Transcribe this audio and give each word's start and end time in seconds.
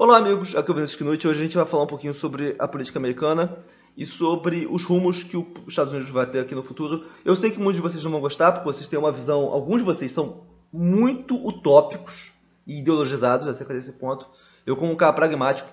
Olá, 0.00 0.16
amigos. 0.18 0.54
Aqui 0.54 0.70
é 0.70 0.72
o 0.72 0.74
Vinícius 0.76 1.02
Knut. 1.02 1.26
Hoje 1.26 1.40
a 1.40 1.42
gente 1.42 1.56
vai 1.56 1.66
falar 1.66 1.82
um 1.82 1.86
pouquinho 1.88 2.14
sobre 2.14 2.54
a 2.56 2.68
política 2.68 3.00
americana 3.00 3.58
e 3.96 4.06
sobre 4.06 4.64
os 4.70 4.84
rumos 4.84 5.24
que 5.24 5.36
os 5.36 5.46
Estados 5.66 5.92
Unidos 5.92 6.08
vai 6.12 6.24
ter 6.24 6.38
aqui 6.38 6.54
no 6.54 6.62
futuro. 6.62 7.06
Eu 7.24 7.34
sei 7.34 7.50
que 7.50 7.58
muitos 7.58 7.74
de 7.74 7.82
vocês 7.82 8.04
não 8.04 8.12
vão 8.12 8.20
gostar, 8.20 8.52
porque 8.52 8.64
vocês 8.64 8.86
têm 8.86 8.96
uma 8.96 9.10
visão. 9.10 9.46
Alguns 9.46 9.78
de 9.78 9.84
vocês 9.84 10.12
são 10.12 10.44
muito 10.72 11.34
utópicos 11.44 12.30
e 12.64 12.78
ideologizados 12.78 13.48
acerca 13.48 13.74
desse 13.74 13.90
ponto. 13.90 14.28
Eu, 14.64 14.76
como 14.76 14.92
um 14.92 14.96
cara 14.96 15.12
pragmático, 15.12 15.68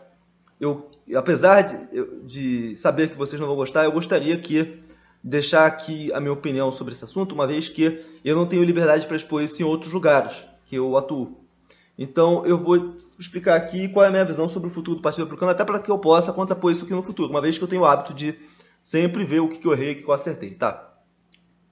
eu, 0.59 0.89
apesar 1.15 1.61
de, 1.61 2.25
de 2.25 2.75
saber 2.75 3.11
que 3.11 3.15
vocês 3.15 3.39
não 3.39 3.47
vão 3.47 3.55
gostar, 3.55 3.83
eu 3.83 3.91
gostaria 3.91 4.39
que 4.39 4.79
deixar 5.23 5.67
aqui 5.67 6.11
a 6.13 6.19
minha 6.19 6.33
opinião 6.33 6.71
sobre 6.71 6.93
esse 6.95 7.03
assunto, 7.03 7.35
uma 7.35 7.45
vez 7.45 7.69
que 7.69 8.03
eu 8.25 8.35
não 8.35 8.47
tenho 8.47 8.63
liberdade 8.63 9.05
para 9.05 9.17
expor 9.17 9.43
isso 9.43 9.61
em 9.61 9.65
outros 9.65 9.93
lugares 9.93 10.43
que 10.65 10.75
eu 10.75 10.97
atuo. 10.97 11.44
Então 11.97 12.45
eu 12.45 12.57
vou 12.57 12.95
explicar 13.17 13.55
aqui 13.55 13.87
qual 13.87 14.05
é 14.05 14.09
a 14.09 14.11
minha 14.11 14.25
visão 14.25 14.47
sobre 14.47 14.67
o 14.67 14.71
futuro 14.71 14.97
do 14.97 15.01
Partido 15.01 15.23
Republicano, 15.23 15.51
até 15.51 15.63
para 15.63 15.79
que 15.79 15.89
eu 15.89 15.97
possa 15.97 16.33
contrapor 16.33 16.71
isso 16.71 16.83
aqui 16.83 16.93
no 16.93 17.01
futuro, 17.01 17.29
uma 17.29 17.41
vez 17.41 17.57
que 17.57 17.63
eu 17.63 17.67
tenho 17.67 17.83
o 17.83 17.85
hábito 17.85 18.13
de 18.13 18.37
sempre 18.83 19.23
ver 19.23 19.39
o 19.39 19.49
que 19.49 19.65
eu 19.65 19.73
errei 19.73 19.91
e 19.91 19.93
o 19.93 20.03
que 20.03 20.09
eu 20.09 20.13
acertei. 20.13 20.51
Tá. 20.51 20.93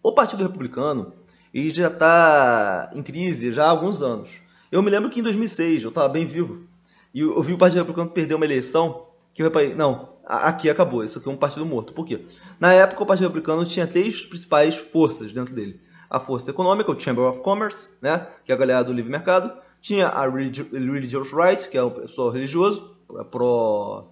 O 0.02 0.14
Partido 0.14 0.44
Republicano 0.44 1.14
ele 1.54 1.70
já 1.70 1.88
está 1.88 2.90
em 2.94 3.04
crise 3.04 3.52
já 3.52 3.66
há 3.66 3.70
alguns 3.70 4.02
anos. 4.02 4.42
Eu 4.72 4.82
me 4.82 4.90
lembro 4.90 5.10
que 5.10 5.20
em 5.20 5.24
2006 5.24 5.84
eu 5.84 5.90
estava 5.90 6.10
bem 6.10 6.26
vivo 6.26 6.68
e 7.14 7.20
eu 7.20 7.42
vi 7.44 7.54
o 7.54 7.58
Partido 7.58 7.80
Republicano 7.80 8.10
perder 8.10 8.34
uma 8.34 8.46
eleição 8.46 9.08
que 9.34 9.42
eu 9.42 9.46
reparei, 9.46 9.76
não, 9.76 10.14
aqui 10.26 10.70
acabou, 10.70 11.04
isso 11.04 11.20
aqui 11.20 11.28
é 11.28 11.32
um 11.32 11.38
partido 11.38 11.66
morto. 11.66 11.94
Por 11.94 12.06
quê? 12.06 12.26
Na 12.60 12.74
época 12.74 13.04
o 13.04 13.06
Partido 13.06 13.28
Republicano 13.28 13.66
tinha 13.66 13.86
três 13.86 14.22
principais 14.22 14.76
forças 14.76 15.32
dentro 15.32 15.54
dele. 15.54 15.80
A 16.10 16.20
força 16.20 16.52
econômica, 16.52 16.92
o 16.92 17.00
Chamber 17.00 17.26
of 17.26 17.42
Commerce, 17.42 17.90
né, 18.02 18.28
que 18.46 18.52
é 18.52 18.56
a 18.56 18.58
galera 18.58 18.84
do 18.84 18.94
livre 18.94 19.12
mercado, 19.12 19.52
tinha 19.84 20.08
a 20.08 20.30
Religious 20.30 21.34
Rights, 21.34 21.68
que 21.68 21.78
é 21.78 21.84
o 21.84 21.92
pessoal 21.92 22.30
religioso, 22.30 22.96
pró 23.30 24.10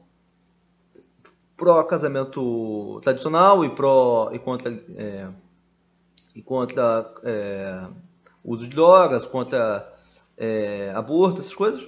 pró 1.56 1.82
casamento 1.86 3.00
tradicional 3.02 3.64
e 3.64 3.70
pró 3.70 4.30
e 4.34 4.40
contra 4.40 4.70
é, 4.98 5.30
e 6.36 6.42
contra 6.42 7.14
é, 7.24 7.88
uso 8.44 8.64
de 8.64 8.70
drogas, 8.70 9.26
contra 9.26 9.90
é, 10.38 10.92
aborto, 10.94 11.40
essas 11.40 11.56
coisas. 11.56 11.88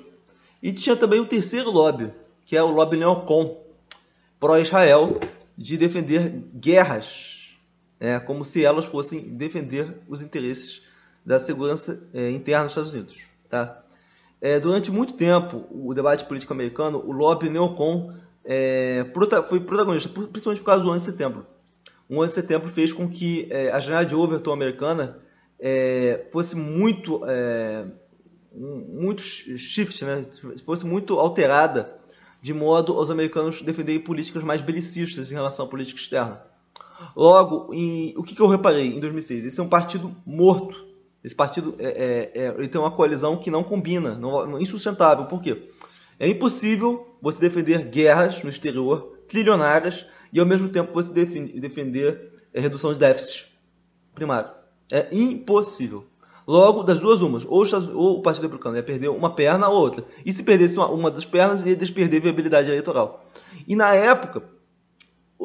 E 0.62 0.72
tinha 0.72 0.96
também 0.96 1.20
o 1.20 1.26
terceiro 1.26 1.70
lobby, 1.70 2.14
que 2.46 2.56
é 2.56 2.64
o 2.64 2.72
lobby 2.72 2.96
neocon, 2.96 3.66
pró-Israel, 4.40 5.20
de 5.58 5.76
defender 5.76 6.30
guerras, 6.56 7.58
né, 8.00 8.18
como 8.22 8.46
se 8.46 8.64
elas 8.64 8.86
fossem 8.86 9.36
defender 9.36 10.02
os 10.08 10.22
interesses 10.22 10.84
da 11.26 11.38
segurança 11.38 12.08
é, 12.14 12.30
interna 12.32 12.64
dos 12.64 12.72
Estados 12.72 12.92
Unidos. 12.92 13.34
Tá? 13.54 13.83
É, 14.44 14.60
durante 14.60 14.92
muito 14.92 15.14
tempo, 15.14 15.64
o 15.72 15.94
debate 15.94 16.26
político 16.26 16.52
americano, 16.52 17.02
o 17.08 17.14
lobby 17.14 17.50
neocon 17.50 18.12
é, 18.44 19.06
foi 19.48 19.62
protagonista, 19.62 20.10
principalmente 20.10 20.60
por 20.60 20.66
causa 20.66 20.84
do 20.84 20.90
11 20.90 21.06
de 21.06 21.12
setembro. 21.12 21.46
O 22.10 22.18
11 22.20 22.28
de 22.28 22.34
setembro 22.34 22.68
fez 22.68 22.92
com 22.92 23.08
que 23.08 23.48
é, 23.50 23.72
a 23.72 23.80
janela 23.80 24.06
de 24.06 24.14
Overton 24.14 24.52
americana 24.52 25.18
é, 25.58 26.26
fosse 26.30 26.58
muito, 26.58 27.22
é, 27.26 27.86
muito 28.54 29.24
shift, 29.24 30.04
né? 30.04 30.26
fosse 30.66 30.86
muito 30.86 31.18
alterada, 31.18 31.96
de 32.42 32.54
modo 32.54 32.98
aos 32.98 33.10
americanos 33.10 33.62
defenderem 33.62 34.02
políticas 34.02 34.44
mais 34.44 34.60
belicistas 34.60 35.32
em 35.32 35.36
relação 35.36 35.66
à 35.68 35.70
política 35.70 36.02
externa. 36.02 36.42
Logo, 37.16 37.74
em, 37.74 38.14
o 38.18 38.24
que, 38.24 38.36
que 38.36 38.42
eu 38.42 38.48
reparei 38.48 38.88
em 38.88 39.00
2006? 39.00 39.46
Esse 39.46 39.62
é 39.62 39.64
um 39.64 39.70
partido 39.70 40.14
morto 40.26 40.92
esse 41.24 41.34
partido 41.34 41.76
é, 41.80 41.86
é, 41.86 42.42
é, 42.42 42.48
ele 42.58 42.68
tem 42.68 42.82
uma 42.82 42.92
coalizão 42.92 43.38
que 43.38 43.50
não 43.50 43.64
combina, 43.64 44.16
não, 44.16 44.60
insustentável. 44.60 45.26
Por 45.26 45.42
quê? 45.42 45.70
É 46.20 46.28
impossível 46.28 47.16
você 47.22 47.40
defender 47.40 47.86
guerras 47.86 48.44
no 48.44 48.50
exterior, 48.50 49.18
trilionárias, 49.28 50.06
e 50.32 50.40
ao 50.40 50.46
mesmo 50.46 50.68
tempo 50.68 50.94
você 50.94 51.12
defender, 51.12 51.60
defender 51.60 52.34
é, 52.54 52.60
redução 52.60 52.92
de 52.92 53.00
déficit 53.00 53.48
primário. 54.14 54.52
É 54.92 55.08
impossível. 55.12 56.06
Logo, 56.46 56.84
das 56.84 57.00
duas 57.00 57.22
umas, 57.22 57.46
ou, 57.46 57.64
ou 57.96 58.20
o 58.20 58.22
Partido 58.22 58.44
Republicano 58.44 58.76
ia 58.76 58.84
perder 58.84 59.08
uma 59.08 59.34
perna 59.34 59.70
ou 59.70 59.80
outra. 59.80 60.04
E 60.26 60.34
se 60.34 60.44
perdesse 60.44 60.78
uma, 60.78 60.90
uma 60.90 61.10
das 61.10 61.26
pernas, 61.26 61.66
ia 61.66 61.76
desperder 61.76 62.22
viabilidade 62.22 62.70
eleitoral. 62.70 63.26
E 63.66 63.78
na 63.78 63.94
época, 63.94 64.44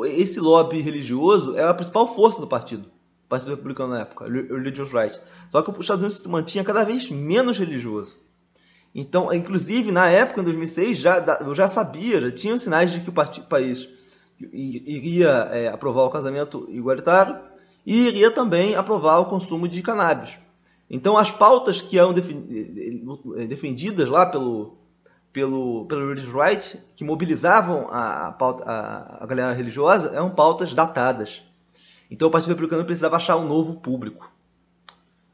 esse 0.06 0.40
lobby 0.40 0.80
religioso 0.80 1.56
era 1.56 1.70
a 1.70 1.74
principal 1.74 2.12
força 2.12 2.40
do 2.40 2.48
partido. 2.48 2.90
Partido 3.28 3.50
Republicano 3.50 3.92
na 3.92 4.00
época, 4.00 4.24
Religious 4.24 4.92
Right. 4.92 5.20
Só 5.50 5.60
que 5.62 5.70
os 5.70 5.78
Estados 5.80 6.02
Unidos 6.02 6.18
se 6.22 6.28
mantinha 6.28 6.64
cada 6.64 6.84
vez 6.84 7.10
menos 7.10 7.58
religioso. 7.58 8.16
Então, 8.94 9.32
inclusive, 9.32 9.92
na 9.92 10.08
época, 10.08 10.40
em 10.40 10.44
2006, 10.44 10.98
já, 10.98 11.38
eu 11.40 11.54
já 11.54 11.68
sabia, 11.68 12.20
já 12.20 12.30
tinha 12.30 12.58
sinais 12.58 12.90
de 12.90 13.00
que 13.00 13.10
o, 13.10 13.12
país 13.12 13.88
iria 14.40 15.48
é, 15.52 15.68
aprovar 15.68 16.04
o 16.04 16.10
casamento 16.10 16.66
igualitário 16.70 17.38
e 17.84 18.06
iria 18.06 18.30
também 18.30 18.74
aprovar 18.74 19.18
o 19.18 19.26
consumo 19.26 19.68
de 19.68 19.82
cannabis. 19.82 20.38
Então, 20.90 21.18
as 21.18 21.30
pautas 21.30 21.82
que 21.82 21.98
eram 21.98 22.14
defendidas 23.46 24.08
lá 24.08 24.24
pelo, 24.24 24.78
pelo, 25.32 25.84
pelo 25.86 26.08
Religious 26.08 26.32
Right, 26.32 26.78
que 26.96 27.04
mobilizavam 27.04 27.88
a, 27.90 28.28
a, 28.28 28.32
pauta, 28.32 28.64
a, 28.64 29.22
a 29.22 29.26
galera 29.26 29.52
religiosa, 29.52 30.12
eram 30.14 30.30
pautas 30.30 30.72
datadas. 30.74 31.42
Então 32.10 32.28
o 32.28 32.30
Partido 32.30 32.50
Republicano 32.50 32.84
precisava 32.84 33.16
achar 33.16 33.36
um 33.36 33.46
novo 33.46 33.80
público. 33.80 34.32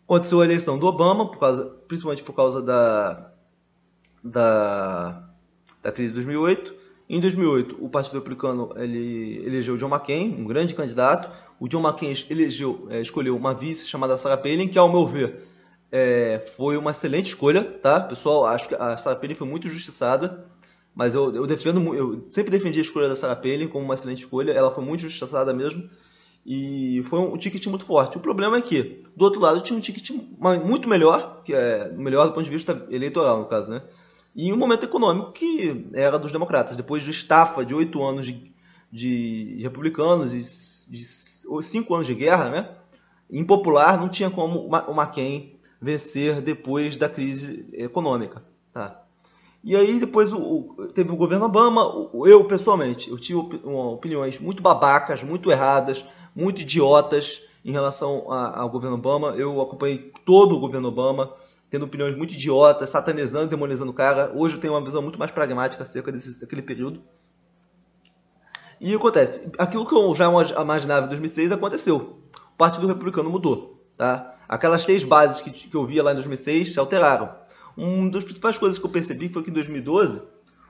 Aconteceu 0.05 0.41
a 0.41 0.45
eleição 0.45 0.79
do 0.79 0.87
Obama, 0.87 1.31
por 1.31 1.39
causa, 1.39 1.65
principalmente 1.89 2.23
por 2.23 2.35
causa 2.35 2.61
da, 2.61 3.33
da, 4.23 5.29
da 5.83 5.93
crise 5.93 6.11
de 6.11 6.15
2008. 6.15 6.75
Em 7.09 7.21
2008, 7.21 7.79
o 7.81 7.89
Partido 7.89 8.15
Republicano 8.15 8.73
ele 8.77 9.45
elegeu 9.47 9.77
John 9.77 9.89
McCain, 9.89 10.35
um 10.39 10.45
grande 10.45 10.75
candidato. 10.75 11.31
O 11.61 11.69
John 11.69 11.81
McCain 11.81 12.15
elegeu, 12.31 12.87
é, 12.91 13.01
escolheu 13.01 13.37
uma 13.37 13.55
vice 13.55 13.87
chamada 13.87 14.19
Sarah 14.19 14.37
Palin, 14.37 14.69
que, 14.69 14.79
ao 14.79 14.91
meu 14.91 15.07
ver, 15.07 15.47
é, 15.93 16.45
foi 16.57 16.77
uma 16.77 16.91
excelente 16.91 17.27
escolha, 17.27 17.63
tá? 17.63 18.01
Pessoal, 18.01 18.47
acho 18.47 18.69
que 18.69 18.75
a 18.75 18.97
Sarah 18.97 19.19
Palin 19.19 19.35
foi 19.35 19.47
muito 19.47 19.69
justiçada, 19.69 20.47
mas 20.95 21.15
eu, 21.15 21.35
eu 21.35 21.47
defendo, 21.47 21.95
eu 21.95 22.25
sempre 22.29 22.51
defendi 22.51 22.79
a 22.79 22.83
escolha 22.83 23.09
da 23.09 23.17
Sarah 23.17 23.37
Palin 23.37 23.69
como 23.69 23.85
uma 23.85 23.95
excelente 23.95 24.19
escolha. 24.19 24.53
Ela 24.53 24.71
foi 24.71 24.85
muito 24.85 25.01
justiçada 25.01 25.53
mesmo. 25.53 25.89
E 26.47 27.03
foi 27.05 27.21
um 27.21 27.37
ticket 27.39 27.67
muito 27.69 27.87
forte. 27.87 28.19
O 28.19 28.21
problema 28.21 28.59
é 28.59 28.63
que, 28.63 29.03
do 29.17 29.25
outro 29.25 29.41
lado, 29.41 29.63
tinha 29.63 29.79
um 29.79 29.81
ticket 29.81 30.11
muito 30.65 30.89
melhor, 30.89 31.43
que 31.43 31.55
é 31.55 31.91
melhor 31.93 32.27
do 32.27 32.33
ponto 32.35 32.45
de 32.45 32.51
vista 32.51 32.87
eleitoral, 32.91 33.39
no 33.39 33.47
caso, 33.47 33.71
né? 33.71 33.83
E 34.37 34.53
um 34.53 34.57
momento 34.57 34.85
econômico 34.85 35.33
que 35.33 35.87
era 35.95 36.19
dos 36.19 36.33
democratas. 36.33 36.77
Depois 36.77 37.03
de 37.03 37.11
estafa 37.11 37.65
de 37.65 37.75
oito 37.75 38.03
anos 38.05 38.27
de, 38.27 38.53
de 38.93 39.59
republicanos 39.63 40.35
e 40.35 40.43
cinco 41.63 41.95
anos 41.95 42.07
de 42.07 42.15
guerra, 42.15 42.51
né? 42.51 42.69
Impopular, 43.31 43.99
não 43.99 44.09
tinha 44.09 44.29
como 44.29 44.69
o 44.69 44.93
McCain 44.93 45.55
vencer 45.81 46.43
depois 46.43 46.97
da 46.97 47.09
crise 47.09 47.67
econômica, 47.73 48.43
tá? 48.73 49.03
E 49.63 49.75
aí 49.75 49.99
depois 49.99 50.31
o, 50.31 50.39
o, 50.39 50.89
teve 50.93 51.11
o 51.11 51.17
governo 51.17 51.47
Obama, 51.47 52.11
eu 52.27 52.45
pessoalmente, 52.45 53.11
eu 53.11 53.19
tive 53.19 53.39
opiniões 53.39 54.39
muito 54.39 54.63
babacas, 54.63 55.23
muito 55.23 55.51
erradas, 55.51 56.05
muito 56.35 56.63
idiotas 56.63 57.43
em 57.65 57.73
relação 57.73 58.31
a, 58.31 58.61
ao 58.61 58.69
governo 58.69 58.97
Obama. 58.97 59.35
Eu 59.37 59.61
acompanhei 59.61 60.13
todo 60.25 60.55
o 60.55 60.61
governo 60.61 60.89
Obama, 60.89 61.33
tendo 61.71 61.85
opiniões 61.85 62.17
muito 62.17 62.35
idiotas, 62.35 62.91
satanizando, 62.91 63.49
demonizando 63.49 63.91
o 63.91 63.95
cara. 63.95 64.33
Hoje 64.35 64.57
eu 64.57 64.61
tenho 64.61 64.75
uma 64.75 64.85
visão 64.85 65.01
muito 65.01 65.19
mais 65.19 65.31
pragmática 65.31 65.83
acerca 65.83 66.13
desse, 66.13 66.39
daquele 66.41 66.63
período. 66.63 67.03
E 68.81 68.95
acontece, 68.95 69.51
aquilo 69.57 69.87
que 69.87 69.95
eu 69.95 70.15
já 70.15 70.27
imaginava 70.61 71.07
em 71.07 71.09
2006 71.09 71.53
aconteceu. 71.53 72.19
O 72.53 72.57
Partido 72.57 72.87
Republicano 72.87 73.31
mudou, 73.31 73.83
tá? 73.97 74.35
Aquelas 74.49 74.85
três 74.85 75.03
bases 75.03 75.41
que, 75.41 75.51
que 75.51 75.75
eu 75.75 75.85
via 75.85 76.03
lá 76.03 76.13
em 76.13 76.17
2006 76.17 76.73
se 76.73 76.79
alteraram. 76.79 77.35
Uma 77.77 78.11
das 78.11 78.25
principais 78.25 78.59
coisas 78.59 78.79
que 78.79 78.85
eu 78.85 78.91
percebi 78.91 79.29
foi 79.29 79.43
que 79.43 79.51
em 79.51 79.55
2012 79.55 80.23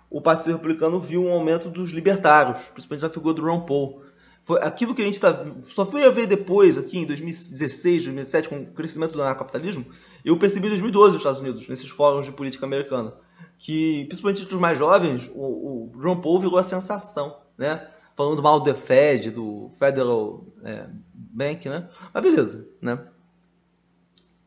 o 0.08 0.20
Partido 0.20 0.52
Republicano 0.52 1.00
viu 1.00 1.24
um 1.24 1.32
aumento 1.32 1.68
dos 1.68 1.90
libertários, 1.90 2.58
principalmente 2.68 3.02
na 3.02 3.10
figura 3.10 3.34
do 3.34 3.42
Ron 3.42 3.62
Paul. 3.62 4.02
Foi 4.44 4.60
aquilo 4.60 4.94
que 4.94 5.00
a 5.00 5.04
gente 5.06 5.18
tá, 5.18 5.44
só 5.70 5.86
foi 5.86 6.04
a 6.04 6.10
ver 6.10 6.26
depois, 6.26 6.76
aqui 6.76 6.98
em 6.98 7.06
2016, 7.06 8.04
2017, 8.04 8.48
com 8.48 8.60
o 8.60 8.66
crescimento 8.66 9.12
do 9.12 9.22
anarcapitalismo, 9.22 9.86
eu 10.22 10.38
percebi 10.38 10.66
em 10.66 10.70
2012 10.70 11.14
nos 11.14 11.20
Estados 11.20 11.40
Unidos, 11.40 11.66
nesses 11.68 11.88
fóruns 11.88 12.26
de 12.26 12.32
política 12.32 12.66
americana, 12.66 13.14
que, 13.58 14.04
principalmente 14.04 14.42
entre 14.42 14.54
os 14.54 14.60
mais 14.60 14.78
jovens, 14.78 15.30
o, 15.34 15.40
o 15.40 15.92
Ron 15.96 16.20
Paul 16.20 16.40
virou 16.40 16.58
a 16.58 16.62
sensação, 16.62 17.38
né? 17.56 17.88
Falando 18.14 18.42
mal 18.42 18.60
do 18.60 18.74
Fed, 18.76 19.30
do 19.30 19.70
Federal 19.78 20.46
é, 20.62 20.86
Bank, 21.14 21.68
né? 21.68 21.88
Mas 22.12 22.22
beleza, 22.22 22.68
né? 22.82 22.98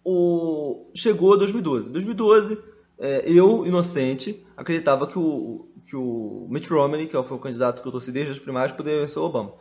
O... 0.06 0.90
Chegou 0.96 1.38
2012. 1.38 1.90
2012, 1.90 2.58
é, 3.00 3.24
eu, 3.26 3.66
inocente, 3.66 4.46
acreditava 4.56 5.08
que 5.08 5.18
o, 5.18 5.68
que 5.88 5.96
o 5.96 6.48
Mitt 6.50 6.70
Romney, 6.70 7.08
que 7.08 7.18
é 7.18 7.24
foi 7.24 7.38
o 7.38 7.40
candidato 7.40 7.82
que 7.82 7.88
eu 7.88 7.92
torci 7.92 8.12
desde 8.12 8.34
as 8.34 8.40
primárias, 8.40 8.76
poderia 8.78 9.02
vencer 9.02 9.22
o 9.22 9.26
Obama. 9.26 9.54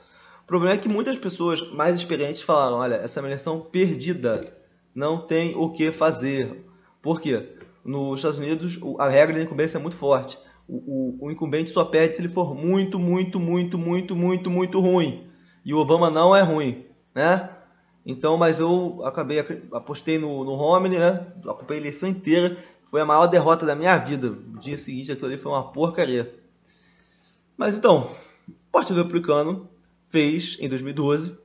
O 0.46 0.48
problema 0.48 0.76
é 0.76 0.78
que 0.78 0.88
muitas 0.88 1.18
pessoas 1.18 1.72
mais 1.72 1.98
experientes 1.98 2.40
falaram: 2.40 2.76
olha, 2.76 2.94
essa 2.94 3.18
é 3.18 3.20
uma 3.20 3.28
eleição 3.28 3.60
perdida, 3.60 4.56
não 4.94 5.18
tem 5.18 5.56
o 5.56 5.72
que 5.72 5.90
fazer. 5.90 6.64
Por 7.02 7.20
quê? 7.20 7.48
Nos 7.84 8.20
Estados 8.20 8.38
Unidos, 8.38 8.78
a 8.96 9.08
regra 9.08 9.34
de 9.34 9.42
incumbência 9.44 9.76
é 9.76 9.80
muito 9.80 9.96
forte. 9.96 10.38
O, 10.68 10.76
o, 10.76 11.26
o, 11.26 11.30
incumbente 11.32 11.70
só 11.70 11.84
perde 11.84 12.14
se 12.14 12.22
ele 12.22 12.28
for 12.28 12.54
muito, 12.54 12.96
muito, 12.96 13.40
muito, 13.40 13.76
muito, 13.76 14.14
muito, 14.14 14.48
muito 14.48 14.78
ruim. 14.78 15.28
E 15.64 15.74
o 15.74 15.78
Obama 15.78 16.10
não 16.10 16.34
é 16.34 16.42
ruim, 16.42 16.86
né? 17.12 17.50
Então, 18.04 18.36
mas 18.36 18.60
eu 18.60 19.04
acabei, 19.04 19.40
apostei 19.72 20.16
no, 20.16 20.44
no 20.44 20.54
Romney, 20.54 20.96
né? 20.96 21.26
Acompanhei 21.44 21.82
a 21.82 21.86
eleição 21.86 22.08
inteira. 22.08 22.56
Foi 22.84 23.00
a 23.00 23.04
maior 23.04 23.26
derrota 23.26 23.66
da 23.66 23.74
minha 23.74 23.96
vida. 23.98 24.28
O 24.28 24.60
dia 24.60 24.78
seguinte 24.78 25.10
aquilo 25.10 25.26
ali 25.26 25.38
foi 25.38 25.50
uma 25.50 25.72
porcaria. 25.72 26.32
Mas 27.56 27.76
então, 27.76 28.10
Partido 28.70 29.02
Republicano 29.02 29.68
fez, 30.08 30.56
em 30.60 30.68
2012, 30.68 31.36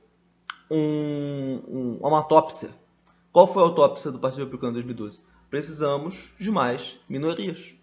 um, 0.70 1.60
um, 1.68 1.98
uma 2.00 2.18
autópsia. 2.18 2.70
Qual 3.32 3.46
foi 3.46 3.62
a 3.62 3.66
autópsia 3.66 4.10
do 4.10 4.18
Partido 4.18 4.40
Republicano 4.40 4.72
em 4.72 4.74
2012? 4.74 5.20
Precisamos 5.50 6.30
de 6.38 6.50
mais 6.50 6.98
minorias. 7.08 7.74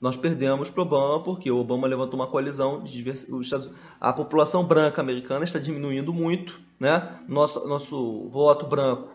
Nós 0.00 0.16
perdemos 0.16 0.68
para 0.68 0.82
Obama 0.82 1.22
porque 1.22 1.50
o 1.50 1.58
Obama 1.58 1.86
levantou 1.86 2.18
uma 2.18 2.26
coalizão 2.26 2.82
de 2.82 2.92
diversos, 2.92 3.70
a 4.00 4.12
população 4.12 4.64
branca 4.64 5.00
americana 5.00 5.44
está 5.44 5.60
diminuindo 5.60 6.12
muito, 6.12 6.60
né? 6.78 7.20
Nosso 7.28 7.66
nosso 7.68 8.28
voto 8.28 8.66
branco 8.66 9.10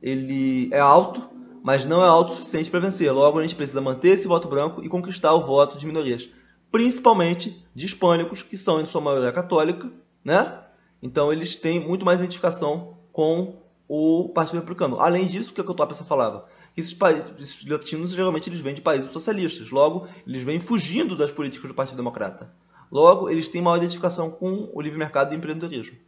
ele 0.00 0.68
é 0.72 0.78
alto, 0.78 1.28
mas 1.62 1.84
não 1.84 2.04
é 2.04 2.06
alto 2.06 2.32
o 2.32 2.36
suficiente 2.36 2.70
para 2.70 2.78
vencer. 2.78 3.12
Logo 3.12 3.38
a 3.38 3.42
gente 3.42 3.56
precisa 3.56 3.80
manter 3.80 4.10
esse 4.10 4.28
voto 4.28 4.46
branco 4.46 4.84
e 4.84 4.88
conquistar 4.88 5.34
o 5.34 5.44
voto 5.44 5.76
de 5.76 5.86
minorias, 5.86 6.28
principalmente 6.70 7.66
de 7.74 7.86
hispânicos 7.86 8.40
que 8.40 8.56
são 8.56 8.80
em 8.80 8.86
sua 8.86 9.00
maioria 9.00 9.32
católica, 9.32 9.90
né? 10.28 10.62
Então 11.02 11.32
eles 11.32 11.56
têm 11.56 11.80
muito 11.80 12.04
mais 12.04 12.18
identificação 12.18 12.96
com 13.12 13.56
o 13.88 14.28
Partido 14.28 14.56
Republicano. 14.56 15.00
Além 15.00 15.26
disso, 15.26 15.50
o 15.50 15.54
que 15.54 15.60
a 15.60 15.64
Cotópia 15.64 15.96
falava? 15.96 16.46
esses 16.80 16.94
países 16.94 17.66
latinos 17.66 18.12
geralmente 18.12 18.48
eles 18.48 18.60
vêm 18.60 18.74
de 18.74 18.80
países 18.80 19.10
socialistas. 19.10 19.70
Logo, 19.70 20.06
eles 20.26 20.42
vêm 20.42 20.60
fugindo 20.60 21.16
das 21.16 21.32
políticas 21.32 21.68
do 21.68 21.74
Partido 21.74 21.96
Democrata. 21.96 22.52
Logo, 22.90 23.28
eles 23.28 23.48
têm 23.48 23.60
maior 23.60 23.78
identificação 23.78 24.30
com 24.30 24.70
o 24.72 24.80
livre 24.80 24.98
mercado 24.98 25.32
e 25.32 25.36
o 25.36 25.38
empreendedorismo. 25.38 25.98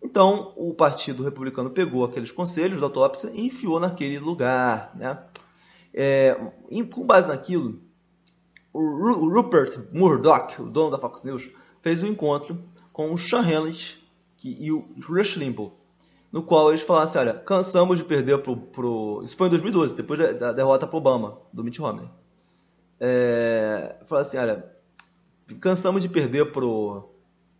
Então, 0.00 0.52
o 0.56 0.72
Partido 0.74 1.24
Republicano 1.24 1.70
pegou 1.70 2.04
aqueles 2.04 2.30
conselhos 2.30 2.80
da 2.80 2.86
autópsia 2.86 3.30
e 3.34 3.46
enfiou 3.46 3.80
naquele 3.80 4.18
lugar. 4.18 4.92
Né? 4.94 5.18
É, 5.92 6.38
com 6.92 7.04
base 7.04 7.28
naquilo, 7.28 7.80
o 8.72 9.28
Rupert 9.28 9.88
Murdoch, 9.92 10.60
o 10.60 10.70
dono 10.70 10.92
da 10.92 10.98
Fox 10.98 11.24
News, 11.24 11.50
fez 11.82 12.02
um 12.02 12.06
encontro 12.06 12.62
com 12.94 13.12
o 13.12 13.18
Sean 13.18 13.42
Hannity 13.42 14.02
e 14.42 14.72
o 14.72 14.86
Rush 15.02 15.36
Limbaugh 15.36 15.72
no 16.34 16.42
qual 16.42 16.70
eles 16.70 16.82
falaram 16.82 17.04
assim, 17.04 17.18
olha, 17.18 17.32
cansamos 17.32 17.96
de 17.96 18.02
perder 18.02 18.38
pro, 18.38 18.56
pro... 18.56 19.22
Isso 19.24 19.36
foi 19.36 19.46
em 19.46 19.50
2012, 19.50 19.94
depois 19.94 20.18
da 20.36 20.52
derrota 20.52 20.84
pro 20.84 20.98
Obama, 20.98 21.38
do 21.52 21.62
Mitt 21.62 21.80
Romney. 21.80 22.10
É, 22.98 23.94
falaram 24.04 24.26
assim, 24.26 24.36
olha, 24.38 24.68
cansamos 25.60 26.02
de 26.02 26.08
perder 26.08 26.50
pro, 26.50 27.08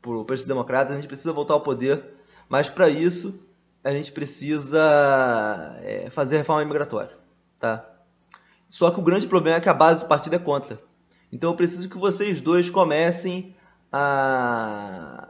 pro 0.02 0.24
Partido 0.24 0.48
Democrata, 0.48 0.92
a 0.92 0.96
gente 0.96 1.06
precisa 1.06 1.32
voltar 1.32 1.54
ao 1.54 1.60
poder, 1.60 2.02
mas 2.48 2.68
para 2.68 2.88
isso 2.88 3.40
a 3.84 3.92
gente 3.92 4.10
precisa 4.10 5.78
é, 5.84 6.10
fazer 6.10 6.38
reforma 6.38 6.62
imigratória, 6.62 7.16
tá? 7.60 7.88
Só 8.68 8.90
que 8.90 8.98
o 8.98 9.04
grande 9.04 9.28
problema 9.28 9.58
é 9.58 9.60
que 9.60 9.68
a 9.68 9.74
base 9.74 10.00
do 10.00 10.06
partido 10.06 10.34
é 10.34 10.38
contra. 10.40 10.80
Então 11.30 11.50
eu 11.50 11.56
preciso 11.56 11.88
que 11.88 11.96
vocês 11.96 12.40
dois 12.40 12.68
comecem 12.68 13.53
a, 13.96 15.28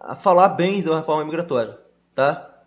a 0.00 0.16
falar 0.16 0.48
bem 0.48 0.82
da 0.82 0.96
reforma 0.96 1.22
imigratória, 1.22 1.78
tá? 2.14 2.64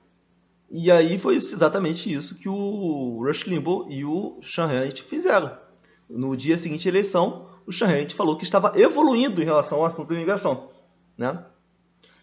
E 0.69 0.91
aí 0.91 1.17
foi 1.17 1.37
exatamente 1.37 2.13
isso 2.13 2.35
que 2.35 2.47
o 2.47 3.23
Rush 3.25 3.47
Limbaugh 3.47 3.87
e 3.89 4.05
o 4.05 4.39
Sean 4.43 4.65
Hannity 4.65 5.01
fizeram. 5.01 5.57
No 6.07 6.37
dia 6.37 6.55
seguinte 6.55 6.87
à 6.87 6.91
eleição, 6.91 7.47
o 7.65 7.73
Sean 7.73 7.87
Hannity 7.87 8.13
falou 8.13 8.37
que 8.37 8.43
estava 8.43 8.79
evoluindo 8.79 9.41
em 9.41 9.45
relação 9.45 9.79
ao 9.79 9.85
assunto 9.85 10.09
da 10.09 10.13
imigração. 10.13 10.69
Né? 11.17 11.43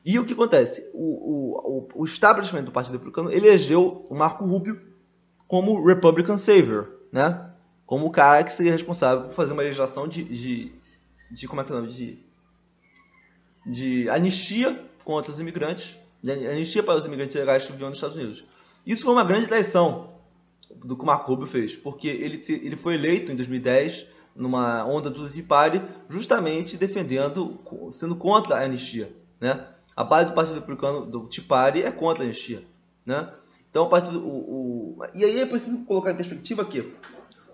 E 0.05 0.21
o 0.21 0.25
que 0.25 0.35
acontece? 0.35 0.89
O, 0.95 1.89
o, 1.97 2.03
o 2.03 2.05
establishment 2.05 2.63
do 2.63 2.71
Partido 2.71 2.93
Republicano 2.93 3.33
elegeu 3.33 4.05
o 4.09 4.15
Marco 4.15 4.47
Rubio 4.47 4.81
como 5.49 5.85
Republican 5.85 6.39
Savior, 6.39 6.93
né? 7.11 7.51
como 7.85 8.07
o 8.07 8.11
cara 8.11 8.45
que 8.45 8.53
seria 8.53 8.71
responsável 8.71 9.25
por 9.25 9.35
fazer 9.35 9.53
uma 9.53 9.63
legislação 9.63 10.07
de, 10.07 10.23
de, 10.23 10.73
de 11.33 11.49
como 11.49 11.61
é 11.61 11.65
que 11.65 11.73
é 11.73 11.75
o 11.75 11.81
nome? 11.81 11.93
De, 11.93 12.26
de 13.67 14.09
anistia 14.09 14.81
contra 15.05 15.31
os 15.31 15.41
imigrantes 15.41 15.99
anistia 16.33 16.83
para 16.83 16.97
os 16.97 17.07
imigrantes 17.07 17.35
ilegais 17.37 17.65
que 17.65 17.73
viviam 17.73 17.89
nos 17.89 17.99
Estados 17.99 18.17
Unidos. 18.17 18.45
Isso 18.87 19.03
foi 19.03 19.13
uma 19.13 19.25
grande 19.25 19.47
traição 19.47 20.11
do 20.85 20.97
que 20.97 21.03
o 21.03 21.07
Marco 21.07 21.31
Rubio 21.31 21.47
fez, 21.47 21.75
porque 21.75 22.09
ele, 22.09 22.43
ele 22.49 22.77
foi 22.77 22.95
eleito 22.95 23.31
em 23.31 23.37
2010 23.37 24.07
numa 24.35 24.85
onda 24.85 25.09
do 25.09 25.29
Tea 25.29 25.43
Party, 25.43 25.83
justamente 26.09 26.77
defendendo, 26.77 27.59
sendo 27.91 28.15
contra 28.17 28.57
a 28.57 28.65
anistia, 28.65 29.13
né? 29.41 29.67
A 29.95 30.05
base 30.05 30.29
do 30.29 30.35
Partido 30.35 30.57
Republicano 30.57 31.07
do 31.07 31.27
Tea 31.27 31.45
Party 31.47 31.83
é 31.83 31.91
contra 31.91 32.23
a 32.23 32.27
anistia, 32.27 32.63
né? 33.05 33.33
Então 33.71 33.85
o 33.85 33.89
partido, 33.89 34.21
o, 34.21 34.99
o, 34.99 35.05
e 35.15 35.25
aí 35.25 35.41
é 35.41 35.47
preciso 35.47 35.85
colocar 35.85 36.11
em 36.11 36.17
perspectiva 36.17 36.65
que 36.65 36.93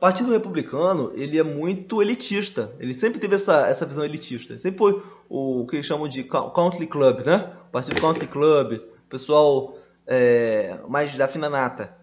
Partido 0.02 0.32
Republicano 0.32 1.12
ele 1.14 1.38
é 1.38 1.44
muito 1.44 2.02
elitista, 2.02 2.74
ele 2.80 2.92
sempre 2.92 3.20
teve 3.20 3.36
essa, 3.36 3.68
essa 3.68 3.86
visão 3.86 4.04
elitista, 4.04 4.58
sempre 4.58 4.78
foi 4.78 5.00
o 5.28 5.64
que 5.64 5.76
eles 5.76 5.86
chamam 5.86 6.08
de 6.08 6.24
country 6.24 6.88
club, 6.88 7.20
né? 7.24 7.52
Partido 7.70 8.00
Country 8.00 8.26
Club, 8.26 8.80
pessoal 9.08 9.78
é, 10.04 10.76
mais 10.88 11.16
da 11.16 11.28
fina 11.28 11.48
nata. 11.48 11.96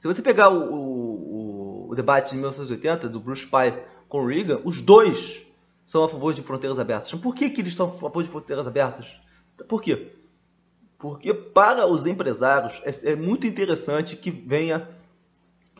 Se 0.00 0.08
você 0.08 0.20
pegar 0.20 0.48
o, 0.48 0.58
o, 0.58 1.88
o, 1.90 1.94
debate 1.94 2.30
de 2.30 2.38
1980 2.38 3.08
do 3.08 3.20
Bruce 3.20 3.46
Pai 3.46 3.80
com 4.08 4.26
Reagan, 4.26 4.60
os 4.64 4.82
dois 4.82 5.46
são 5.84 6.02
a 6.02 6.08
favor 6.08 6.34
de 6.34 6.42
fronteiras 6.42 6.80
abertas. 6.80 7.14
Por 7.14 7.32
que, 7.32 7.48
que 7.48 7.60
eles 7.60 7.76
são 7.76 7.86
a 7.86 7.90
favor 7.90 8.24
de 8.24 8.28
fronteiras 8.28 8.66
abertas? 8.66 9.16
Por 9.68 9.80
quê? 9.80 10.14
Porque 10.98 11.32
para 11.32 11.86
os 11.86 12.06
empresários 12.06 12.82
é, 12.84 13.12
é 13.12 13.14
muito 13.14 13.46
interessante 13.46 14.16
que 14.16 14.32
venha 14.32 14.97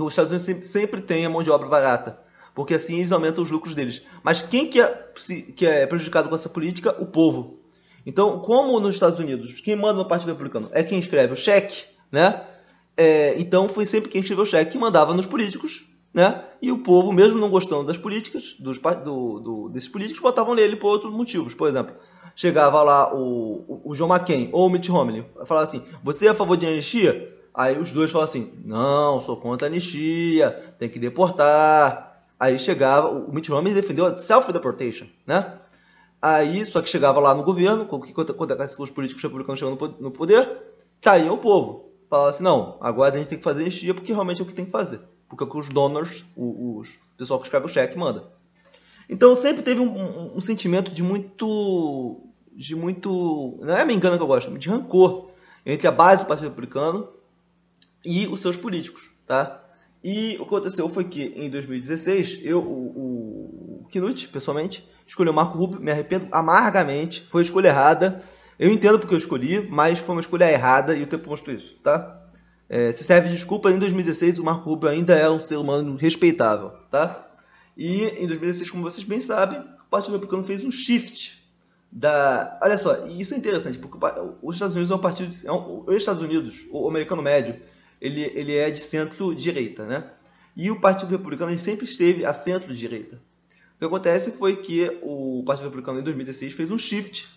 os 0.02 0.12
Estados 0.12 0.30
Unidos 0.30 0.44
sempre, 0.44 0.64
sempre 0.64 1.00
tenha 1.00 1.28
mão 1.28 1.42
de 1.42 1.50
obra 1.50 1.68
barata 1.68 2.28
porque 2.58 2.74
assim 2.74 2.96
eles 2.96 3.12
aumentam 3.12 3.44
os 3.44 3.52
lucros 3.52 3.72
deles. 3.72 4.02
Mas 4.20 4.42
quem 4.42 4.66
que 4.66 4.80
é, 4.80 5.06
que 5.54 5.64
é 5.64 5.86
prejudicado 5.86 6.28
com 6.28 6.34
essa 6.34 6.48
política? 6.48 6.92
O 7.00 7.06
povo. 7.06 7.60
Então, 8.04 8.40
como 8.40 8.80
nos 8.80 8.94
Estados 8.94 9.20
Unidos, 9.20 9.60
quem 9.60 9.76
manda 9.76 10.02
no 10.02 10.08
Partido 10.08 10.30
Republicano 10.30 10.68
é 10.72 10.82
quem 10.82 10.98
escreve 10.98 11.34
o 11.34 11.36
cheque, 11.36 11.84
né? 12.10 12.42
É, 12.96 13.38
então 13.38 13.68
foi 13.68 13.86
sempre 13.86 14.10
quem 14.10 14.22
escreveu 14.22 14.42
o 14.42 14.46
cheque 14.46 14.72
que 14.72 14.78
mandava 14.78 15.14
nos 15.14 15.24
políticos, 15.24 15.84
né? 16.12 16.42
E 16.60 16.72
o 16.72 16.78
povo, 16.78 17.12
mesmo 17.12 17.38
não 17.38 17.48
gostando 17.48 17.84
das 17.84 17.96
políticas, 17.96 18.56
dos, 18.58 18.76
do, 19.04 19.38
do, 19.38 19.68
desses 19.68 19.88
políticos, 19.88 20.20
votavam 20.20 20.56
nele 20.56 20.74
por 20.74 20.88
outros 20.88 21.12
motivos. 21.12 21.54
Por 21.54 21.68
exemplo, 21.68 21.94
chegava 22.34 22.82
lá 22.82 23.14
o, 23.14 23.82
o, 23.84 23.92
o 23.92 23.94
John 23.94 24.12
McCain 24.12 24.48
ou 24.50 24.66
o 24.66 24.68
Mitt 24.68 24.90
Romney, 24.90 25.24
falava 25.46 25.62
assim: 25.62 25.84
Você 26.02 26.26
é 26.26 26.30
a 26.30 26.34
favor 26.34 26.56
de 26.56 26.66
anistia? 26.66 27.37
Aí 27.58 27.76
os 27.76 27.90
dois 27.90 28.12
falavam 28.12 28.30
assim: 28.30 28.52
Não, 28.64 29.20
sou 29.20 29.36
contra 29.36 29.66
a 29.66 29.68
anistia, 29.68 30.52
tem 30.78 30.88
que 30.88 30.96
deportar. 30.96 32.22
Aí 32.38 32.56
chegava, 32.56 33.08
o 33.08 33.34
Mitt 33.34 33.50
Romney 33.50 33.74
defendeu 33.74 34.06
a 34.06 34.16
self-deportation, 34.16 35.08
né? 35.26 35.58
Aí, 36.22 36.64
só 36.64 36.80
que 36.80 36.88
chegava 36.88 37.18
lá 37.18 37.34
no 37.34 37.42
governo, 37.42 37.84
quando, 37.84 38.34
quando 38.34 38.56
os 38.78 38.90
políticos 38.90 39.20
republicanos 39.20 39.58
chegam 39.58 39.76
no 39.98 40.10
poder, 40.12 40.48
caía 41.00 41.32
o 41.32 41.38
povo. 41.38 41.90
Falava 42.08 42.30
assim, 42.30 42.44
não, 42.44 42.76
agora 42.80 43.14
a 43.14 43.18
gente 43.18 43.28
tem 43.28 43.38
que 43.38 43.44
fazer 43.44 43.62
anistia 43.62 43.92
porque 43.92 44.12
realmente 44.12 44.40
é 44.40 44.44
o 44.44 44.46
que 44.46 44.54
tem 44.54 44.64
que 44.64 44.70
fazer. 44.70 45.00
Porque 45.28 45.42
é 45.42 45.46
o 45.46 45.50
que 45.50 45.58
os 45.58 45.68
donors, 45.68 46.24
os, 46.36 46.90
o 46.90 47.16
pessoal 47.16 47.40
que 47.40 47.46
escreve 47.46 47.66
o 47.66 47.68
cheque, 47.68 47.98
manda. 47.98 48.32
Então 49.10 49.34
sempre 49.34 49.62
teve 49.62 49.80
um, 49.80 49.88
um, 49.88 50.36
um, 50.36 50.40
sentimento 50.40 50.92
de 50.92 51.02
muito. 51.02 52.20
de 52.52 52.76
muito. 52.76 53.58
Não 53.60 53.76
é 53.76 53.84
me 53.84 53.94
engano 53.94 54.16
que 54.16 54.22
eu 54.22 54.28
gosto, 54.28 54.56
de 54.56 54.68
rancor 54.68 55.30
entre 55.66 55.88
a 55.88 55.92
base 55.92 56.22
do 56.22 56.28
Partido 56.28 56.48
Republicano 56.48 57.17
e 58.04 58.26
os 58.26 58.40
seus 58.40 58.56
políticos. 58.56 59.10
Tá? 59.26 59.62
E 60.02 60.34
o 60.36 60.38
que 60.38 60.54
aconteceu 60.54 60.88
foi 60.88 61.04
que 61.04 61.22
em 61.36 61.50
2016, 61.50 62.40
eu, 62.42 62.60
o, 62.60 63.84
o 63.84 63.88
Knut, 63.90 64.28
pessoalmente, 64.28 64.88
escolheu 65.06 65.32
Marco 65.32 65.58
Rubio, 65.58 65.80
me 65.80 65.90
arrependo 65.90 66.28
amargamente, 66.30 67.26
foi 67.28 67.42
escolha 67.42 67.68
errada. 67.68 68.20
Eu 68.58 68.70
entendo 68.70 68.98
porque 68.98 69.14
eu 69.14 69.18
escolhi, 69.18 69.66
mas 69.68 69.98
foi 69.98 70.14
uma 70.14 70.20
escolha 70.20 70.50
errada 70.50 70.96
e 70.96 71.02
o 71.02 71.06
tempo 71.06 71.28
mostrou 71.28 71.54
isso, 71.54 71.76
tá? 71.82 72.14
É, 72.68 72.92
se 72.92 73.02
serve 73.02 73.28
de 73.28 73.34
desculpa, 73.34 73.70
em 73.70 73.78
2016 73.78 74.38
o 74.38 74.44
Marco 74.44 74.68
Rubio 74.68 74.88
ainda 74.88 75.14
é 75.14 75.28
um 75.28 75.40
ser 75.40 75.56
humano 75.56 75.96
respeitável, 75.96 76.70
tá? 76.90 77.26
E 77.76 78.02
em 78.04 78.26
2016, 78.26 78.70
como 78.70 78.82
vocês 78.82 79.06
bem 79.06 79.20
sabem, 79.20 79.60
o 79.60 79.90
Partido 79.90 80.12
Republicano 80.12 80.44
fez 80.44 80.64
um 80.64 80.70
shift 80.70 81.48
da... 81.90 82.58
Olha 82.60 82.76
só, 82.76 83.06
isso 83.06 83.32
é 83.32 83.36
interessante, 83.36 83.78
porque 83.78 83.96
os 84.42 84.56
Estados 84.56 84.74
Unidos 84.74 84.90
é 84.90 84.94
um 84.94 84.98
partido... 84.98 85.28
De... 85.28 85.46
É. 85.46 85.52
Os 85.52 85.96
Estados 85.96 86.22
Unidos, 86.22 86.66
o 86.70 86.88
americano 86.88 87.22
médio, 87.22 87.58
ele, 88.00 88.22
ele 88.34 88.56
é 88.56 88.70
de 88.70 88.80
centro-direita, 88.80 89.86
né? 89.86 90.10
E 90.56 90.70
o 90.70 90.80
Partido 90.80 91.10
Republicano 91.10 91.56
sempre 91.58 91.84
esteve 91.84 92.24
a 92.24 92.32
centro-direita. 92.32 93.16
O 93.76 93.78
que 93.78 93.84
acontece 93.84 94.32
foi 94.32 94.56
que 94.56 94.98
o 95.02 95.42
Partido 95.46 95.66
Republicano 95.66 96.00
em 96.00 96.02
2016 96.02 96.52
fez 96.52 96.70
um 96.70 96.78
shift 96.78 97.28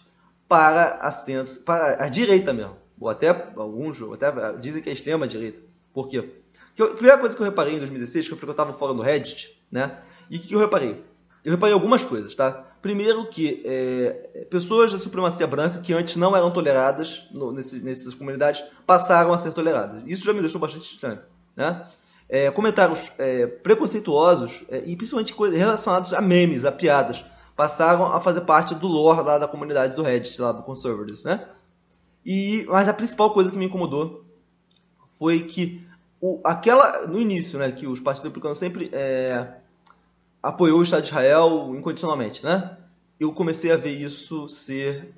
para 0.48 0.96
a 0.96 1.12
centro, 1.12 1.56
para 1.62 2.04
a 2.04 2.10
direita 2.10 2.52
mesmo. 2.52 2.78
Ou 3.00 3.10
até 3.10 3.30
alguns 3.56 4.02
ou 4.02 4.14
até 4.14 4.32
dizem 4.60 4.82
que 4.82 4.90
é 4.90 4.94
extrema 4.94 5.28
direita. 5.28 5.60
Por 5.94 6.08
quê? 6.08 6.22
Porque 6.68 6.84
a 6.84 6.96
primeira 6.96 7.18
coisa 7.18 7.36
que 7.36 7.42
eu 7.42 7.46
reparei 7.46 7.76
em 7.76 7.78
2016, 7.78 8.28
que 8.28 8.34
eu 8.34 8.38
frequentava 8.38 8.72
o 8.72 8.74
fórum 8.74 8.96
do 8.96 9.02
Reddit, 9.02 9.62
né? 9.72 10.00
E 10.30 10.40
que 10.40 10.54
eu 10.54 10.60
reparei? 10.60 11.04
eu 11.44 11.52
reparei 11.52 11.74
algumas 11.74 12.04
coisas, 12.04 12.36
tá? 12.36 12.71
Primeiro 12.82 13.28
que 13.28 13.62
é, 13.64 14.46
pessoas 14.50 14.92
da 14.92 14.98
supremacia 14.98 15.46
branca 15.46 15.80
que 15.80 15.94
antes 15.94 16.16
não 16.16 16.36
eram 16.36 16.50
toleradas 16.50 17.28
no, 17.32 17.52
nesse, 17.52 17.80
nessas 17.80 18.16
comunidades 18.16 18.64
passaram 18.88 19.32
a 19.32 19.38
ser 19.38 19.54
toleradas. 19.54 20.02
Isso 20.08 20.26
já 20.26 20.34
me 20.34 20.42
deixou 20.42 20.60
bastante 20.60 20.92
estranho, 20.92 21.20
né? 21.56 21.86
É, 22.28 22.50
comentários 22.50 23.12
é, 23.20 23.46
preconceituosos 23.46 24.64
é, 24.70 24.82
e 24.86 24.96
principalmente 24.96 25.36
relacionados 25.58 26.14
a 26.14 26.22
memes, 26.22 26.64
a 26.64 26.72
piadas, 26.72 27.24
passaram 27.56 28.06
a 28.06 28.20
fazer 28.22 28.42
parte 28.42 28.74
do 28.74 28.88
lore 28.88 29.22
lá 29.22 29.38
da 29.38 29.48
comunidade 29.48 29.96
do 29.96 30.02
Reddit, 30.02 30.42
lá 30.42 30.52
do 30.52 30.64
Conservatives, 30.64 31.24
né? 31.24 31.46
E, 32.26 32.66
mas 32.70 32.88
a 32.88 32.94
principal 32.94 33.32
coisa 33.34 33.52
que 33.52 33.58
me 33.58 33.66
incomodou 33.66 34.26
foi 35.12 35.42
que 35.42 35.86
o, 36.20 36.40
aquela 36.44 37.06
no 37.06 37.20
início, 37.20 37.60
né, 37.60 37.72
que 37.72 37.86
os 37.86 38.00
partidos 38.00 38.30
republicanos 38.30 38.58
sempre 38.58 38.90
é, 38.94 39.56
apoiou 40.42 40.80
o 40.80 40.84
Estado 40.84 41.04
de 41.04 41.10
Israel 41.10 41.74
incondicionalmente, 41.76 42.44
né? 42.44 42.78
Eu 43.20 43.32
comecei 43.34 43.72
a 43.72 43.78
ver 43.78 43.92
isso 43.92 44.48
ser 44.48 45.14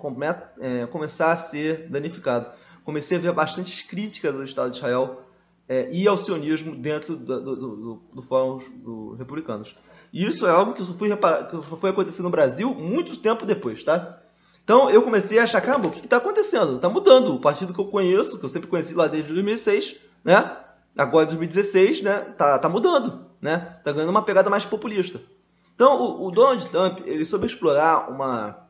é, 0.60 0.86
começar 0.88 1.32
a 1.32 1.38
ser 1.38 1.88
danificado. 1.90 2.48
Comecei 2.84 3.18
a 3.18 3.22
ver 3.22 3.32
bastantes 3.32 3.82
críticas 3.82 4.36
ao 4.36 4.44
Estado 4.44 4.72
de 4.72 4.78
Israel 4.78 5.22
é, 5.70 5.90
e 5.90 6.06
ao 6.06 6.18
sionismo 6.18 6.76
dentro 6.76 7.16
do, 7.16 7.42
do, 7.42 7.56
do, 7.56 8.02
do 8.16 8.22
fórum 8.22 8.60
dos 8.76 9.18
republicanos. 9.18 9.76
E 10.12 10.26
isso 10.26 10.46
é 10.46 10.52
algo 10.52 10.74
que 10.74 10.84
só, 10.84 10.94
fui 10.94 11.10
que 11.10 11.78
foi 11.78 11.90
acontecer 11.90 12.22
no 12.22 12.30
Brasil 12.30 12.74
muito 12.74 13.18
tempo 13.18 13.46
depois, 13.46 13.84
tá? 13.84 14.20
Então 14.64 14.90
eu 14.90 15.02
comecei 15.02 15.40
a 15.40 15.44
achar, 15.44 15.62
caramba, 15.62 15.88
o 15.88 15.92
que 15.92 16.00
está 16.00 16.18
acontecendo? 16.18 16.76
Está 16.76 16.90
mudando. 16.90 17.34
O 17.34 17.40
partido 17.40 17.74
que 17.74 17.80
eu 17.80 17.86
conheço, 17.86 18.38
que 18.38 18.46
eu 18.46 18.50
sempre 18.50 18.70
conheci 18.70 18.94
lá 18.94 19.08
desde 19.08 19.34
2006, 19.34 19.96
né? 20.24 20.58
Agora 20.98 21.26
em 21.26 21.30
2016, 21.30 22.02
né? 22.02 22.20
Tá, 22.38 22.60
tá 22.60 22.70
mudando, 22.70 23.26
né? 23.42 23.78
Tá 23.84 23.92
ganhando 23.92 24.10
uma 24.10 24.22
pegada 24.22 24.50
mais 24.50 24.66
populista. 24.66 25.20
Então 25.76 26.00
o, 26.02 26.28
o 26.28 26.32
Donald 26.32 26.66
Trump, 26.68 27.00
ele 27.06 27.26
soube 27.26 27.48
explorar 27.48 28.10
uma 28.10 28.64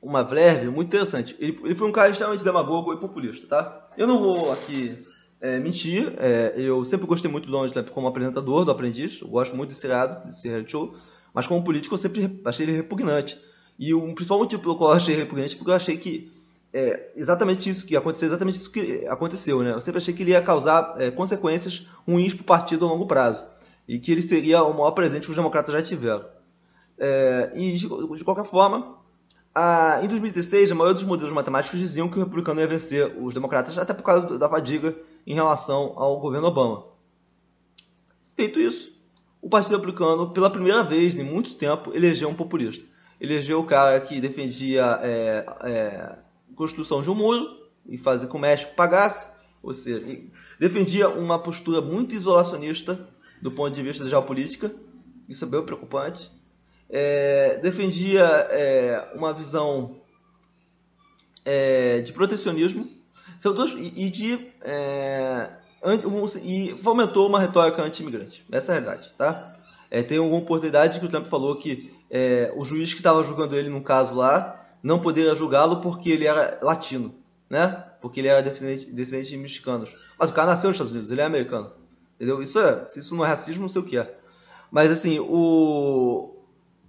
uma 0.00 0.22
verve 0.22 0.68
muito 0.68 0.88
interessante. 0.88 1.36
Ele, 1.38 1.58
ele 1.64 1.74
foi 1.74 1.88
um 1.88 1.92
cara 1.92 2.10
extremamente 2.10 2.44
demagogo 2.44 2.92
e 2.92 2.96
populista, 2.96 3.46
tá? 3.46 3.88
Eu 3.96 4.06
não 4.06 4.18
vou 4.18 4.52
aqui 4.52 5.04
é, 5.40 5.58
mentir. 5.58 6.14
É, 6.18 6.54
eu 6.56 6.84
sempre 6.84 7.06
gostei 7.06 7.30
muito 7.30 7.46
do 7.46 7.52
Donald 7.52 7.72
Trump 7.72 7.88
como 7.90 8.06
apresentador 8.06 8.64
do 8.64 8.70
Aprendiz. 8.70 9.20
Eu 9.20 9.28
gosto 9.28 9.56
muito 9.56 9.70
desse 9.70 9.80
seriado, 9.80 10.24
desse 10.24 10.48
reality 10.48 10.72
show. 10.72 10.96
Mas 11.34 11.46
como 11.46 11.64
político 11.64 11.94
eu 11.94 11.98
sempre 11.98 12.40
achei 12.44 12.64
ele 12.64 12.76
repugnante. 12.76 13.38
E 13.78 13.92
o 13.94 14.14
principal 14.14 14.38
motivo 14.38 14.62
pelo 14.62 14.76
qual 14.76 14.90
eu 14.90 14.96
achei 14.96 15.14
repugnante 15.14 15.54
é 15.54 15.58
porque 15.58 15.70
eu 15.70 15.76
achei 15.76 15.96
que 15.96 16.32
é 16.72 17.12
exatamente 17.16 17.68
isso 17.68 17.86
que 17.86 17.96
aconteceu, 17.96 18.26
exatamente 18.26 18.58
isso 18.58 18.70
que 18.70 19.06
aconteceu, 19.06 19.62
né? 19.62 19.72
Eu 19.72 19.80
sempre 19.80 19.98
achei 19.98 20.12
que 20.12 20.22
ele 20.22 20.32
ia 20.32 20.42
causar 20.42 20.94
é, 20.98 21.10
consequências 21.10 21.86
ruins 22.06 22.34
para 22.34 22.42
o 22.42 22.44
partido 22.44 22.84
a 22.84 22.88
longo 22.88 23.06
prazo 23.06 23.44
e 23.86 23.98
que 23.98 24.12
ele 24.12 24.20
seria 24.20 24.62
o 24.62 24.72
maior 24.72 24.90
presente 24.90 25.24
que 25.24 25.30
os 25.30 25.36
democratas 25.36 25.72
já 25.72 25.82
tiveram. 25.82 26.26
É, 26.98 27.52
e 27.54 27.72
de, 27.72 27.88
de, 27.88 28.24
qualquer 28.24 28.44
forma, 28.44 28.96
a, 29.54 30.00
em 30.02 30.08
2016, 30.08 30.70
a 30.70 30.74
maioria 30.74 30.94
dos 30.94 31.04
modelos 31.04 31.32
matemáticos 31.32 31.78
diziam 31.78 32.08
que 32.08 32.16
o 32.16 32.22
republicano 32.22 32.60
ia 32.60 32.66
vencer 32.66 33.16
os 33.18 33.32
democratas, 33.32 33.78
até 33.78 33.94
por 33.94 34.02
causa 34.02 34.38
da 34.38 34.48
fadiga 34.48 34.94
em 35.26 35.34
relação 35.34 35.94
ao 35.96 36.20
governo 36.20 36.48
Obama. 36.48 36.84
Feito 38.36 38.60
isso, 38.60 38.92
o 39.40 39.48
Partido 39.48 39.76
Republicano, 39.76 40.32
pela 40.32 40.50
primeira 40.50 40.82
vez 40.82 41.18
em 41.18 41.24
muito 41.24 41.56
tempo, 41.56 41.94
elegeu 41.94 42.28
um 42.28 42.34
populista 42.34 42.84
elegeu 43.20 43.60
o 43.60 43.64
cara 43.64 44.00
que 44.00 44.20
defendia 44.20 44.98
é, 45.02 45.46
é, 45.64 46.18
construção 46.54 47.02
de 47.02 47.10
um 47.10 47.14
muro 47.14 47.58
e 47.86 47.96
fazer 47.96 48.26
com 48.26 48.32
que 48.32 48.36
o 48.36 48.40
México 48.40 48.74
pagasse, 48.74 49.26
ou 49.62 49.72
seja, 49.72 50.04
defendia 50.58 51.08
uma 51.08 51.38
postura 51.38 51.80
muito 51.80 52.14
isolacionista 52.14 53.08
do 53.40 53.50
ponto 53.50 53.74
de 53.74 53.82
vista 53.82 54.04
da 54.04 54.10
geopolítica, 54.10 54.72
isso 55.28 55.44
é 55.44 55.48
bem 55.48 55.62
preocupante. 55.62 56.30
É, 56.90 57.58
defendia 57.58 58.24
é, 58.50 59.12
uma 59.14 59.32
visão 59.32 60.00
é, 61.44 62.00
de 62.00 62.12
protecionismo 62.12 62.88
e 63.94 64.10
de 64.10 64.50
é, 64.62 65.50
e 66.42 66.74
fomentou 66.78 67.28
uma 67.28 67.38
retórica 67.38 67.82
anti-imigrante. 67.82 68.44
Essa 68.50 68.72
é 68.72 68.78
a 68.78 68.80
realidade, 68.80 69.12
tá? 69.16 69.56
É, 69.90 70.02
tem 70.02 70.18
alguma 70.18 70.38
oportunidade 70.38 70.98
que 70.98 71.06
o 71.06 71.08
Trump 71.08 71.26
falou 71.26 71.56
que 71.56 71.92
é, 72.10 72.52
o 72.56 72.64
juiz 72.64 72.92
que 72.92 73.00
estava 73.00 73.22
julgando 73.22 73.54
ele 73.54 73.68
num 73.68 73.82
caso 73.82 74.14
lá 74.14 74.57
não 74.82 75.00
poderia 75.00 75.34
julgá-lo 75.34 75.80
porque 75.80 76.10
ele 76.10 76.26
era 76.26 76.58
latino, 76.62 77.14
né? 77.48 77.84
Porque 78.00 78.20
ele 78.20 78.28
era 78.28 78.42
descendente, 78.42 78.86
descendente 78.86 79.30
de 79.30 79.36
mexicanos. 79.36 79.94
Mas 80.18 80.30
o 80.30 80.32
cara 80.32 80.50
nasceu 80.50 80.68
nos 80.68 80.76
Estados 80.76 80.92
Unidos, 80.92 81.10
ele 81.10 81.20
é 81.20 81.24
americano. 81.24 81.72
Entendeu? 82.16 82.42
Isso 82.42 82.58
é, 82.58 82.86
se 82.86 82.98
isso 82.98 83.14
não 83.14 83.24
é 83.24 83.28
racismo, 83.28 83.62
não 83.62 83.68
sei 83.68 83.82
o 83.82 83.84
que 83.84 83.98
é. 83.98 84.18
Mas 84.70 84.90
assim, 84.90 85.18
o. 85.20 86.34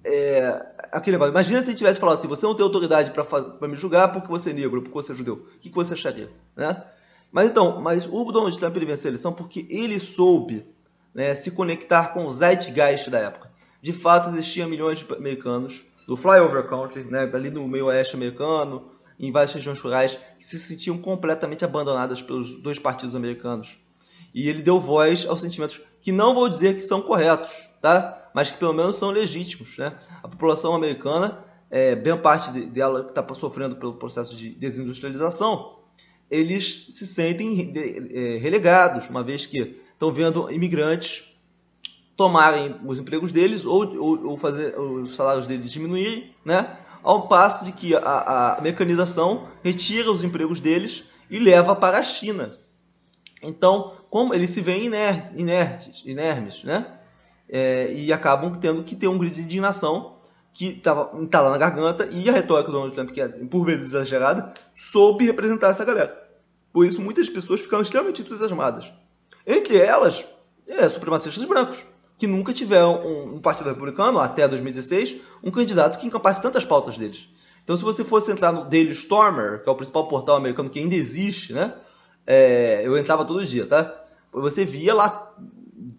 É, 0.03 0.65
aquele 0.91 1.15
negócio. 1.15 1.31
Imagina 1.31 1.62
se 1.62 1.69
ele 1.69 1.77
tivesse 1.77 2.00
falado 2.00 2.15
assim: 2.15 2.27
você 2.27 2.46
não 2.46 2.55
tem 2.55 2.63
autoridade 2.63 3.12
para 3.12 3.67
me 3.67 3.75
julgar 3.75 4.12
porque 4.12 4.27
você 4.27 4.51
é 4.51 4.53
negro, 4.53 4.81
porque 4.81 4.93
você 4.93 5.12
é 5.12 5.15
judeu. 5.15 5.36
O 5.36 5.60
que, 5.60 5.69
que 5.69 5.75
você 5.75 5.93
acharia? 5.93 6.29
Né? 6.55 6.84
Mas 7.31 7.50
então, 7.50 7.79
mas 7.79 8.08
o 8.08 8.31
Donald 8.31 8.58
Trump 8.58 8.75
ele 8.75 8.86
venceu 8.86 9.10
a 9.10 9.12
eleição 9.12 9.34
porque 9.34 9.67
ele 9.69 10.00
soube 10.00 10.65
né, 11.13 11.36
se 11.36 11.51
conectar 11.51 12.13
com 12.13 12.25
o 12.25 12.31
zeitgeist 12.31 13.10
da 13.10 13.19
época 13.19 13.50
de 13.81 13.93
fato 13.93 14.29
existiam 14.29 14.69
milhões 14.69 15.00
de 15.00 15.13
americanos 15.13 15.84
do 16.09 16.17
flyover 16.17 16.67
country, 16.67 17.03
né, 17.03 17.29
ali 17.31 17.51
no 17.51 17.67
meio 17.67 17.85
oeste 17.85 18.15
americano, 18.15 18.89
em 19.19 19.31
várias 19.31 19.53
regiões 19.53 19.79
rurais, 19.79 20.17
que 20.39 20.47
se 20.47 20.57
sentiam 20.57 20.97
completamente 20.97 21.63
abandonadas 21.63 22.19
pelos 22.19 22.59
dois 22.63 22.79
partidos 22.79 23.15
americanos. 23.15 23.77
E 24.33 24.49
ele 24.49 24.63
deu 24.63 24.79
voz 24.79 25.27
aos 25.27 25.39
sentimentos 25.39 25.79
que 26.01 26.11
não 26.11 26.33
vou 26.33 26.49
dizer 26.49 26.73
que 26.73 26.81
são 26.81 26.99
corretos, 26.99 27.51
tá? 27.79 28.27
mas 28.33 28.49
que 28.49 28.57
pelo 28.57 28.73
menos 28.73 28.95
são 28.95 29.11
legítimos. 29.11 29.77
Né? 29.77 29.95
A 30.23 30.27
população 30.27 30.73
americana, 30.73 31.45
é, 31.69 31.95
bem 31.95 32.17
parte 32.17 32.49
dela 32.59 33.03
que 33.03 33.11
está 33.11 33.35
sofrendo 33.35 33.75
pelo 33.75 33.93
processo 33.93 34.35
de 34.35 34.49
desindustrialização, 34.49 35.77
eles 36.27 36.87
se 36.89 37.05
sentem 37.05 37.71
é, 38.11 38.37
relegados, 38.37 39.07
uma 39.11 39.23
vez 39.23 39.45
que 39.45 39.79
estão 39.93 40.11
vendo 40.11 40.51
imigrantes 40.51 41.28
tomarem 42.19 42.75
os 42.85 42.99
empregos 42.99 43.31
deles 43.31 43.65
ou, 43.65 43.97
ou, 43.97 44.31
ou 44.31 44.38
fazer 44.38 44.77
os 44.77 45.15
salários 45.15 45.47
deles 45.47 45.71
diminuírem, 45.71 46.35
né? 46.43 46.75
ao 47.01 47.29
passo 47.29 47.63
de 47.63 47.71
que 47.71 47.95
a, 47.95 48.57
a, 48.57 48.61
mecanização 48.61 49.47
retira 49.63 50.11
os 50.11 50.21
empregos 50.21 50.59
deles 50.59 51.05
e 51.29 51.39
leva 51.39 51.73
para 51.77 51.97
a 51.97 52.03
China. 52.03 52.57
Então, 53.41 53.93
como 54.09 54.33
eles 54.33 54.49
se 54.49 54.59
veem 54.59 54.88
iner, 54.88 55.31
inertes, 55.33 56.03
inermes, 56.05 56.61
né? 56.65 56.88
É, 57.47 57.93
e 57.93 58.11
acabam 58.11 58.59
tendo 58.59 58.83
que 58.83 58.97
ter 58.97 59.07
um 59.07 59.17
grito 59.17 59.35
de 59.35 59.43
indignação 59.43 60.17
que 60.53 60.71
estava 60.71 61.05
tá 61.27 61.39
lá 61.39 61.51
na 61.51 61.57
garganta 61.57 62.05
e 62.11 62.29
a 62.29 62.33
retórica 62.33 62.69
do 62.69 62.73
Donald 62.73 62.93
Trump, 62.93 63.11
que 63.11 63.21
é 63.21 63.29
por 63.29 63.63
vezes 63.63 63.88
exagerada, 63.88 64.53
soube 64.73 65.25
representar 65.25 65.69
essa 65.69 65.85
galera. 65.85 66.21
Por 66.73 66.85
isso, 66.85 67.01
muitas 67.01 67.29
pessoas 67.29 67.61
ficaram 67.61 67.81
extremamente 67.81 68.21
entusiasmadas. 68.21 68.91
Entre 69.47 69.77
elas, 69.77 70.25
é, 70.67 70.89
supremacistas 70.89 71.45
brancos 71.45 71.85
que 72.19 72.27
nunca 72.27 72.53
tiveram 72.53 72.99
um, 73.01 73.35
um, 73.35 73.39
partido 73.39 73.69
republicano, 73.69 74.19
até 74.19 74.45
2016, 74.45 75.15
um 75.41 75.49
candidato 75.49 75.97
que 75.97 76.05
encampasse 76.05 76.41
tantas 76.41 76.65
pautas 76.65 76.97
deles. 76.97 77.29
Então, 77.63 77.77
se 77.77 77.83
você 77.83 78.03
fosse 78.03 78.29
entrar 78.29 78.51
no 78.51 78.65
Daily 78.65 78.91
Stormer, 78.91 79.63
que 79.63 79.69
é 79.69 79.71
o 79.71 79.75
principal 79.75 80.05
portal 80.09 80.35
americano 80.35 80.69
que 80.69 80.79
ainda 80.79 80.95
existe, 80.95 81.53
né? 81.53 81.73
É, 82.27 82.81
eu 82.83 82.97
entrava 82.97 83.23
todo 83.23 83.45
dia, 83.45 83.65
tá? 83.65 83.95
Você 84.33 84.65
via 84.65 84.93
lá 84.93 85.33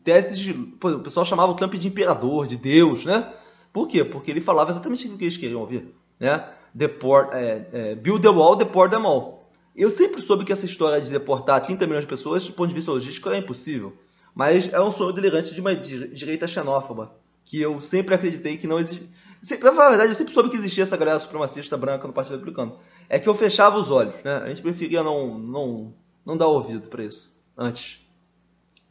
teses 0.05 0.39
de. 0.39 0.53
Pô, 0.53 0.91
o 0.91 1.01
pessoal 1.01 1.25
chamava 1.25 1.51
o 1.51 1.55
Trump 1.55 1.73
de 1.75 1.89
imperador, 1.89 2.47
de 2.47 2.57
Deus, 2.57 3.07
né? 3.07 3.33
Por 3.73 3.89
quê? 3.89 4.05
Porque 4.05 4.31
ele 4.31 4.43
falava 4.43 4.71
exatamente 4.71 5.09
o 5.09 5.17
que 5.17 5.25
eles 5.25 5.39
queriam 5.39 5.61
ouvir, 5.61 5.95
né? 6.19 6.45
Deport, 6.75 7.33
é, 7.33 7.67
é, 7.73 7.95
build 7.95 8.21
the 8.21 8.29
wall, 8.29 8.57
deport 8.57 8.91
them 8.91 9.07
all. 9.07 9.51
Eu 9.75 9.91
sempre 9.91 10.21
soube 10.21 10.45
que 10.45 10.53
essa 10.53 10.67
história 10.67 11.01
de 11.01 11.09
deportar 11.09 11.63
30 11.63 11.87
milhões 11.87 12.05
de 12.05 12.09
pessoas, 12.09 12.47
do 12.47 12.53
ponto 12.53 12.69
de 12.69 12.75
vista 12.75 12.91
logístico, 12.91 13.31
é 13.31 13.39
impossível. 13.39 13.97
Mas 14.35 14.73
é 14.73 14.81
um 14.81 14.93
sonho 14.93 15.13
delirante 15.13 15.55
de 15.55 15.61
uma 15.61 15.75
direita 15.75 16.47
xenófoba, 16.47 17.15
que 17.45 17.61
eu 17.61 17.81
sempre 17.81 18.15
acreditei 18.15 18.57
que 18.57 18.67
não 18.67 18.79
existia. 18.79 19.09
Sempre, 19.43 19.71
na 19.71 19.89
verdade, 19.89 20.11
eu 20.11 20.15
sempre 20.15 20.35
soube 20.35 20.51
que 20.51 20.57
existia 20.57 20.83
essa 20.83 20.97
galera 20.97 21.19
supremacista 21.19 21.77
branca 21.77 22.07
no 22.07 22.13
Partido 22.13 22.35
Republicano. 22.35 22.79
É 23.09 23.19
que 23.19 23.29
eu 23.29 23.35
fechava 23.35 23.79
os 23.79 23.91
olhos, 23.91 24.23
né? 24.23 24.37
A 24.37 24.49
gente 24.49 24.63
preferia 24.63 25.03
não, 25.03 25.39
não, 25.39 25.95
não 26.25 26.37
dar 26.37 26.47
ouvido 26.47 26.89
para 26.89 27.03
isso 27.03 27.33
antes. 27.57 28.07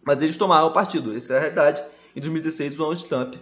Mas 0.03 0.21
eles 0.21 0.37
tomaram 0.37 0.67
o 0.67 0.73
partido, 0.73 1.15
essa 1.15 1.33
é 1.33 1.37
a 1.37 1.39
realidade. 1.39 1.83
Em 2.15 2.19
2016, 2.19 2.73
o 2.73 2.77
Donald 2.77 3.05
Trump 3.05 3.35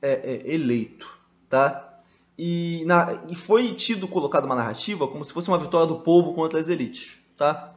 é, 0.00 0.12
é 0.12 0.54
eleito, 0.54 1.18
tá? 1.48 2.00
E, 2.38 2.82
na, 2.86 3.24
e 3.28 3.34
foi 3.34 3.72
tido, 3.74 4.08
colocado 4.08 4.44
uma 4.44 4.54
narrativa 4.54 5.06
como 5.06 5.24
se 5.24 5.32
fosse 5.32 5.48
uma 5.48 5.58
vitória 5.58 5.86
do 5.86 6.00
povo 6.00 6.32
contra 6.34 6.58
as 6.58 6.68
elites, 6.68 7.18
tá? 7.36 7.74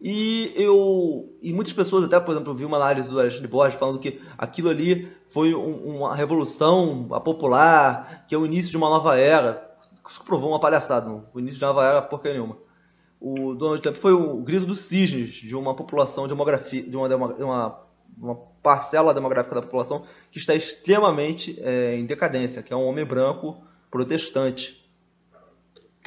E 0.00 0.52
eu 0.54 1.34
e 1.40 1.52
muitas 1.52 1.72
pessoas 1.72 2.04
até, 2.04 2.20
por 2.20 2.32
exemplo, 2.32 2.52
eu 2.52 2.56
vi 2.56 2.64
uma 2.64 2.76
análise 2.76 3.08
do 3.08 3.18
Alexandre 3.18 3.48
Borges 3.48 3.78
falando 3.78 3.98
que 3.98 4.20
aquilo 4.36 4.68
ali 4.68 5.10
foi 5.28 5.54
um, 5.54 5.96
uma 5.96 6.14
revolução 6.14 7.08
popular, 7.24 8.24
que 8.28 8.34
é 8.34 8.38
o 8.38 8.44
início 8.44 8.70
de 8.70 8.76
uma 8.76 8.88
nova 8.88 9.18
era. 9.18 9.76
Isso 10.06 10.22
provou 10.22 10.50
uma 10.50 10.60
palhaçada, 10.60 11.08
não. 11.08 11.24
O 11.32 11.40
início 11.40 11.58
de 11.58 11.64
uma 11.64 11.72
nova 11.72 11.86
era 11.86 12.02
porcaria 12.02 12.38
nenhuma. 12.38 12.58
O 13.18 13.54
Donald 13.54 13.80
Trump 13.80 13.96
foi 13.96 14.12
o 14.12 14.36
grito 14.42 14.66
dos 14.66 14.80
cisnes 14.80 15.34
de 15.34 15.56
uma 15.56 15.74
população 15.74 16.28
demografia, 16.28 16.82
de 16.82 16.94
uma, 16.94 17.08
de 17.08 17.42
uma 17.42 17.84
uma 18.18 18.36
parcela 18.62 19.12
demográfica 19.12 19.54
da 19.54 19.62
população 19.62 20.04
que 20.30 20.38
está 20.38 20.54
extremamente 20.54 21.58
é, 21.60 21.96
em 21.96 22.06
decadência, 22.06 22.62
que 22.62 22.72
é 22.72 22.76
um 22.76 22.86
homem 22.86 23.04
branco 23.04 23.62
protestante. 23.90 24.88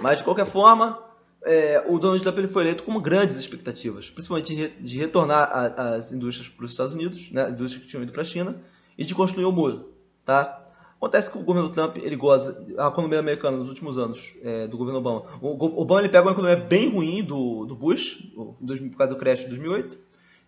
Mas, 0.02 0.20
de 0.20 0.24
qualquer 0.24 0.46
forma, 0.46 1.04
é, 1.48 1.84
o 1.88 1.98
Donald 1.98 2.22
Trump 2.22 2.38
ele 2.38 2.48
foi 2.48 2.64
eleito 2.64 2.84
com 2.84 3.00
grandes 3.00 3.38
expectativas, 3.38 4.10
principalmente 4.10 4.74
de, 4.80 4.98
retornar 4.98 5.50
a, 5.52 5.96
as 5.96 6.12
indústrias 6.12 6.50
para 6.50 6.66
os 6.66 6.72
Estados 6.72 6.94
Unidos, 6.94 7.32
né, 7.32 7.50
indústrias 7.50 7.84
que 7.84 7.90
tinham 7.90 8.04
ido 8.04 8.12
para 8.12 8.22
a 8.22 8.26
China, 8.26 8.56
e 8.98 9.06
de 9.06 9.16
construir 9.16 9.46
o 9.46 9.52
muro. 9.52 9.90
Tá? 10.26 10.64
Acontece 10.98 11.30
que 11.32 11.38
o 11.38 11.42
governo 11.42 11.70
Trump 11.70 11.98
ele 11.98 12.16
goza 12.16 12.66
a 12.78 12.88
economia 12.88 13.20
americana 13.20 13.56
nos 13.56 13.70
últimos 13.70 13.98
anos 13.98 14.34
é, 14.44 14.68
do 14.68 14.78
governo 14.78 15.00
Obama. 15.00 15.24
O 15.42 15.82
Obama 15.82 16.02
ele 16.02 16.10
pega 16.10 16.24
uma 16.24 16.32
economia 16.32 16.58
bem 16.58 16.90
ruim 16.90 17.24
do, 17.24 17.66
do 17.66 17.76
Bush, 17.76 18.32
por 18.36 18.98
causa 18.98 19.14
do 19.14 19.20
crash 19.20 19.42
de 19.42 19.48
2008, 19.48 19.98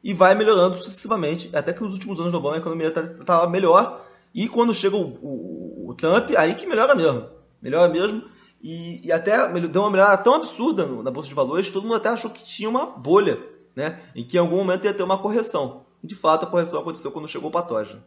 e 0.04 0.14
vai 0.14 0.34
melhorando 0.34 0.78
sucessivamente, 0.78 1.50
até 1.56 1.72
que 1.72 1.82
nos 1.82 1.94
últimos 1.94 2.20
anos 2.20 2.32
do 2.32 2.38
Obama 2.38 2.56
a 2.56 2.60
economia 2.60 2.88
estava 2.88 3.08
tá, 3.10 3.42
tá 3.42 3.48
melhor, 3.48 4.06
e 4.34 4.48
quando 4.48 4.74
chega 4.74 4.96
o, 4.96 5.04
o, 5.22 5.90
o, 5.90 5.94
Trump, 5.94 6.32
aí 6.38 6.56
que 6.56 6.66
melhora 6.66 6.96
mesmo. 6.96 7.26
Melhora 7.62 7.92
mesmo, 7.92 8.24
e, 8.62 9.06
e 9.08 9.12
até 9.12 9.48
deu 9.68 9.82
uma 9.82 9.92
melhora 9.92 10.18
tão 10.18 10.34
absurda 10.34 10.86
no, 10.86 11.02
na 11.02 11.12
Bolsa 11.12 11.30
de 11.30 11.36
Valores, 11.36 11.68
que 11.68 11.74
todo 11.74 11.84
mundo 11.84 11.96
até 11.96 12.10
achou 12.10 12.30
que 12.30 12.46
tinha 12.46 12.70
uma 12.70 12.86
bolha, 12.86 13.40
né? 13.76 14.02
em 14.14 14.24
que 14.24 14.38
em 14.38 14.40
algum 14.40 14.58
momento 14.58 14.86
ia 14.86 14.94
ter 14.94 15.04
uma 15.04 15.18
correção. 15.18 15.86
E, 16.04 16.08
de 16.08 16.16
fato, 16.16 16.44
a 16.44 16.48
correção 16.50 16.82
aconteceu 16.82 17.12
quando 17.12 17.28
chegou 17.28 17.50
o 17.50 17.54
patógeno. 17.54 18.04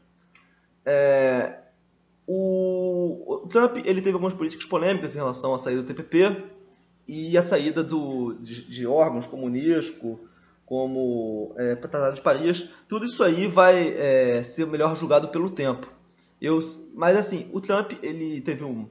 É, 0.85 1.59
o, 2.27 3.45
o, 3.45 3.49
Trump 3.49 3.77
ele 3.79 4.03
teve 4.03 4.13
algumas 4.13 4.35
políticas 4.35 4.67
polêmicas 4.67 5.15
em 5.15 5.19
relação 5.19 5.55
à 5.55 5.59
saída 5.59 5.83
do 5.83 5.87
TPP 5.87 6.45
e 7.07 7.37
a 7.39 7.43
saída 7.43 7.83
do, 7.83 8.35
de, 8.41 8.69
de 8.69 8.87
órgãos 8.87 9.27
como 9.27 9.45
o 9.45 9.47
Unesco, 9.47 10.21
como 10.67 11.55
é, 11.57 11.75
Tratado 11.75 12.15
de 12.15 12.21
Paris. 12.21 12.69
Tudo 12.89 13.07
isso 13.07 13.23
aí 13.23 13.47
vai 13.47 13.89
é, 13.97 14.43
ser 14.43 14.67
melhor 14.67 14.97
julgado 14.97 15.29
pelo 15.29 15.51
tempo. 15.51 15.87
Eu, 16.41 16.59
mas 16.95 17.17
assim, 17.17 17.49
o 17.53 17.61
Trump 17.61 17.93
ele 18.03 18.41
teve 18.41 18.65
um, 18.65 18.89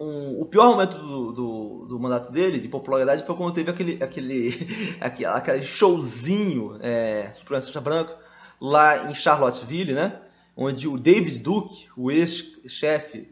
um 0.00 0.40
o 0.40 0.46
pior 0.46 0.70
momento 0.70 0.96
do, 0.96 1.32
do, 1.32 1.86
do, 1.86 2.00
mandato 2.00 2.32
dele 2.32 2.58
de 2.58 2.68
popularidade 2.68 3.24
foi 3.24 3.36
quando 3.36 3.54
teve 3.54 3.70
aquele 3.70 4.02
aquele 4.02 4.68
aquele, 5.00 5.26
aquele 5.26 5.62
showzinho 5.62 6.78
é, 6.80 7.30
supremacista 7.34 7.80
branco 7.80 8.12
lá 8.60 9.10
em 9.10 9.14
Charlottesville, 9.14 9.92
né? 9.92 10.20
onde 10.56 10.86
o 10.86 10.98
David 10.98 11.38
Duke, 11.38 11.88
o 11.96 12.10
ex-chefe, 12.10 13.26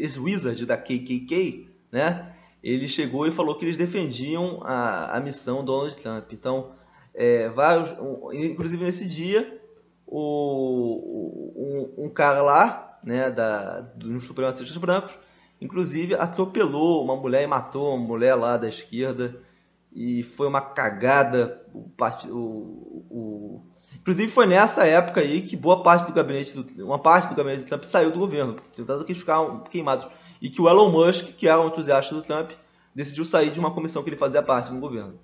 ex-wizard 0.00 0.64
da 0.64 0.78
KKK, 0.78 1.68
né, 1.92 2.34
ele 2.62 2.88
chegou 2.88 3.26
e 3.26 3.32
falou 3.32 3.54
que 3.58 3.66
eles 3.66 3.76
defendiam 3.76 4.60
a, 4.64 5.16
a 5.16 5.20
missão 5.20 5.62
Donald 5.62 5.94
Trump. 5.96 6.32
Então, 6.32 6.72
é, 7.14 7.50
vários, 7.50 7.90
um, 7.98 8.32
inclusive 8.32 8.82
nesse 8.82 9.06
dia, 9.06 9.60
o, 10.06 11.92
um, 11.98 12.06
um, 12.06 12.08
cara 12.08 12.40
lá, 12.40 12.98
né, 13.04 13.30
da, 13.30 13.80
dos 13.80 14.24
supremacistas 14.24 14.76
brancos, 14.78 15.18
inclusive 15.60 16.14
atropelou 16.14 17.04
uma 17.04 17.16
mulher 17.16 17.42
e 17.42 17.46
matou 17.46 17.94
uma 17.94 18.06
mulher 18.06 18.34
lá 18.34 18.56
da 18.56 18.68
esquerda. 18.68 19.40
E 19.92 20.22
foi 20.22 20.46
uma 20.46 20.60
cagada 20.60 21.60
o, 21.74 21.88
o, 22.30 23.06
o 23.10 23.62
Inclusive 24.00 24.30
foi 24.30 24.46
nessa 24.46 24.86
época 24.86 25.20
aí 25.20 25.42
que 25.42 25.56
boa 25.56 25.82
parte 25.82 26.06
do 26.06 26.12
gabinete, 26.12 26.52
do, 26.54 26.84
uma 26.84 26.98
parte 26.98 27.28
do 27.28 27.34
gabinete 27.34 27.64
do 27.64 27.68
Trump 27.68 27.84
saiu 27.84 28.10
do 28.10 28.18
governo, 28.18 28.56
tentando 28.74 29.04
que 29.04 29.12
eles 29.12 29.20
ficaram 29.20 29.60
queimados. 29.64 30.08
E 30.40 30.48
que 30.48 30.62
o 30.62 30.68
Elon 30.68 30.90
Musk, 30.90 31.36
que 31.36 31.46
era 31.46 31.60
um 31.60 31.68
entusiasta 31.68 32.14
do 32.14 32.22
Trump, 32.22 32.52
decidiu 32.94 33.24
sair 33.26 33.50
de 33.50 33.60
uma 33.60 33.70
comissão 33.70 34.02
que 34.02 34.08
ele 34.08 34.16
fazia 34.16 34.42
parte 34.42 34.72
no 34.72 34.80
governo. 34.80 35.20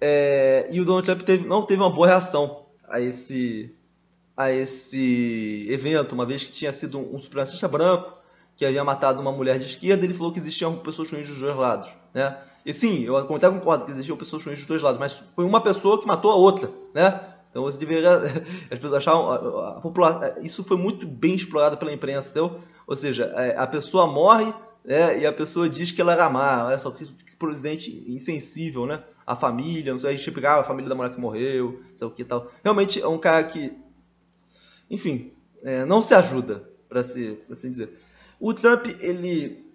É, 0.00 0.68
e 0.70 0.80
o 0.80 0.84
Donald 0.84 1.04
Trump 1.04 1.22
teve, 1.22 1.46
não 1.46 1.62
teve 1.62 1.82
uma 1.82 1.90
boa 1.90 2.06
reação 2.06 2.66
a 2.88 3.00
esse, 3.00 3.74
a 4.36 4.52
esse 4.52 5.66
evento, 5.68 6.12
uma 6.12 6.24
vez 6.24 6.44
que 6.44 6.52
tinha 6.52 6.72
sido 6.72 6.98
um, 6.98 7.16
um 7.16 7.18
supremacista 7.18 7.66
branco 7.66 8.19
que 8.60 8.66
havia 8.66 8.84
matado 8.84 9.22
uma 9.22 9.32
mulher 9.32 9.58
de 9.58 9.64
esquerda, 9.64 10.04
ele 10.04 10.12
falou 10.12 10.30
que 10.30 10.38
existiam 10.38 10.76
pessoas 10.76 11.10
ruins 11.10 11.26
dos 11.26 11.40
dois 11.40 11.56
lados. 11.56 11.88
Né? 12.12 12.36
E 12.62 12.74
sim, 12.74 13.02
eu 13.04 13.16
até 13.16 13.48
concordo 13.48 13.86
que 13.86 13.90
existiam 13.90 14.18
pessoas 14.18 14.44
ruins 14.44 14.58
dos 14.58 14.66
dois 14.66 14.82
lados, 14.82 15.00
mas 15.00 15.14
foi 15.34 15.46
uma 15.46 15.62
pessoa 15.62 15.98
que 15.98 16.06
matou 16.06 16.30
a 16.30 16.34
outra. 16.34 16.70
Né? 16.92 17.18
Então 17.50 17.62
você 17.62 17.78
deveria. 17.78 18.16
As 18.70 18.78
pessoas 18.78 18.92
achavam. 18.92 19.30
A, 19.30 19.78
a 19.78 19.80
população, 19.80 20.42
isso 20.42 20.62
foi 20.62 20.76
muito 20.76 21.06
bem 21.06 21.36
explorado 21.36 21.78
pela 21.78 21.90
imprensa, 21.90 22.28
entendeu? 22.28 22.60
Ou 22.86 22.94
seja, 22.94 23.32
é, 23.34 23.56
a 23.56 23.66
pessoa 23.66 24.06
morre 24.06 24.52
né, 24.84 25.18
e 25.20 25.26
a 25.26 25.32
pessoa 25.32 25.66
diz 25.66 25.90
que 25.90 26.02
ela 26.02 26.12
era 26.12 26.28
má. 26.28 26.66
Olha 26.66 26.76
só, 26.76 26.90
que, 26.90 27.06
que 27.06 27.36
presidente 27.36 28.04
insensível, 28.08 28.84
né? 28.84 29.02
A 29.26 29.34
família, 29.34 29.90
não 29.90 29.98
sei, 29.98 30.10
a 30.10 30.16
gente 30.18 30.30
pegava 30.32 30.60
a 30.60 30.64
família 30.64 30.90
da 30.90 30.94
mulher 30.94 31.14
que 31.14 31.18
morreu, 31.18 31.80
não 31.88 31.96
sei 31.96 32.06
o 32.06 32.10
que 32.10 32.26
tal. 32.26 32.52
Realmente 32.62 33.00
é 33.00 33.08
um 33.08 33.16
cara 33.16 33.42
que. 33.42 33.72
Enfim, 34.90 35.32
é, 35.62 35.86
não 35.86 36.02
se 36.02 36.12
ajuda, 36.12 36.68
para 36.90 37.02
se, 37.02 37.38
assim 37.50 37.70
dizer. 37.70 38.09
O 38.40 38.54
Trump, 38.54 38.86
ele. 39.00 39.70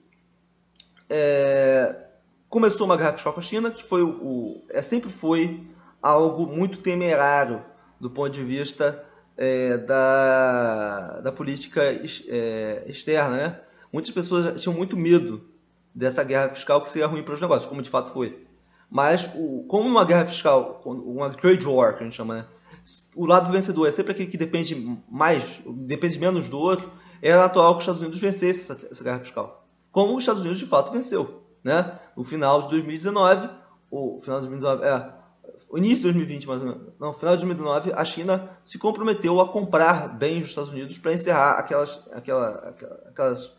É, 1.08 2.04
começou 2.50 2.88
uma 2.88 2.98
guerra 2.98 3.14
fiscal 3.14 3.32
com 3.32 3.40
a 3.40 3.44
China, 3.44 3.70
que 3.70 3.84
foi 3.84 4.02
o, 4.02 4.10
o 4.10 4.66
é, 4.70 4.82
sempre 4.82 5.12
foi 5.12 5.68
algo 6.02 6.48
muito 6.48 6.80
temerário 6.80 7.64
do 8.00 8.10
ponto 8.10 8.32
de 8.32 8.44
vista 8.44 9.06
é, 9.38 9.78
da, 9.78 11.20
da 11.22 11.32
política 11.32 11.82
é, 11.84 12.84
externa. 12.88 13.38
Né? 13.38 13.60
Muitas 13.94 14.12
pessoas 14.12 14.60
tinham 14.60 14.76
muito 14.76 14.98
medo 14.98 15.44
dessa 15.94 16.24
guerra 16.24 16.50
fiscal 16.50 16.82
que 16.82 16.90
seria 16.90 17.08
ruim 17.08 17.22
para 17.22 17.36
os 17.36 17.42
negócios, 17.42 17.70
como 17.70 17.84
de 17.84 17.90
fato 17.90 18.12
foi. 18.12 18.46
Mas, 18.90 19.30
o, 19.36 19.64
como 19.68 19.88
uma 19.88 20.06
guerra 20.06 20.26
fiscal, 20.26 20.82
uma 20.86 21.30
trade 21.30 21.68
war, 21.68 21.96
que 21.96 22.02
a 22.02 22.04
gente 22.04 22.16
chama, 22.16 22.36
né? 22.36 22.46
o 23.16 23.26
lado 23.26 23.52
vencedor 23.52 23.88
é 23.88 23.92
sempre 23.92 24.12
aquele 24.12 24.30
que 24.30 24.38
depende 24.38 24.76
mais, 25.10 25.60
depende 25.66 26.20
menos 26.20 26.48
do 26.48 26.58
outro, 26.58 26.92
era 27.22 27.42
natural 27.42 27.74
que 27.74 27.78
os 27.78 27.84
Estados 27.84 28.02
Unidos 28.02 28.20
vencesse 28.20 28.72
essa, 28.72 28.88
essa 28.90 29.04
guerra 29.04 29.20
fiscal. 29.20 29.68
Como 29.92 30.14
os 30.16 30.24
Estados 30.24 30.42
Unidos 30.42 30.60
de 30.60 30.66
fato 30.66 30.92
venceu. 30.92 31.44
Né? 31.64 32.00
No 32.16 32.24
final 32.24 32.62
de 32.64 32.70
2019, 32.70 33.50
o 33.90 34.20
final 34.20 34.42
de 34.42 34.48
2019, 34.48 34.84
é, 34.84 35.14
o 35.70 35.78
início 35.78 35.98
de 35.98 36.04
2020, 36.04 36.48
mais 36.48 36.62
ou 36.62 36.68
menos, 36.68 36.84
no 37.00 37.14
final 37.14 37.36
de 37.36 37.46
2019, 37.46 37.94
a 37.94 38.06
China 38.06 38.50
se 38.64 38.78
comprometeu 38.78 39.40
a 39.42 39.48
comprar 39.48 40.08
bens 40.10 40.42
dos 40.42 40.50
Estados 40.50 40.72
Unidos 40.72 40.98
para 40.98 41.14
encerrar 41.14 41.60
aquelas, 41.60 42.08
aquela, 42.12 42.76
aquelas 43.08 43.52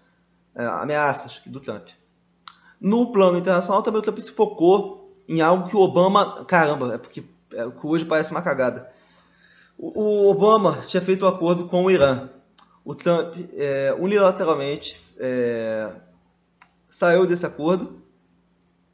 é, 0.54 0.64
ameaças 0.64 1.40
do 1.46 1.60
Trump. 1.60 1.88
No 2.80 3.10
plano 3.10 3.38
internacional, 3.38 3.82
também 3.82 4.00
o 4.00 4.02
Trump 4.02 4.18
se 4.18 4.30
focou 4.30 5.22
em 5.28 5.40
algo 5.40 5.68
que 5.68 5.76
o 5.76 5.80
Obama. 5.80 6.44
Caramba, 6.44 6.94
é 6.94 6.98
porque 6.98 7.24
é, 7.52 7.66
hoje 7.82 8.04
parece 8.04 8.30
uma 8.30 8.42
cagada. 8.42 8.90
O, 9.78 10.02
o, 10.02 10.30
Obama 10.30 10.80
tinha 10.82 11.00
feito 11.00 11.24
um 11.24 11.28
acordo 11.28 11.66
com 11.66 11.84
o 11.84 11.90
Irã. 11.90 12.30
O 12.86 12.94
Trump, 12.94 13.34
é, 13.54 13.92
unilateralmente, 13.98 14.96
é, 15.18 15.90
saiu 16.88 17.26
desse 17.26 17.44
acordo 17.44 18.00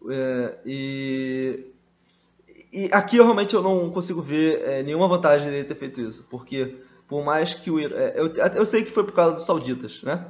é, 0.08 0.58
e 0.64 1.66
e 2.72 2.88
aqui 2.90 3.18
eu 3.18 3.24
realmente 3.24 3.54
eu 3.54 3.62
não 3.62 3.90
consigo 3.90 4.22
ver 4.22 4.62
é, 4.62 4.82
nenhuma 4.82 5.06
vantagem 5.06 5.50
dele 5.50 5.64
ter 5.64 5.74
feito 5.74 6.00
isso, 6.00 6.26
porque 6.30 6.78
por 7.06 7.22
mais 7.22 7.52
que 7.52 7.70
o 7.70 7.78
é, 7.78 8.14
eu, 8.16 8.28
eu 8.54 8.64
sei 8.64 8.82
que 8.82 8.90
foi 8.90 9.04
por 9.04 9.12
causa 9.12 9.34
dos 9.34 9.44
sauditas, 9.44 10.02
né? 10.02 10.26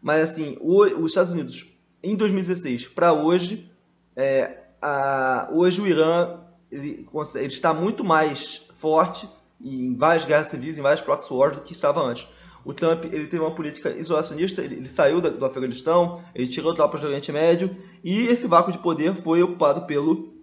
Mas 0.00 0.30
assim, 0.30 0.56
o, 0.60 0.84
os 1.02 1.10
Estados 1.10 1.32
Unidos 1.32 1.68
em 2.00 2.14
2016 2.14 2.86
para 2.86 3.12
hoje, 3.12 3.68
é, 4.14 4.66
a, 4.80 5.48
hoje 5.52 5.80
o 5.80 5.86
Irã 5.88 6.38
ele, 6.70 7.08
ele, 7.34 7.46
está 7.46 7.74
muito 7.74 8.04
mais 8.04 8.64
forte 8.76 9.28
em 9.60 9.96
várias 9.96 10.24
guerras 10.24 10.46
civis, 10.46 10.78
em 10.78 10.82
várias 10.82 11.00
proxy 11.00 11.32
wars 11.32 11.56
do 11.56 11.62
que 11.62 11.72
estava 11.72 12.00
antes. 12.00 12.28
O 12.64 12.74
Trump 12.74 13.04
ele 13.04 13.26
teve 13.26 13.42
uma 13.42 13.54
política 13.54 13.90
isolacionista, 13.90 14.62
ele, 14.62 14.76
ele 14.76 14.88
saiu 14.88 15.20
do 15.20 15.44
Afeganistão, 15.44 16.22
ele 16.34 16.48
tirou 16.48 16.74
tropas 16.74 17.00
do 17.00 17.06
Oriente 17.06 17.32
Médio 17.32 17.74
e 18.04 18.26
esse 18.26 18.46
vácuo 18.46 18.72
de 18.72 18.78
poder 18.78 19.14
foi 19.14 19.42
ocupado 19.42 19.82
pelo 19.86 20.38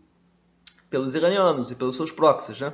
pelos 0.89 1.15
iranianos 1.15 1.69
e 1.69 1.75
pelos 1.75 1.95
seus 1.95 2.11
proxies. 2.11 2.61
Né? 2.61 2.73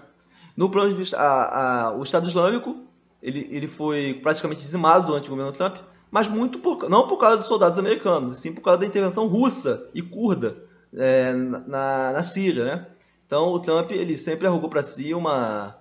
No 0.56 0.70
plano 0.70 0.90
de 0.90 0.96
vista, 0.96 1.18
a, 1.18 1.88
a, 1.88 1.98
o 1.98 2.04
Estado 2.04 2.28
Islâmico 2.28 2.84
ele, 3.22 3.48
ele 3.52 3.68
foi 3.68 4.20
praticamente 4.22 4.62
dizimado 4.62 5.08
durante 5.08 5.28
o 5.28 5.30
governo 5.32 5.52
Trump, 5.52 5.78
mas 6.12 6.28
muito 6.28 6.60
por, 6.60 6.90
não 6.90 7.08
por 7.08 7.18
causa 7.18 7.38
dos 7.38 7.48
soldados 7.48 7.80
americanos, 7.80 8.38
e 8.38 8.40
sim 8.40 8.54
por 8.54 8.62
causa 8.62 8.80
da 8.82 8.86
intervenção 8.86 9.28
russa 9.28 9.90
e 9.94 10.02
curda 10.02 10.58
é, 10.94 11.34
na, 11.34 12.12
na 12.12 12.24
Síria. 12.24 12.66
Né? 12.66 12.88
Então 13.26 13.48
o 13.48 13.60
Trump 13.60 13.90
ele 13.92 14.18
sempre 14.18 14.46
arrogou 14.46 14.70
para 14.70 14.84
si 14.84 15.14
uma, 15.14 15.76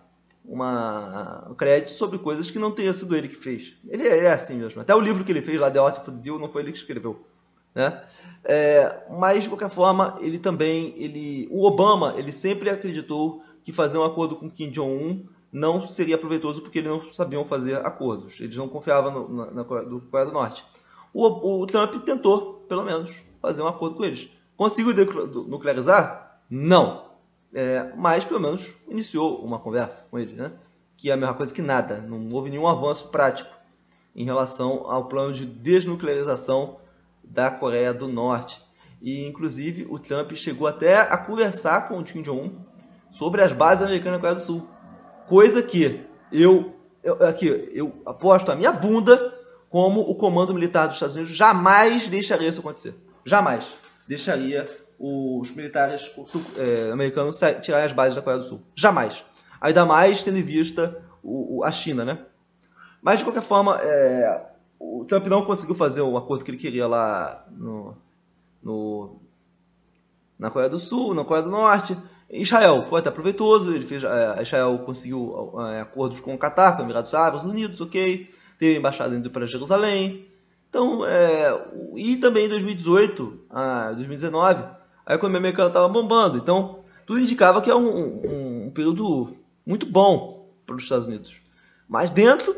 uma, 0.45 1.47
um 1.51 1.55
crédito 1.55 1.91
sobre 1.91 2.19
coisas 2.19 2.51
que 2.51 2.59
não 2.59 2.71
tenha 2.71 2.93
sido 2.93 3.17
ele 3.17 3.29
que 3.29 3.37
fez. 3.37 3.75
Ele 3.89 4.07
é, 4.07 4.25
é 4.25 4.33
assim 4.33 4.57
mesmo. 4.57 4.81
Até 4.81 4.95
o 4.95 5.01
livro 5.01 5.25
que 5.25 5.33
ele 5.33 5.43
fez 5.43 5.61
lá, 5.61 5.71
The 5.71 5.79
Art 5.79 5.99
of 5.99 6.11
the 6.11 6.17
Deal, 6.17 6.39
não 6.39 6.49
foi 6.49 6.63
ele 6.63 6.73
que 6.73 6.79
escreveu. 6.79 7.25
Né? 7.75 8.03
É, 8.45 9.05
mas 9.11 9.45
de 9.45 9.49
qualquer 9.49 9.71
forma, 9.71 10.19
ele 10.21 10.39
também, 10.39 10.95
ele, 10.97 11.49
o 11.51 11.65
Obama, 11.65 12.15
ele 12.17 12.33
sempre 12.33 12.69
acreditou 12.69 13.43
que 13.65 13.73
fazer 13.73 13.99
um 13.99 14.05
acordo 14.05 14.37
com 14.37 14.51
Kim 14.51 14.71
Jong-un 14.71 15.25
não 15.53 15.87
seria 15.87 16.19
proveitoso 16.19 16.63
porque 16.63 16.79
eles 16.79 16.91
não 16.91 17.13
sabiam 17.13 17.45
fazer 17.45 17.77
acordos, 17.87 18.41
eles 18.41 18.57
não 18.57 18.69
confiavam 18.69 19.13
no, 19.13 19.29
na, 19.29 19.51
na 19.51 19.65
Coreia, 19.65 19.89
do, 19.89 20.01
Coreia 20.01 20.27
do 20.27 20.33
Norte. 20.33 20.65
O, 21.13 21.61
o, 21.61 21.67
Trump 21.67 21.95
tentou, 22.05 22.65
pelo 22.69 22.83
menos, 22.83 23.15
fazer 23.41 23.61
um 23.63 23.69
acordo 23.69 23.97
com 23.97 24.05
eles. 24.05 24.31
Conseguiu 24.57 24.95
nuclearizar? 25.47 26.41
Não. 26.49 27.12
É, 27.55 27.93
mas 27.97 28.25
pelo 28.25 28.41
menos 28.41 28.73
iniciou 28.89 29.45
uma 29.45 29.59
conversa 29.59 30.07
com 30.11 30.19
eles, 30.19 30.37
né? 30.37 30.53
que 31.03 31.11
é 31.11 31.15
a 31.15 31.17
mesma 31.17 31.35
coisa 31.35 31.53
que 31.53 31.61
nada. 31.61 31.99
Não 31.99 32.29
houve 32.31 32.49
nenhum 32.49 32.69
avanço 32.69 33.09
prático 33.09 33.51
em 34.15 34.25
relação 34.25 34.89
ao 34.89 35.07
plano 35.07 35.33
de 35.33 35.45
desnuclearização 35.45 36.79
da 37.25 37.51
Coreia 37.51 37.93
do 37.93 38.07
Norte. 38.07 38.63
E, 39.01 39.27
inclusive, 39.27 39.85
o 39.91 39.99
Trump 39.99 40.31
chegou 40.35 40.69
até 40.69 41.01
a 41.01 41.17
conversar 41.17 41.89
com 41.89 41.99
o 41.99 42.05
Kim 42.05 42.23
Jong-un 42.23 42.53
sobre 43.11 43.43
as 43.43 43.53
bases 43.53 43.85
americanas 43.85 44.19
na 44.19 44.21
Coreia 44.21 44.37
do 44.37 44.43
Sul. 44.43 44.69
Coisa 45.27 45.61
que 45.61 46.07
eu, 46.31 46.73
eu, 47.03 47.15
aqui, 47.27 47.49
eu 47.75 48.01
aposto 48.07 48.53
a 48.53 48.55
minha 48.55 48.71
bunda 48.71 49.37
como 49.69 50.03
o 50.03 50.15
comando 50.15 50.55
militar 50.55 50.87
dos 50.87 50.95
Estados 50.95 51.17
Unidos 51.17 51.35
jamais 51.35 52.09
deixaria 52.09 52.49
isso 52.49 52.61
acontecer. 52.61 52.95
Jamais 53.25 53.67
deixaria 54.07 54.69
os 55.05 55.51
militares 55.51 56.15
é, 56.57 56.93
americanos 56.93 57.41
tirar 57.61 57.83
as 57.83 57.91
bases 57.91 58.15
da 58.15 58.23
Coreia 58.23 58.39
do 58.41 58.47
Sul. 58.47 58.63
Jamais. 58.73 59.25
Ainda 59.61 59.85
mais 59.85 60.23
tendo 60.23 60.39
em 60.39 60.45
vista 60.45 61.03
o, 61.21 61.65
a 61.65 61.73
China, 61.73 62.05
né? 62.05 62.25
Mas, 63.03 63.19
de 63.19 63.25
qualquer 63.25 63.43
forma, 63.43 63.81
é, 63.83 64.47
o 64.79 65.05
Trump 65.05 65.27
não 65.27 65.45
conseguiu 65.45 65.75
fazer 65.75 66.03
o 66.03 66.17
acordo 66.17 66.45
que 66.45 66.53
ele 66.53 66.59
queria 66.59 66.87
lá 66.87 67.45
no, 67.51 67.97
no, 68.63 69.17
na 70.39 70.51
Coreia 70.51 70.71
do 70.71 70.79
Sul, 70.79 71.15
na 71.15 71.25
Coreia 71.25 71.45
do 71.45 71.51
Norte. 71.51 71.99
Israel 72.31 72.83
foi 72.83 73.01
até 73.01 73.11
proveitoso, 73.11 73.75
ele 73.75 73.85
fez, 73.85 74.05
é, 74.05 74.41
Israel 74.41 74.79
conseguiu 74.87 75.53
é, 75.63 75.81
acordos 75.81 76.21
com 76.21 76.33
o 76.33 76.39
Catar, 76.39 76.73
com 76.73 76.79
os 76.79 76.85
Emirados 76.85 77.13
Árabes 77.13 77.45
Unidos, 77.45 77.81
ok, 77.81 78.31
teve 78.57 78.79
embaixada 78.79 79.17
indo 79.17 79.33
para 79.33 79.49
Jerusalém. 79.49 80.29
Então, 80.69 81.05
é, 81.05 81.53
e 81.97 82.17
também 82.19 82.47
em 82.47 82.51
2018, 82.51 83.47
a 83.51 83.93
2019, 83.93 84.82
a 85.05 85.15
economia 85.15 85.39
americana 85.39 85.69
estava 85.69 85.89
bombando. 85.89 86.39
Então, 86.39 86.81
tudo 87.07 87.21
indicava 87.21 87.61
que 87.61 87.71
é 87.71 87.75
um, 87.75 87.89
um, 87.89 88.67
um 88.67 88.71
período 88.71 89.37
muito 89.67 89.87
bom 89.87 90.51
para 90.67 90.77
os 90.77 90.83
Estados 90.83 91.07
Unidos. 91.07 91.43
Mas 91.89 92.11
dentro, 92.11 92.57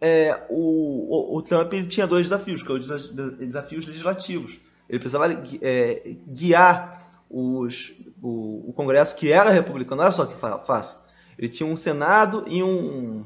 é, 0.00 0.46
o, 0.48 1.34
o, 1.34 1.36
o, 1.36 1.42
Trump 1.42 1.72
ele 1.72 1.86
tinha 1.86 2.06
dois 2.06 2.26
desafios, 2.26 2.62
que 2.62 2.66
são 2.66 2.76
os 2.76 3.08
desafios 3.38 3.86
legislativos. 3.86 4.58
Ele 4.88 4.98
precisava 4.98 5.32
é, 5.60 6.16
guiar 6.26 7.22
os, 7.28 7.92
o, 8.20 8.70
o, 8.70 8.72
Congresso, 8.72 9.14
que 9.14 9.30
era 9.30 9.50
republicano, 9.50 10.02
olha 10.02 10.10
só 10.10 10.26
que 10.26 10.34
fácil. 10.66 10.98
Ele 11.38 11.48
tinha 11.48 11.68
um 11.68 11.76
Senado 11.76 12.44
e 12.48 12.62
um, 12.62 13.24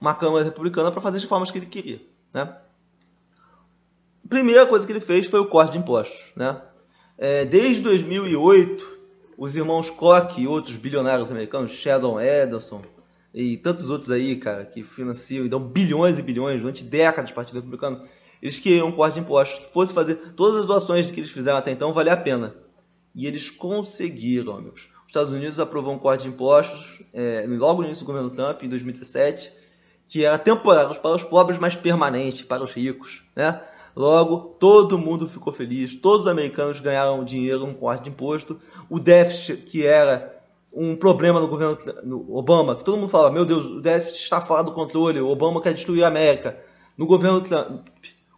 uma 0.00 0.14
Câmara 0.14 0.44
republicana 0.44 0.90
para 0.90 1.00
fazer 1.00 1.18
as 1.18 1.22
reformas 1.22 1.50
que 1.50 1.58
ele 1.58 1.66
queria. 1.66 2.00
Né? 2.32 2.42
A 4.24 4.28
primeira 4.28 4.66
coisa 4.66 4.86
que 4.86 4.92
ele 4.92 5.00
fez 5.00 5.26
foi 5.26 5.40
o 5.40 5.46
corte 5.46 5.72
de 5.72 5.78
impostos. 5.78 6.32
Né? 6.34 6.60
É, 7.18 7.44
desde 7.44 7.82
2008, 7.82 8.92
os 9.36 9.56
irmãos 9.56 9.90
Koch 9.90 10.40
e 10.40 10.46
outros 10.46 10.76
bilionários 10.76 11.30
americanos, 11.30 11.72
Sheldon 11.72 12.18
Adelson 12.18 12.82
e 13.34 13.56
tantos 13.56 13.88
outros 13.90 14.10
aí, 14.10 14.36
cara, 14.36 14.64
que 14.64 14.82
financiam 14.82 15.44
e 15.44 15.48
dão 15.48 15.60
bilhões 15.60 16.18
e 16.18 16.22
bilhões 16.22 16.60
durante 16.60 16.84
décadas 16.84 17.30
do 17.30 17.34
Partido 17.34 17.56
Republicano, 17.56 18.02
eles 18.42 18.58
queriam 18.58 18.88
um 18.88 18.92
corte 18.92 19.14
de 19.14 19.20
impostos 19.20 19.60
que 19.60 19.72
fosse 19.72 19.94
fazer 19.94 20.16
todas 20.36 20.60
as 20.60 20.66
doações 20.66 21.10
que 21.10 21.20
eles 21.20 21.30
fizeram 21.30 21.58
até 21.58 21.70
então 21.70 21.92
valer 21.92 22.10
a 22.10 22.16
pena. 22.16 22.54
E 23.14 23.26
eles 23.26 23.50
conseguiram, 23.50 24.56
amigos. 24.56 24.88
Os 25.02 25.08
Estados 25.08 25.30
Unidos 25.30 25.60
aprovou 25.60 25.94
um 25.94 25.98
corte 25.98 26.22
de 26.22 26.28
impostos 26.28 27.02
é, 27.12 27.44
logo 27.46 27.82
no 27.82 27.86
início 27.86 28.04
do 28.04 28.08
governo 28.08 28.30
Trump, 28.30 28.62
em 28.62 28.68
2017, 28.68 29.52
que 30.08 30.24
era 30.24 30.38
temporário 30.38 30.94
para 31.00 31.14
os 31.14 31.22
pobres, 31.22 31.58
mas 31.58 31.76
permanente 31.76 32.44
para 32.44 32.62
os 32.62 32.72
ricos. 32.72 33.22
Né? 33.36 33.62
Logo, 33.94 34.56
todo 34.58 34.98
mundo 34.98 35.28
ficou 35.28 35.52
feliz, 35.52 35.94
todos 35.94 36.26
os 36.26 36.32
americanos 36.32 36.80
ganharam 36.80 37.24
dinheiro 37.24 37.60
com 37.60 37.74
corte 37.74 38.04
de 38.04 38.10
imposto. 38.10 38.58
O 38.88 38.98
déficit, 38.98 39.58
que 39.58 39.84
era 39.84 40.42
um 40.72 40.96
problema 40.96 41.38
no 41.38 41.48
governo 41.48 41.76
no 42.02 42.34
Obama, 42.34 42.74
que 42.74 42.84
todo 42.84 42.96
mundo 42.96 43.10
falava, 43.10 43.32
meu 43.32 43.44
Deus, 43.44 43.66
o 43.66 43.80
déficit 43.80 44.22
está 44.22 44.40
fora 44.40 44.64
do 44.64 44.72
controle, 44.72 45.20
o 45.20 45.28
Obama 45.28 45.60
quer 45.60 45.74
destruir 45.74 46.04
a 46.04 46.08
América. 46.08 46.58
No 46.96 47.06
governo 47.06 47.40
Trump, 47.42 47.86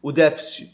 o 0.03 0.11
déficit 0.11 0.73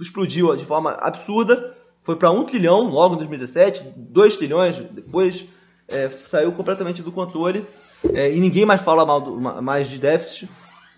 explodiu 0.00 0.54
de 0.56 0.64
forma 0.64 0.92
absurda, 0.92 1.76
foi 2.02 2.16
para 2.16 2.30
1 2.30 2.44
trilhão 2.44 2.90
logo 2.90 3.14
em 3.14 3.18
2017, 3.18 3.94
2 3.96 4.36
trilhões 4.36 4.76
depois, 4.76 5.46
é, 5.88 6.10
saiu 6.10 6.52
completamente 6.52 7.02
do 7.02 7.12
controle 7.12 7.64
é, 8.12 8.34
e 8.34 8.40
ninguém 8.40 8.64
mais 8.64 8.82
fala 8.82 9.06
mal 9.06 9.20
do, 9.20 9.40
mais 9.40 9.88
de 9.88 9.98
déficit, 9.98 10.48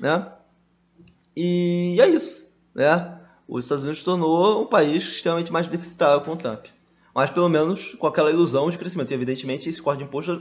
né? 0.01 0.29
E 1.37 1.97
é 2.01 2.07
isso, 2.09 2.44
né? 2.75 3.19
Os 3.47 3.65
Estados 3.65 3.85
Unidos 3.85 4.03
tornou 4.03 4.63
um 4.63 4.67
país 4.67 5.05
extremamente 5.05 5.53
mais 5.53 5.69
deficitário 5.69 6.23
com 6.23 6.33
o 6.33 6.37
Trump. 6.37 6.67
Mas 7.15 7.31
pelo 7.31 7.49
menos 7.49 7.95
com 7.95 8.07
aquela 8.07 8.31
ilusão 8.31 8.69
de 8.71 8.79
crescimento. 8.79 9.11
E 9.11 9.15
evidentemente 9.15 9.69
esse 9.69 9.81
corte 9.81 9.99
de 9.99 10.05
imposto 10.05 10.41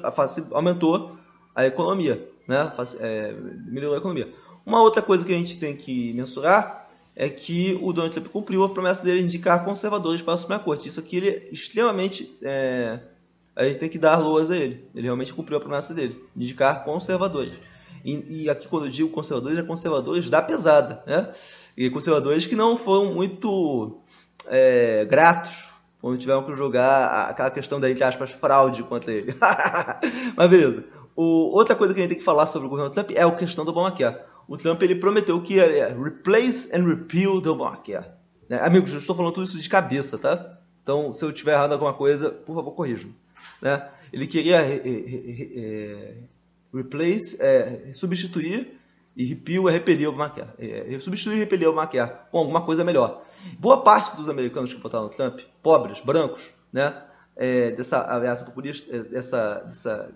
aumentou 0.51 1.17
a 1.53 1.65
economia, 1.65 2.27
né? 2.47 2.71
É, 2.99 3.33
melhorou 3.67 3.95
a 3.95 3.99
economia. 3.99 4.33
Uma 4.65 4.81
outra 4.81 5.01
coisa 5.01 5.25
que 5.25 5.33
a 5.33 5.37
gente 5.37 5.57
tem 5.59 5.75
que 5.75 6.13
mensurar 6.13 6.89
é 7.15 7.29
que 7.29 7.77
o 7.81 7.93
Donald 7.93 8.13
Trump 8.13 8.27
cumpriu 8.29 8.63
a 8.63 8.69
promessa 8.69 9.03
dele 9.03 9.19
de 9.19 9.25
indicar 9.25 9.63
conservadores 9.63 10.21
para 10.21 10.33
a 10.33 10.37
Suprema 10.37 10.63
Corte. 10.63 10.89
Isso 10.89 10.99
aqui 10.99 11.17
ele 11.17 11.29
é 11.29 11.49
extremamente. 11.51 12.35
É, 12.41 12.99
a 13.55 13.65
gente 13.65 13.77
tem 13.77 13.89
que 13.89 13.99
dar 13.99 14.17
loas 14.17 14.49
a 14.49 14.57
ele. 14.57 14.87
Ele 14.95 15.03
realmente 15.03 15.31
cumpriu 15.31 15.57
a 15.57 15.61
promessa 15.61 15.93
dele, 15.93 16.19
de 16.35 16.43
indicar 16.43 16.83
conservadores. 16.83 17.53
E, 18.03 18.43
e, 18.43 18.49
aqui, 18.49 18.67
quando 18.67 18.85
eu 18.85 18.91
digo 18.91 19.09
conservadores, 19.09 19.57
é 19.57 19.63
conservadores 19.63 20.29
da 20.29 20.41
pesada, 20.41 21.03
né? 21.05 21.31
E 21.75 21.89
conservadores 21.89 22.45
que 22.45 22.55
não 22.55 22.77
foram 22.77 23.13
muito 23.13 24.01
é, 24.47 25.05
gratos 25.05 25.65
quando 26.01 26.17
tiveram 26.17 26.43
que 26.43 26.53
jogar 26.53 27.29
aquela 27.29 27.49
questão 27.49 27.79
da, 27.79 27.89
entre 27.89 28.03
aspas, 28.03 28.31
fraude 28.31 28.83
contra 28.83 29.11
ele. 29.11 29.33
Mas 30.35 30.49
beleza. 30.49 30.83
O, 31.15 31.55
outra 31.55 31.75
coisa 31.75 31.93
que 31.93 31.99
a 31.99 32.03
gente 32.03 32.11
tem 32.11 32.19
que 32.19 32.25
falar 32.25 32.45
sobre 32.45 32.67
o 32.67 32.69
governo 32.69 32.91
Trump 32.91 33.11
é 33.11 33.23
a 33.23 33.31
questão 33.31 33.63
do 33.63 33.71
Obamacare 33.71 34.17
o 34.47 34.57
Trump 34.57 34.81
ele 34.81 34.95
prometeu 34.95 35.41
que 35.41 35.55
ia 35.55 35.95
replace 35.95 36.69
and 36.75 36.83
repeal 36.85 37.41
the 37.41 37.49
Obamacare. 37.49 38.05
Né? 38.49 38.59
Amigos, 38.61 38.91
eu 38.91 38.99
estou 38.99 39.15
falando 39.15 39.33
tudo 39.33 39.45
isso 39.45 39.59
de 39.59 39.69
cabeça, 39.69 40.17
tá? 40.17 40.59
Então, 40.81 41.13
se 41.13 41.23
eu 41.23 41.31
tiver 41.31 41.53
errado 41.53 41.73
alguma 41.73 41.93
coisa, 41.93 42.29
por 42.29 42.55
favor, 42.55 42.71
corrijam. 42.73 43.11
Né? 43.61 43.87
Ele 44.11 44.27
queria 44.27 44.61
re, 44.61 44.81
re, 44.83 45.31
re, 45.31 46.27
replace, 46.73 47.37
é, 47.39 47.91
substituir 47.93 48.79
e 49.15 49.25
repeal 49.25 49.69
é 49.69 49.71
repelir 49.71 50.07
o 50.07 50.11
Obamacare. 50.11 50.49
É, 50.57 50.99
substituir 50.99 51.35
e 51.35 51.39
repelir 51.39 51.67
o 51.67 51.71
Obamacare 51.71 52.11
com 52.31 52.39
alguma 52.39 52.61
coisa 52.65 52.83
melhor. 52.83 53.23
Boa 53.59 53.83
parte 53.83 54.15
dos 54.15 54.29
americanos 54.29 54.73
que 54.73 54.79
votaram 54.79 55.05
no 55.05 55.09
Trump, 55.09 55.39
pobres, 55.61 55.99
brancos, 55.99 56.51
né? 56.71 57.03
É, 57.35 57.71
dessa 57.71 58.01
ameaça 58.03 58.45
populista, 58.45 58.95
é, 58.95 58.99
dessa, 59.01 59.55
dessa 59.61 60.13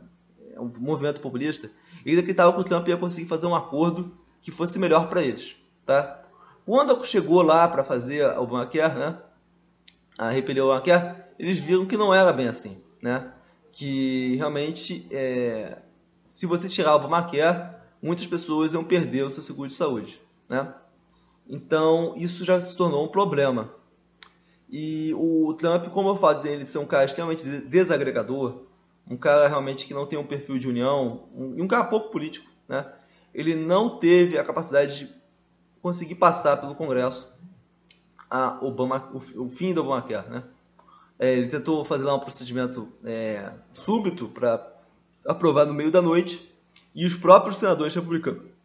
é 0.53 0.59
um 0.61 0.71
movimento 0.79 1.21
populista, 1.21 1.69
eles 2.05 2.19
acreditavam 2.19 2.53
que 2.53 2.61
o 2.61 2.63
Trump 2.63 2.87
ia 2.87 2.97
conseguir 2.97 3.27
fazer 3.27 3.47
um 3.47 3.55
acordo 3.55 4.15
que 4.41 4.51
fosse 4.51 4.77
melhor 4.79 5.09
para 5.09 5.21
eles, 5.21 5.55
tá? 5.85 6.23
Quando 6.65 7.03
chegou 7.05 7.41
lá 7.41 7.67
para 7.67 7.83
fazer 7.83 8.25
o 8.37 8.43
Obamacare, 8.43 8.97
né? 8.97 9.17
A 10.17 10.29
repelir 10.29 10.63
o 10.63 10.67
Obamacare, 10.67 11.23
eles 11.39 11.59
viram 11.59 11.85
que 11.85 11.97
não 11.97 12.13
era 12.13 12.33
bem 12.33 12.47
assim, 12.47 12.81
né? 13.01 13.31
Que 13.71 14.35
realmente, 14.35 15.07
é, 15.11 15.77
se 16.27 16.45
você 16.45 16.67
tirar 16.67 16.91
o 16.91 16.97
Obamacare, 16.97 17.73
muitas 18.03 18.27
pessoas 18.27 18.73
iam 18.73 18.83
perder 18.83 19.23
o 19.23 19.29
seu 19.29 19.41
seguro 19.41 19.69
de 19.69 19.73
saúde, 19.73 20.21
né? 20.49 20.73
Então, 21.47 22.13
isso 22.17 22.43
já 22.43 22.59
se 22.59 22.75
tornou 22.75 23.05
um 23.05 23.07
problema. 23.07 23.73
E 24.69 25.13
o 25.15 25.53
Trump, 25.53 25.85
como 25.87 26.09
eu 26.09 26.17
falo 26.17 26.41
dele 26.41 26.65
ser 26.65 26.79
um 26.79 26.85
cara 26.85 27.05
extremamente 27.05 27.47
desagregador, 27.61 28.65
um 29.09 29.15
cara 29.15 29.47
realmente 29.47 29.85
que 29.85 29.93
não 29.93 30.05
tem 30.05 30.19
um 30.19 30.27
perfil 30.27 30.59
de 30.59 30.67
união, 30.67 31.29
um, 31.33 31.63
um 31.63 31.67
cara 31.67 31.85
pouco 31.85 32.11
político, 32.11 32.51
né? 32.67 32.85
Ele 33.33 33.55
não 33.55 33.97
teve 33.97 34.37
a 34.37 34.43
capacidade 34.43 34.99
de 34.99 35.15
conseguir 35.81 36.15
passar 36.15 36.57
pelo 36.57 36.75
Congresso 36.75 37.33
a 38.29 38.57
Obama, 38.61 39.09
o, 39.13 39.45
o 39.45 39.49
fim 39.49 39.73
do 39.73 39.79
Obamacare, 39.79 40.29
né? 40.29 40.43
É, 41.17 41.31
ele 41.31 41.47
tentou 41.47 41.85
fazer 41.85 42.03
lá 42.03 42.13
um 42.13 42.19
procedimento 42.19 42.91
é, 43.05 43.49
súbito 43.73 44.27
para 44.27 44.76
aprovar 45.27 45.65
no 45.65 45.73
meio 45.73 45.91
da 45.91 46.01
noite 46.01 46.51
e 46.95 47.05
os 47.05 47.15
próprios 47.15 47.57
senadores 47.57 47.93
republicanos 47.93 48.57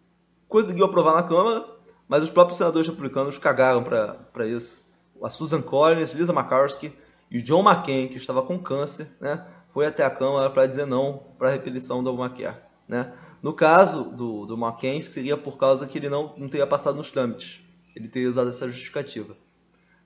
conseguiu 0.53 0.85
aprovar 0.85 1.15
na 1.15 1.23
Câmara, 1.23 1.65
mas 2.07 2.23
os 2.23 2.29
próprios 2.29 2.59
senadores 2.59 2.87
republicanos 2.87 3.39
cagaram 3.39 3.83
para 3.83 4.47
isso. 4.47 4.77
A 5.23 5.31
Susan 5.31 5.63
Collins, 5.63 6.13
Lisa 6.13 6.31
McCarthy 6.31 6.93
e 7.31 7.39
o 7.39 7.43
John 7.43 7.67
McCain, 7.67 8.09
que 8.09 8.19
estava 8.19 8.43
com 8.43 8.59
câncer, 8.59 9.09
né? 9.19 9.47
foi 9.73 9.87
até 9.87 10.05
a 10.05 10.11
Câmara 10.11 10.51
para 10.51 10.67
dizer 10.67 10.87
não 10.87 11.23
para 11.39 11.49
a 11.49 11.51
repetição 11.51 12.05
do 12.05 12.11
Obamacare. 12.11 12.59
Né? 12.87 13.11
No 13.43 13.55
caso 13.55 14.05
do, 14.05 14.45
do 14.45 14.55
McCain, 14.55 15.01
seria 15.07 15.39
por 15.39 15.57
causa 15.57 15.87
que 15.87 15.97
ele 15.97 16.11
não, 16.11 16.35
não 16.37 16.51
teria 16.51 16.67
passado 16.67 16.97
nos 16.97 17.11
trâmites. 17.11 17.63
Ele 17.97 18.09
teria 18.09 18.29
usado 18.29 18.51
essa 18.51 18.67
justificativa. 18.71 19.35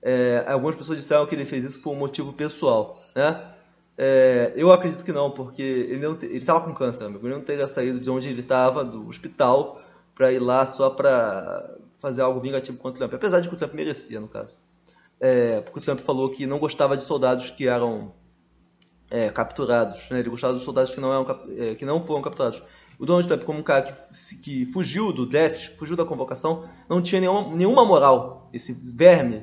É, 0.01 0.45
algumas 0.47 0.77
pessoas 0.77 0.99
disseram 0.99 1.27
que 1.27 1.35
ele 1.35 1.45
fez 1.45 1.65
isso 1.65 1.81
por 1.81 1.93
um 1.93 1.99
motivo 1.99 2.33
pessoal. 2.33 3.03
Né? 3.17 3.53
É, 3.99 4.53
eu 4.55 4.71
acredito 4.73 5.05
que 5.05 5.13
não, 5.13 5.31
porque 5.31 5.63
ele 5.63 6.07
estava 6.37 6.61
com 6.61 6.75
câncer, 6.75 7.05
amigo. 7.05 7.27
Ele 7.27 7.35
não 7.35 7.43
teria 7.43 7.67
saído 7.67 7.99
de 7.99 8.11
onde 8.11 8.29
ele 8.29 8.41
estava, 8.41 8.85
do 8.85 9.09
hospital, 9.09 9.81
para 10.15 10.33
ir 10.33 10.39
lá 10.39 10.67
só 10.67 10.91
para 10.91 11.77
fazer 11.99 12.23
algo 12.23 12.41
vingativo 12.41 12.77
contra 12.79 12.97
o 12.97 13.09
Trump. 13.09 13.15
Apesar 13.15 13.41
de 13.41 13.49
que 13.49 13.55
o 13.55 13.59
Trump 13.59 13.73
merecia, 13.73 14.21
no 14.21 14.29
caso. 14.29 14.59
É, 15.19 15.61
porque 15.63 15.79
o 15.79 15.83
Trump 15.83 16.01
falou 16.01 16.29
que 16.31 16.47
não 16.47 16.59
gostava 16.59 16.97
de 16.97 17.05
soldados 17.05 17.49
que 17.49 17.67
eram 17.67 18.13
é, 19.11 19.31
capturados. 19.31 20.09
Né? 20.11 20.21
Ele 20.21 20.29
gostava 20.29 20.53
dos 20.53 20.63
soldados 20.63 20.95
que 20.95 21.01
não, 21.01 21.13
eram, 21.13 21.41
é, 21.57 21.75
que 21.75 21.85
não 21.85 22.03
foram 22.03 22.21
capturados. 22.21 22.63
O 22.99 23.05
Donald 23.05 23.27
Trump, 23.29 23.45
como 23.45 23.61
um 23.61 23.63
cara 23.63 23.83
que, 23.83 24.37
que 24.37 24.67
fugiu 24.67 25.13
do 25.13 25.27
déficit, 25.27 25.77
fugiu 25.77 25.97
da 25.97 26.05
convocação, 26.05 26.69
não 26.89 27.03
tinha 27.03 27.21
nenhuma, 27.21 27.55
nenhuma 27.55 27.85
moral. 27.85 28.49
Esse 28.53 28.73
verme, 28.73 29.43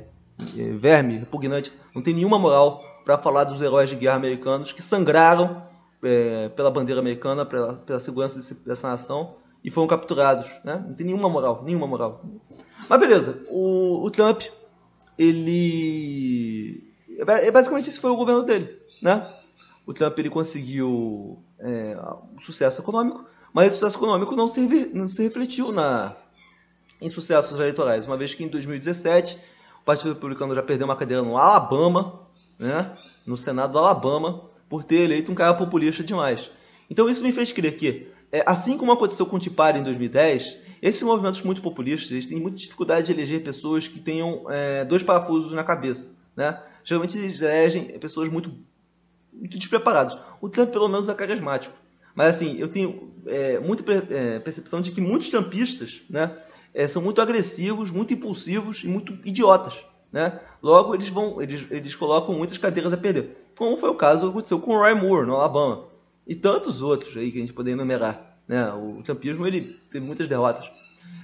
eh, 0.58 0.72
verme 0.72 1.20
repugnante, 1.20 1.72
não 1.94 2.02
tem 2.02 2.16
nenhuma 2.16 2.40
moral 2.40 2.84
para 3.04 3.18
falar 3.18 3.44
dos 3.44 3.62
heróis 3.62 3.90
de 3.90 3.96
guerra 3.96 4.16
americanos 4.16 4.72
que 4.72 4.82
sangraram 4.82 5.64
é, 6.04 6.50
pela 6.50 6.72
bandeira 6.72 7.00
americana, 7.00 7.46
pela, 7.46 7.76
pela 7.76 8.00
segurança 8.00 8.38
desse, 8.38 8.54
dessa 8.56 8.90
nação 8.90 9.36
e 9.64 9.72
foram 9.72 9.88
capturados. 9.88 10.50
Né? 10.64 10.84
Não 10.88 10.94
tem 10.94 11.06
nenhuma 11.06 11.30
moral, 11.30 11.64
nenhuma 11.64 11.88
moral. 11.88 12.24
Mas 12.90 13.00
beleza, 13.00 13.42
o, 13.50 14.04
o 14.04 14.12
Trump, 14.12 14.42
ele. 15.18 16.94
É, 17.18 17.52
basicamente 17.52 17.90
esse 17.90 18.00
foi 18.00 18.12
o 18.12 18.18
governo 18.18 18.44
dele. 18.44 18.82
Né? 19.02 19.26
O 19.86 19.94
Trump 19.94 20.18
ele 20.20 20.30
conseguiu 20.30 21.44
é, 21.60 21.98
um 22.36 22.40
sucesso 22.40 22.82
econômico, 22.82 23.26
mas 23.54 23.68
esse 23.68 23.76
sucesso 23.78 23.98
econômico 23.98 24.36
não 24.36 24.48
se, 24.48 24.92
não 24.94 25.08
se 25.08 25.24
refletiu 25.24 25.72
na, 25.72 26.16
em 27.02 27.10
sucessos 27.10 27.60
eleitorais, 27.60 28.06
uma 28.06 28.18
vez 28.18 28.34
que 28.34 28.44
em 28.44 28.48
2017 28.48 29.38
o 29.82 29.86
Partido 29.86 30.14
Republicano 30.14 30.56
já 30.56 30.64
perdeu 30.64 30.86
uma 30.86 30.96
cadeira 30.96 31.22
no 31.22 31.38
Alabama, 31.38 32.23
né, 32.58 32.92
no 33.26 33.38
Senado 33.38 33.74
do 33.74 33.80
Alabama, 33.80 34.50
por 34.70 34.84
ter 34.84 35.02
eleito 35.02 35.32
um 35.32 35.36
cara 35.36 35.54
populista 35.54 36.04
demais. 36.04 36.50
Então 36.90 37.10
isso 37.10 37.24
me 37.24 37.32
fez 37.32 37.52
crer 37.52 37.78
que, 37.78 38.08
é, 38.32 38.44
assim 38.46 38.78
como 38.78 38.92
aconteceu 38.92 39.26
com 39.26 39.38
o 39.38 39.40
Tipari 39.40 39.80
em 39.80 39.84
2010, 39.84 40.58
esses 40.82 41.02
movimentos 41.02 41.42
muito 41.44 41.62
populistas 41.62 42.26
têm 42.26 42.40
muita 42.40 42.58
dificuldade 42.58 43.08
de 43.08 43.14
eleger 43.14 43.42
pessoas 43.42 43.88
que 43.88 44.00
tenham 44.00 44.46
é, 44.50 44.84
dois 44.84 45.02
parafusos 45.02 45.54
na 45.54 45.64
cabeça. 45.64 46.14
Né? 46.36 46.60
Geralmente 46.84 47.18
eles 47.18 47.42
elegem 47.42 47.86
pessoas 48.00 48.30
muito, 48.30 48.52
muito 49.32 49.58
despreparadas. 49.58 50.18
O 50.42 50.50
Trump, 50.50 50.72
pelo 50.72 50.90
menos, 50.90 51.08
é 51.08 51.14
carismático. 51.14 51.74
Mas 52.14 52.36
assim, 52.36 52.58
eu 52.58 52.68
tenho 52.68 53.14
é, 53.26 53.60
muita 53.60 53.84
é, 53.94 54.40
percepção 54.40 54.82
de 54.82 54.92
que 54.92 55.00
muitos 55.00 55.30
trumpistas 55.30 56.02
né, 56.10 56.36
é, 56.74 56.88
são 56.88 57.02
muito 57.02 57.22
agressivos, 57.22 57.90
muito 57.90 58.14
impulsivos 58.14 58.84
e 58.84 58.88
muito 58.88 59.18
idiotas. 59.24 59.86
Né? 60.14 60.40
Logo, 60.62 60.94
eles 60.94 61.10
vão, 61.10 61.42
eles, 61.42 61.66
eles 61.72 61.96
colocam 61.96 62.36
muitas 62.36 62.60
cadeiras 62.60 62.94
a 62.94 62.98
perder. 62.98 63.48
Como 63.58 63.76
foi 63.76 63.90
o 63.90 63.96
caso 63.96 64.26
que 64.26 64.30
aconteceu 64.30 64.60
com 64.60 64.76
o 64.76 64.78
Roy 64.78 64.94
Moore, 64.94 65.26
no 65.26 65.36
Alabama. 65.36 65.88
E 66.28 66.36
tantos 66.36 66.84
outros 66.84 67.18
aí 67.18 67.32
que 67.32 67.40
a 67.40 67.42
gente 67.42 67.52
poderia 67.52 67.76
enumerar. 67.76 68.38
Né? 68.48 68.72
O 68.74 69.02
trumpismo 69.04 69.48
ele 69.48 69.80
teve 69.92 70.06
muitas 70.06 70.28
derrotas. 70.28 70.70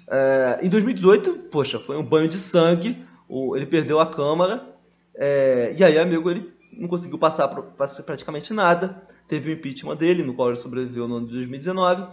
É, 0.08 0.60
em 0.64 0.70
2018, 0.70 1.34
poxa, 1.52 1.80
foi 1.80 1.98
um 1.98 2.04
banho 2.04 2.28
de 2.28 2.38
sangue. 2.38 2.98
O, 3.28 3.56
ele 3.56 3.68
perdeu 3.68 4.00
a 4.00 4.08
Câmara. 4.08 4.68
É, 5.14 5.76
e 5.78 5.84
aí, 5.84 5.98
amigo, 6.00 6.30
ele 6.32 6.52
não 6.74 6.90
conseguiu 6.90 7.20
passar, 7.20 7.48
passar 7.48 8.02
praticamente 8.04 8.52
nada. 8.54 9.04
Teve 9.28 9.52
o 9.52 9.54
impeachment 9.54 9.96
dele, 9.96 10.24
no 10.24 10.34
qual 10.34 10.50
ele 10.50 10.58
sobreviveu 10.58 11.08
no 11.08 11.18
ano 11.18 11.28
de 11.28 11.34
2019. 11.34 12.08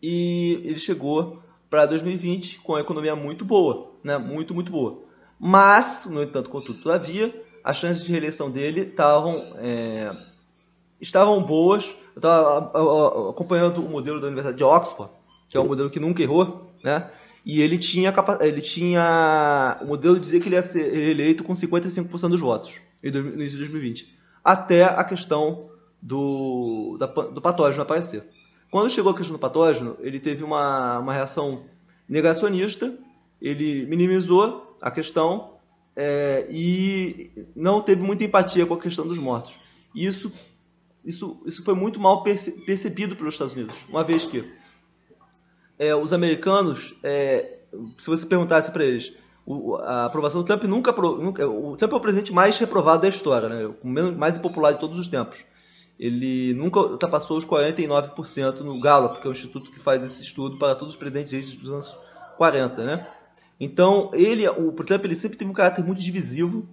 E 0.00 0.60
ele 0.62 0.78
chegou 0.78 1.42
para 1.68 1.86
2020 1.86 2.60
com 2.60 2.76
a 2.76 2.80
economia 2.80 3.16
muito 3.16 3.44
boa, 3.44 3.94
né? 4.04 4.16
Muito, 4.16 4.54
muito 4.54 4.70
boa. 4.70 5.05
Mas, 5.38 6.06
no 6.06 6.22
entanto, 6.22 6.48
contudo, 6.48 6.80
todavia, 6.80 7.34
as 7.62 7.76
chances 7.76 8.04
de 8.04 8.10
reeleição 8.10 8.50
dele 8.50 8.82
estavam 8.82 9.42
é, 9.58 10.14
estavam 11.00 11.42
boas. 11.42 11.94
Eu 12.14 12.18
estava 12.18 13.30
acompanhando 13.30 13.84
o 13.84 13.88
modelo 13.88 14.20
da 14.20 14.26
Universidade 14.26 14.56
de 14.56 14.64
Oxford, 14.64 15.10
que 15.50 15.56
é 15.56 15.60
um 15.60 15.66
modelo 15.66 15.90
que 15.90 16.00
nunca 16.00 16.22
errou, 16.22 16.70
né? 16.82 17.10
E 17.44 17.60
ele 17.60 17.78
tinha, 17.78 18.12
ele 18.40 18.60
tinha 18.60 19.78
o 19.80 19.86
modelo 19.86 20.18
dizia 20.18 20.40
que 20.40 20.48
ele 20.48 20.56
ia 20.56 20.62
ser 20.62 20.92
eleito 20.92 21.44
com 21.44 21.52
55% 21.52 22.28
dos 22.28 22.40
votos 22.40 22.80
no 23.02 23.08
início 23.34 23.58
de 23.58 23.58
2020, 23.58 24.16
até 24.42 24.84
a 24.84 25.04
questão 25.04 25.70
do, 26.02 26.96
da, 26.98 27.06
do 27.06 27.40
patógeno 27.40 27.82
aparecer. 27.82 28.24
Quando 28.70 28.90
chegou 28.90 29.12
a 29.12 29.16
questão 29.16 29.36
do 29.36 29.38
patógeno, 29.38 29.96
ele 30.00 30.18
teve 30.18 30.42
uma, 30.42 30.98
uma 30.98 31.12
reação 31.12 31.62
negacionista, 32.08 32.92
ele 33.40 33.86
minimizou 33.86 34.65
a 34.80 34.90
questão 34.90 35.56
é, 35.94 36.46
e 36.50 37.30
não 37.54 37.80
teve 37.80 38.02
muita 38.02 38.24
empatia 38.24 38.66
com 38.66 38.74
a 38.74 38.80
questão 38.80 39.06
dos 39.06 39.18
mortos. 39.18 39.58
Isso, 39.94 40.30
isso, 41.04 41.42
isso 41.46 41.64
foi 41.64 41.74
muito 41.74 41.98
mal 41.98 42.22
percebido 42.22 43.16
pelos 43.16 43.34
Estados 43.34 43.54
Unidos, 43.54 43.84
uma 43.88 44.04
vez 44.04 44.24
que 44.24 44.44
é, 45.78 45.94
os 45.94 46.12
americanos, 46.12 46.94
é, 47.02 47.58
se 47.98 48.06
você 48.06 48.26
perguntasse 48.26 48.70
para 48.70 48.84
eles, 48.84 49.12
o, 49.44 49.76
a 49.76 50.06
aprovação 50.06 50.42
do 50.42 50.46
Trump 50.46 50.64
nunca, 50.64 50.92
nunca, 50.92 51.46
O 51.46 51.76
Trump 51.76 51.92
é 51.92 51.96
o 51.96 52.00
presidente 52.00 52.32
mais 52.32 52.58
reprovado 52.58 53.02
da 53.02 53.08
história, 53.08 53.48
né, 53.48 53.66
o 53.82 53.86
mais 53.86 54.36
impopular 54.36 54.72
de 54.72 54.80
todos 54.80 54.98
os 54.98 55.08
tempos. 55.08 55.44
Ele 55.98 56.52
nunca 56.52 56.80
ultrapassou 56.80 57.38
os 57.38 57.46
49% 57.46 58.60
no 58.60 58.78
Gallup, 58.80 59.20
que 59.20 59.26
é 59.26 59.30
o 59.30 59.32
instituto 59.32 59.70
que 59.70 59.78
faz 59.78 60.04
esse 60.04 60.22
estudo 60.22 60.58
para 60.58 60.74
todos 60.74 60.92
os 60.92 60.98
presidentes 60.98 61.56
dos 61.56 61.70
anos 61.70 61.96
40, 62.36 62.84
né? 62.84 63.06
Então, 63.58 64.10
ele, 64.12 64.46
o 64.48 64.72
Trump, 64.72 65.04
ele 65.04 65.14
sempre 65.14 65.38
teve 65.38 65.50
um 65.50 65.54
caráter 65.54 65.84
muito 65.84 66.02
divisivo 66.02 66.68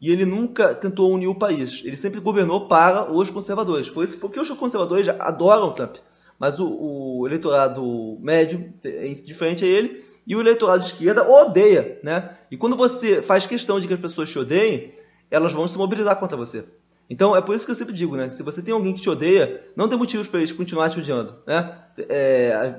e 0.00 0.10
ele 0.10 0.24
nunca 0.24 0.74
tentou 0.74 1.10
unir 1.12 1.28
o 1.28 1.34
país. 1.34 1.82
Ele 1.84 1.96
sempre 1.96 2.20
governou 2.20 2.68
para 2.68 3.10
os 3.10 3.30
conservadores. 3.30 3.88
Por 3.88 4.04
isso, 4.04 4.18
porque 4.18 4.38
os 4.38 4.48
conservadores 4.50 5.08
adoram 5.18 5.68
o 5.68 5.72
Trump, 5.72 5.96
mas 6.38 6.58
o, 6.58 6.66
o 6.68 7.26
eleitorado 7.26 8.18
médio 8.20 8.72
é 8.84 9.08
diferente 9.08 9.64
a 9.64 9.68
ele 9.68 10.04
e 10.26 10.36
o 10.36 10.40
eleitorado 10.40 10.82
de 10.82 10.90
esquerda 10.90 11.28
odeia, 11.28 11.98
né? 12.02 12.36
E 12.50 12.56
quando 12.56 12.76
você 12.76 13.22
faz 13.22 13.46
questão 13.46 13.80
de 13.80 13.86
que 13.86 13.94
as 13.94 14.00
pessoas 14.00 14.28
te 14.28 14.38
odeiem, 14.38 14.92
elas 15.30 15.52
vão 15.52 15.66
se 15.66 15.78
mobilizar 15.78 16.16
contra 16.16 16.36
você. 16.36 16.64
Então 17.08 17.36
é 17.36 17.40
por 17.40 17.54
isso 17.54 17.64
que 17.64 17.70
eu 17.70 17.76
sempre 17.76 17.94
digo, 17.94 18.16
né? 18.16 18.28
Se 18.28 18.42
você 18.42 18.60
tem 18.60 18.74
alguém 18.74 18.92
que 18.92 19.00
te 19.00 19.08
odeia, 19.08 19.64
não 19.76 19.88
tem 19.88 19.96
motivos 19.96 20.26
para 20.26 20.40
eles 20.40 20.52
continuar 20.52 20.90
te 20.90 20.98
odiando, 20.98 21.36
né? 21.46 21.78
É, 22.08 22.78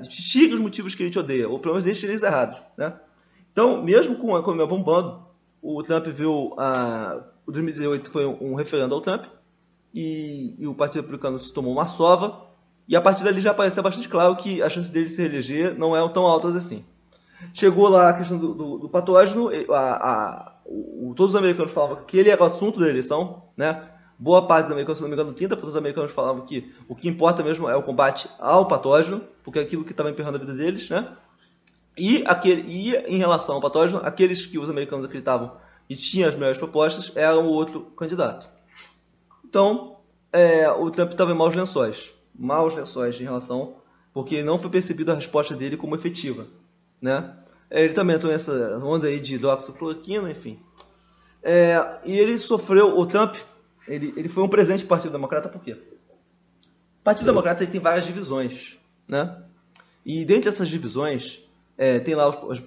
os 0.52 0.60
motivos 0.60 0.94
que 0.94 1.02
ele 1.02 1.10
te 1.10 1.18
odeia, 1.18 1.48
ou 1.48 1.58
pelo 1.58 1.74
menos 1.74 1.84
deixe 1.84 2.06
eles 2.06 2.22
errados, 2.22 2.60
né? 2.76 2.92
Então, 3.58 3.82
mesmo 3.82 4.14
com 4.14 4.36
a 4.36 4.38
economia 4.38 4.68
bombando, 4.68 5.18
o 5.60 5.82
Trump 5.82 6.06
viu 6.06 6.54
a. 6.56 7.24
O 7.44 7.50
2018 7.50 8.08
foi 8.08 8.24
um 8.24 8.54
referendo 8.54 8.94
ao 8.94 9.00
Trump 9.00 9.24
e, 9.92 10.54
e, 10.60 10.68
o 10.68 10.76
Partido 10.76 11.00
Republicano 11.00 11.40
se 11.40 11.52
tomou 11.52 11.72
uma 11.72 11.88
sova. 11.88 12.46
E 12.86 12.94
a 12.94 13.00
partir 13.00 13.24
dali 13.24 13.40
já 13.40 13.52
parecia 13.52 13.82
bastante 13.82 14.08
claro 14.08 14.36
que 14.36 14.62
a 14.62 14.70
chance 14.70 14.92
dele 14.92 15.08
se 15.08 15.20
reeleger 15.20 15.76
não 15.76 15.96
eram 15.96 16.08
tão 16.08 16.24
altas 16.24 16.54
assim. 16.54 16.84
Chegou 17.52 17.88
lá 17.88 18.10
a 18.10 18.12
questão 18.12 18.38
do, 18.38 18.54
do, 18.54 18.78
do 18.78 18.88
patógeno, 18.88 19.50
a, 19.70 20.08
a, 20.08 20.52
o, 20.64 21.12
todos 21.16 21.34
os 21.34 21.36
americanos 21.36 21.72
falavam 21.72 22.04
que 22.04 22.16
ele 22.16 22.30
era 22.30 22.40
o 22.40 22.46
assunto 22.46 22.78
da 22.78 22.88
eleição, 22.88 23.42
né? 23.56 23.90
Boa 24.16 24.46
parte 24.46 24.66
dos 24.66 24.72
americanos, 24.72 24.98
se 24.98 25.02
não 25.02 25.08
me 25.08 25.16
engano, 25.16 25.34
30% 25.34 25.56
dos 25.56 25.74
americanos 25.74 26.12
falavam 26.12 26.46
que 26.46 26.72
o 26.86 26.94
que 26.94 27.08
importa 27.08 27.42
mesmo 27.42 27.68
é 27.68 27.74
o 27.74 27.82
combate 27.82 28.28
ao 28.38 28.68
patógeno, 28.68 29.20
porque 29.42 29.58
é 29.58 29.62
aquilo 29.62 29.82
que 29.82 29.90
estava 29.90 30.10
emperrando 30.10 30.36
a 30.36 30.40
vida 30.40 30.54
deles, 30.54 30.88
né? 30.88 31.08
E, 31.98 32.24
aquele, 32.26 32.62
e 32.62 32.94
em 33.06 33.18
relação 33.18 33.56
ao 33.56 33.60
patógeno, 33.60 34.00
aqueles 34.04 34.46
que 34.46 34.58
os 34.58 34.70
americanos 34.70 35.04
acreditavam 35.04 35.56
e 35.88 35.96
tinham 35.96 36.28
as 36.28 36.34
melhores 36.34 36.58
propostas 36.58 37.10
eram 37.14 37.46
o 37.46 37.50
outro 37.50 37.82
candidato. 37.96 38.48
Então, 39.44 39.96
é, 40.32 40.70
o 40.70 40.90
Trump 40.90 41.10
estava 41.10 41.32
em 41.32 41.34
maus 41.34 41.54
lençóis. 41.54 42.10
Maus 42.34 42.74
lençóis 42.74 43.20
em 43.20 43.24
relação. 43.24 43.76
Porque 44.12 44.42
não 44.42 44.58
foi 44.58 44.70
percebida 44.70 45.12
a 45.12 45.16
resposta 45.16 45.54
dele 45.54 45.76
como 45.76 45.94
efetiva. 45.94 46.46
Né? 47.00 47.34
Ele 47.70 47.94
também 47.94 48.16
entrou 48.16 48.30
nessa 48.30 48.78
onda 48.84 49.08
aí 49.08 49.20
de 49.20 49.34
hidroxicloroquina, 49.34 50.30
enfim. 50.30 50.60
É, 51.42 52.00
e 52.04 52.18
ele 52.18 52.38
sofreu, 52.38 52.98
o 52.98 53.06
Trump, 53.06 53.36
ele, 53.86 54.12
ele 54.16 54.28
foi 54.28 54.42
um 54.42 54.48
presente 54.48 54.80
para 54.80 54.86
o 54.86 54.88
Partido 54.88 55.12
Democrata, 55.12 55.48
por 55.48 55.62
quê? 55.62 55.72
O 55.72 57.04
Partido 57.04 57.26
Democrata 57.26 57.66
tem 57.66 57.80
várias 57.80 58.04
divisões, 58.04 58.76
né? 59.08 59.42
E 60.04 60.24
dentre 60.24 60.48
essas 60.48 60.68
divisões, 60.68 61.42
é, 61.78 62.00
tem 62.00 62.16
lá 62.16 62.28
os, 62.28 62.60
os, 62.60 62.62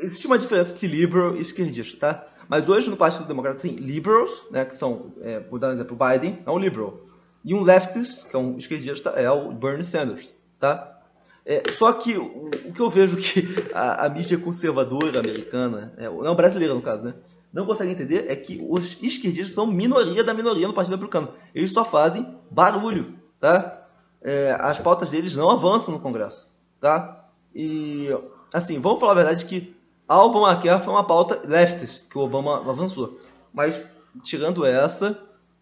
Existe 0.00 0.26
uma 0.28 0.38
diferença 0.38 0.72
entre 0.72 0.86
liberal 0.86 1.36
e 1.36 1.40
esquerdista, 1.40 1.96
tá? 1.98 2.26
Mas 2.48 2.68
hoje 2.68 2.88
no 2.88 2.96
Partido 2.96 3.26
Democrata 3.26 3.58
tem 3.58 3.74
liberals, 3.74 4.30
né, 4.50 4.64
que 4.64 4.74
são, 4.74 5.12
é, 5.20 5.40
dar 5.40 5.68
um 5.68 5.72
exemplo, 5.72 5.96
o 5.98 6.08
Biden 6.08 6.38
é 6.46 6.50
um 6.50 6.58
liberal. 6.58 7.00
E 7.44 7.54
um 7.54 7.62
leftist, 7.62 8.28
que 8.28 8.36
é 8.36 8.38
um 8.38 8.56
esquerdista, 8.56 9.10
é 9.10 9.28
o 9.30 9.52
Bernie 9.52 9.84
Sanders, 9.84 10.32
tá? 10.60 11.00
É, 11.44 11.62
só 11.72 11.92
que 11.92 12.16
o, 12.16 12.50
o, 12.66 12.72
que 12.72 12.80
eu 12.80 12.88
vejo 12.88 13.16
que 13.16 13.48
a, 13.74 14.06
a 14.06 14.08
mídia 14.08 14.38
conservadora 14.38 15.18
americana, 15.18 15.92
é, 15.96 16.08
não 16.08 16.36
brasileira 16.36 16.72
no 16.72 16.82
caso, 16.82 17.06
né? 17.06 17.14
Não 17.52 17.66
consegue 17.66 17.90
entender 17.90 18.26
é 18.30 18.36
que 18.36 18.64
os 18.66 18.96
esquerdistas 19.02 19.52
são 19.52 19.66
minoria 19.66 20.22
da 20.22 20.32
minoria 20.32 20.66
no 20.66 20.72
Partido 20.72 20.92
Republicano. 20.92 21.34
Eles 21.54 21.70
só 21.70 21.84
fazem 21.84 22.38
barulho, 22.50 23.18
tá? 23.40 23.86
É, 24.22 24.56
as 24.60 24.78
pautas 24.78 25.10
deles 25.10 25.34
não 25.34 25.50
avançam 25.50 25.92
no 25.92 26.00
Congresso, 26.00 26.48
tá? 26.80 27.28
E 27.54 28.08
assim, 28.52 28.80
vamos 28.80 29.00
falar 29.00 29.12
a 29.12 29.16
verdade 29.16 29.44
que 29.44 29.74
a 30.08 30.22
Obamacare 30.22 30.82
foi 30.82 30.92
uma 30.92 31.04
pauta 31.04 31.40
leftist 31.44 32.08
que 32.08 32.18
o 32.18 32.20
Obama 32.20 32.58
avançou. 32.68 33.18
Mas, 33.52 33.80
tirando 34.22 34.64
essa, 34.64 35.18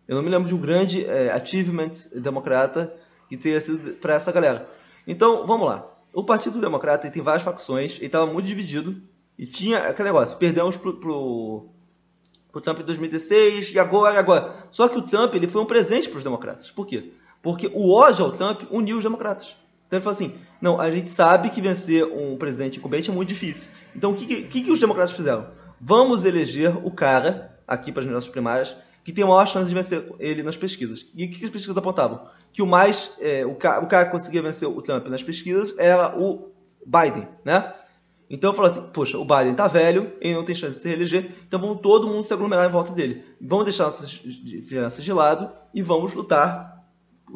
eu 0.09 0.17
não 0.17 0.23
me 0.23 0.31
lembro 0.31 0.49
de 0.49 0.55
um 0.55 0.59
grande 0.59 1.05
é, 1.05 1.31
achievement 1.31 1.93
democrata 2.15 2.93
que 3.29 3.37
tenha 3.37 3.61
sido 3.61 3.93
para 3.95 4.15
essa 4.15 4.33
galera. 4.33 4.69
Então, 5.07 5.47
vamos 5.47 5.69
lá. 5.69 5.87
O 6.13 6.25
Partido 6.25 6.61
Democrata 6.61 7.09
tem 7.09 7.23
várias 7.23 7.45
facções, 7.45 7.97
ele 7.97 8.07
estava 8.07 8.27
muito 8.27 8.47
dividido. 8.47 9.01
E 9.39 9.47
tinha 9.47 9.79
aquele 9.79 10.09
negócio, 10.09 10.37
perdemos 10.37 10.77
pro, 10.77 10.95
pro, 10.95 11.69
pro 12.51 12.61
Trump 12.61 12.81
em 12.81 12.85
2016 12.85 13.73
e 13.73 13.79
agora, 13.79 14.19
agora. 14.19 14.67
Só 14.71 14.89
que 14.89 14.99
o 14.99 15.03
Trump 15.03 15.35
ele 15.35 15.49
foi 15.49 15.63
um 15.63 15.67
presente 15.67 16.09
para 16.09 16.19
os 16.19 16.25
democratas. 16.25 16.71
Por 16.71 16.87
quê? 16.87 17.13
Porque 17.41 17.71
o 17.73 17.93
ódio 17.93 18.25
ao 18.25 18.33
Trump 18.33 18.63
uniu 18.71 18.99
os 18.99 19.05
democratas. 19.05 19.57
Então 19.91 19.99
ele 19.99 20.05
falou 20.05 20.15
assim: 20.15 20.35
não, 20.61 20.81
a 20.81 20.89
gente 20.89 21.11
sabe 21.11 21.51
que 21.51 21.61
vencer 21.61 22.05
um 22.05 22.37
presidente 22.37 22.79
incumbente 22.79 23.11
é 23.11 23.13
muito 23.13 23.29
difícil. 23.29 23.67
Então 23.95 24.13
o 24.13 24.15
que, 24.15 24.45
que, 24.45 24.63
que 24.63 24.71
os 24.71 24.79
democratas 24.79 25.11
fizeram? 25.11 25.49
Vamos 25.81 26.25
eleger 26.25 26.77
o 26.87 26.93
cara, 26.93 27.59
aqui 27.67 27.91
para 27.91 28.05
as 28.05 28.09
nossas 28.09 28.31
primárias, 28.31 28.77
que 29.03 29.13
tem 29.13 29.25
maior 29.25 29.45
chance 29.47 29.67
de 29.67 29.75
vencer 29.75 30.07
ele 30.21 30.45
nas 30.45 30.57
pesquisas. 30.57 31.05
E 31.13 31.25
o 31.25 31.29
que, 31.29 31.41
que 31.41 31.45
as 31.45 31.51
pesquisas 31.51 31.77
apontavam? 31.77 32.29
Que 32.53 32.63
o 32.63 32.67
mais. 32.67 33.11
É, 33.19 33.45
o, 33.45 33.57
cara, 33.57 33.83
o 33.83 33.89
cara 33.89 34.05
que 34.05 34.13
conseguia 34.13 34.41
vencer 34.41 34.69
o 34.69 34.81
Trump 34.81 35.09
nas 35.09 35.25
pesquisas 35.25 35.77
era 35.77 36.17
o 36.17 36.53
Biden, 36.87 37.27
né? 37.45 37.75
Então 38.31 38.51
eu 38.51 38.55
falo 38.55 38.69
assim, 38.69 38.83
poxa, 38.93 39.19
o 39.19 39.25
Biden 39.25 39.55
tá 39.55 39.67
velho, 39.67 40.13
ele 40.21 40.35
não 40.35 40.45
tem 40.45 40.55
chance 40.55 40.77
de 40.77 40.83
se 40.83 40.89
reeleger, 40.89 41.33
então 41.49 41.59
vamos 41.61 41.81
todo 41.81 42.07
mundo 42.07 42.23
se 42.23 42.33
aglomerar 42.33 42.65
em 42.65 42.71
volta 42.71 42.93
dele. 42.93 43.25
Vamos 43.41 43.65
deixar 43.65 43.87
nossas 43.87 44.09
diferenças 44.09 45.03
de 45.03 45.13
lado 45.13 45.51
e 45.75 45.83
vamos 45.83 46.15
lutar 46.15 46.80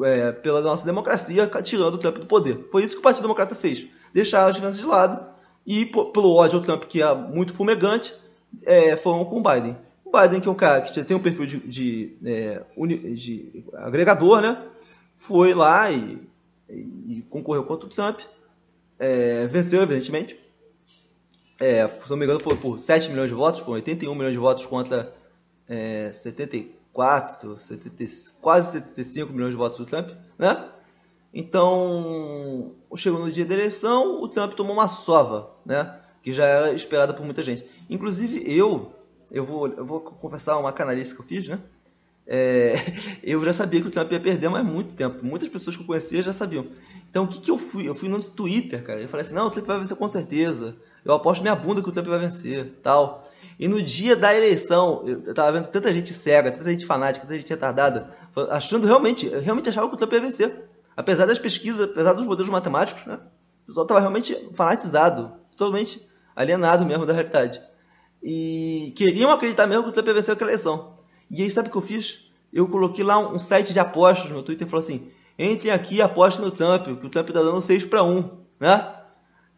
é, 0.03 0.31
pela 0.31 0.61
nossa 0.61 0.85
democracia, 0.85 1.49
tirando 1.63 1.95
o 1.95 1.97
Trump 1.97 2.17
do 2.17 2.25
poder. 2.25 2.67
Foi 2.71 2.83
isso 2.83 2.93
que 2.93 2.99
o 2.99 3.03
Partido 3.03 3.23
Democrata 3.23 3.55
fez. 3.55 3.87
Deixar 4.13 4.45
as 4.47 4.55
diferenças 4.55 4.81
de 4.81 4.87
lado 4.87 5.25
e, 5.65 5.85
pelo 5.85 6.33
ódio 6.33 6.59
ao 6.59 6.63
Trump, 6.63 6.83
que 6.85 7.01
é 7.01 7.13
muito 7.13 7.53
fumegante, 7.53 8.13
é, 8.63 8.95
foram 8.95 9.25
com 9.25 9.39
o 9.39 9.43
Biden. 9.43 9.77
O 10.03 10.11
Biden, 10.17 10.39
que 10.39 10.47
é 10.47 10.51
um 10.51 10.55
cara 10.55 10.81
que 10.81 11.03
tem 11.03 11.17
um 11.17 11.21
perfil 11.21 11.45
de, 11.45 11.59
de, 11.59 12.17
é, 12.25 12.61
de 13.13 13.63
agregador, 13.73 14.41
né? 14.41 14.61
Foi 15.17 15.53
lá 15.53 15.91
e, 15.91 16.19
e 16.69 17.25
concorreu 17.29 17.63
contra 17.63 17.87
o 17.87 17.89
Trump. 17.89 18.19
É, 18.97 19.45
venceu, 19.47 19.81
evidentemente 19.81 20.45
é, 21.59 21.87
se 21.87 22.09
não 22.09 22.17
me 22.17 22.25
engano, 22.25 22.39
foi 22.39 22.55
por 22.55 22.79
7 22.79 23.09
milhões 23.09 23.29
de 23.29 23.35
votos, 23.35 23.61
foram 23.61 23.75
81 23.75 24.13
milhões 24.13 24.33
de 24.33 24.39
votos 24.39 24.65
contra 24.65 25.13
é, 25.67 26.11
74, 26.95 27.59
70, 27.59 28.05
quase 28.41 28.71
75 28.71 29.33
milhões 29.33 29.51
de 29.51 29.57
votos 29.57 29.77
do 29.77 29.85
Trump, 29.85 30.11
né? 30.37 30.69
Então, 31.33 32.73
chegou 32.95 33.19
no 33.19 33.29
dia 33.29 33.45
da 33.45 33.53
eleição, 33.53 34.21
o 34.21 34.27
Trump 34.29 34.53
tomou 34.53 34.73
uma 34.73 34.87
sova, 34.87 35.51
né? 35.65 35.99
Que 36.23 36.31
já 36.31 36.45
era 36.45 36.71
esperada 36.71 37.13
por 37.13 37.25
muita 37.25 37.43
gente. 37.43 37.65
Inclusive 37.89 38.41
eu, 38.47 38.93
eu 39.29 39.43
vou, 39.43 39.67
eu 39.67 39.85
vou 39.85 39.99
confessar 39.99 40.57
uma 40.57 40.71
canalice 40.71 41.13
que 41.13 41.19
eu 41.19 41.25
fiz, 41.25 41.47
né? 41.47 41.59
É, 42.25 42.75
eu 43.21 43.43
já 43.43 43.51
sabia 43.51 43.81
que 43.81 43.87
o 43.87 43.91
Trump 43.91 44.11
ia 44.13 44.19
perder, 44.19 44.49
mas 44.49 44.65
muito 44.65 44.93
tempo. 44.93 45.25
Muitas 45.25 45.49
pessoas 45.49 45.75
que 45.75 45.81
eu 45.81 45.87
conhecia 45.87 46.23
já 46.23 46.31
sabiam. 46.31 46.67
Então, 47.09 47.25
o 47.25 47.27
que, 47.27 47.41
que 47.41 47.51
eu 47.51 47.57
fui? 47.57 47.87
Eu 47.87 47.93
fui 47.93 48.07
no 48.07 48.21
Twitter, 48.23 48.83
cara. 48.83 49.01
Eu 49.01 49.09
falei 49.09 49.25
assim, 49.25 49.35
não, 49.35 49.47
o 49.47 49.51
Trump 49.51 49.67
vai 49.67 49.79
vencer 49.79 49.97
com 49.97 50.07
certeza 50.07 50.75
eu 51.05 51.13
aposto 51.13 51.43
minha 51.43 51.55
bunda 51.55 51.83
que 51.83 51.87
o 51.87 51.91
Trump 51.91 52.07
vai 52.07 52.17
vencer, 52.17 52.73
tal. 52.81 53.31
E 53.57 53.67
no 53.67 53.81
dia 53.81 54.15
da 54.15 54.35
eleição, 54.35 55.03
eu 55.05 55.33
tava 55.33 55.53
vendo 55.53 55.67
tanta 55.67 55.93
gente 55.93 56.13
cega, 56.13 56.51
tanta 56.51 56.69
gente 56.69 56.85
fanática, 56.85 57.25
tanta 57.25 57.39
gente 57.39 57.49
retardada, 57.49 58.13
achando 58.49 58.85
realmente, 58.85 59.27
realmente 59.29 59.69
achava 59.69 59.87
que 59.87 59.95
o 59.95 59.97
Trump 59.97 60.13
ia 60.13 60.21
vencer. 60.21 60.69
Apesar 60.95 61.25
das 61.25 61.39
pesquisas, 61.39 61.89
apesar 61.89 62.13
dos 62.13 62.25
modelos 62.25 62.49
matemáticos, 62.49 63.05
né? 63.05 63.19
O 63.63 63.67
pessoal 63.67 63.85
tava 63.85 63.99
realmente 63.99 64.49
fanatizado, 64.53 65.33
totalmente 65.51 66.05
alienado 66.35 66.85
mesmo 66.85 67.05
da 67.05 67.13
realidade. 67.13 67.61
E 68.21 68.93
queriam 68.95 69.31
acreditar 69.31 69.67
mesmo 69.67 69.83
que 69.83 69.89
o 69.89 69.91
Trump 69.91 70.07
ia 70.07 70.13
vencer 70.13 70.33
aquela 70.33 70.51
eleição. 70.51 70.97
E 71.29 71.41
aí, 71.41 71.49
sabe 71.49 71.69
o 71.69 71.71
que 71.71 71.77
eu 71.77 71.81
fiz? 71.81 72.29
Eu 72.51 72.67
coloquei 72.67 73.03
lá 73.03 73.17
um 73.17 73.39
site 73.39 73.73
de 73.73 73.79
apostas 73.79 74.29
no 74.29 74.35
meu 74.35 74.43
Twitter 74.43 74.67
e 74.67 74.69
falou 74.69 74.83
assim: 74.83 75.11
entrem 75.37 75.71
aqui 75.71 75.95
e 75.95 76.01
apostem 76.01 76.45
no 76.45 76.51
Trump, 76.51 76.85
que 76.85 77.05
o 77.05 77.09
Trump 77.09 77.29
tá 77.29 77.41
dando 77.41 77.61
6 77.61 77.85
para 77.85 78.03
1, 78.03 78.29
né? 78.59 78.95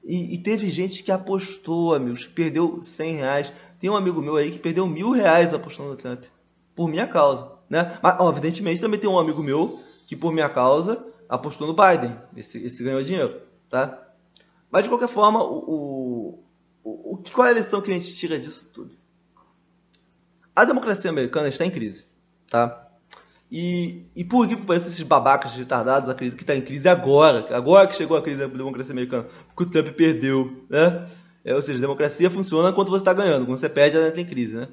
E, 0.04 0.36
e, 0.36 0.38
teve 0.38 0.70
gente 0.70 1.04
que 1.04 1.12
apostou, 1.12 1.94
amigos, 1.94 2.26
perdeu 2.26 2.82
100 2.82 3.16
reais. 3.16 3.54
Tem 3.80 3.90
um 3.90 3.96
amigo 3.96 4.22
meu 4.22 4.36
aí 4.36 4.52
que 4.52 4.60
perdeu 4.60 4.88
mil 4.88 5.12
reais 5.12 5.54
apostando 5.54 5.90
no 5.90 5.96
Trump. 5.96 6.24
Por 6.76 6.88
minha 6.88 7.08
causa. 7.08 7.52
Né? 7.70 7.98
Mas, 8.02 8.16
ó, 8.20 8.30
evidentemente, 8.30 8.82
também 8.82 9.00
tem 9.00 9.10
um 9.10 9.20
amigo 9.20 9.44
meu 9.44 9.80
que, 10.06 10.16
por 10.16 10.32
minha 10.32 10.50
causa, 10.50 11.06
apostou 11.28 11.68
no 11.68 11.74
Biden. 11.74 12.18
Esse, 12.36 12.63
esse 12.66 12.84
ganhou 12.84 13.02
dinheiro. 13.04 13.42
Tá? 13.70 14.08
Mas, 14.72 14.84
de 14.84 14.90
qualquer 14.90 15.08
forma, 15.08 15.44
o, 15.44 16.44
o, 16.84 17.13
o, 17.13 17.24
qual 17.34 17.48
é 17.48 17.52
a 17.52 17.54
lição 17.54 17.82
que 17.82 17.92
a 17.92 17.94
gente 17.94 18.16
tira 18.16 18.40
disso 18.40 18.72
tudo? 18.74 18.96
A 20.56 20.66
democracia 20.66 21.10
americana 21.10 21.48
está 21.48 21.66
em 21.66 21.72
crise. 21.72 22.06
Tá? 22.50 22.88
E, 23.52 24.06
e 24.16 24.24
por 24.26 24.48
que 24.48 24.58
pareça 24.58 24.88
esses 24.88 25.02
babacas 25.04 25.54
retardados 25.54 26.10
acreditam 26.10 26.38
que 26.38 26.44
está 26.44 26.56
em 26.56 26.62
crise 26.62 26.90
agora, 26.90 27.48
agora 27.56 27.88
que 27.88 27.96
chegou 27.96 28.18
a 28.18 28.22
crise 28.22 28.40
da 28.40 28.48
democracia 28.48 28.92
americana, 28.92 29.26
porque 29.48 29.63
o 29.63 29.70
Trump 29.70 29.96
perdeu, 29.96 30.66
né? 30.70 31.08
É, 31.48 31.56
ou 31.56 31.62
seja, 31.62 31.78
a 31.78 31.82
democracia 31.82 32.30
funciona 32.30 32.74
quando 32.74 32.90
você 32.90 33.04
está 33.04 33.14
ganhando, 33.14 33.46
quando 33.46 33.58
você 33.58 33.70
perde, 33.70 33.96
ela 33.96 34.10
entra 34.10 34.20
em 34.20 34.26
crise, 34.26 34.58
né? 34.58 34.68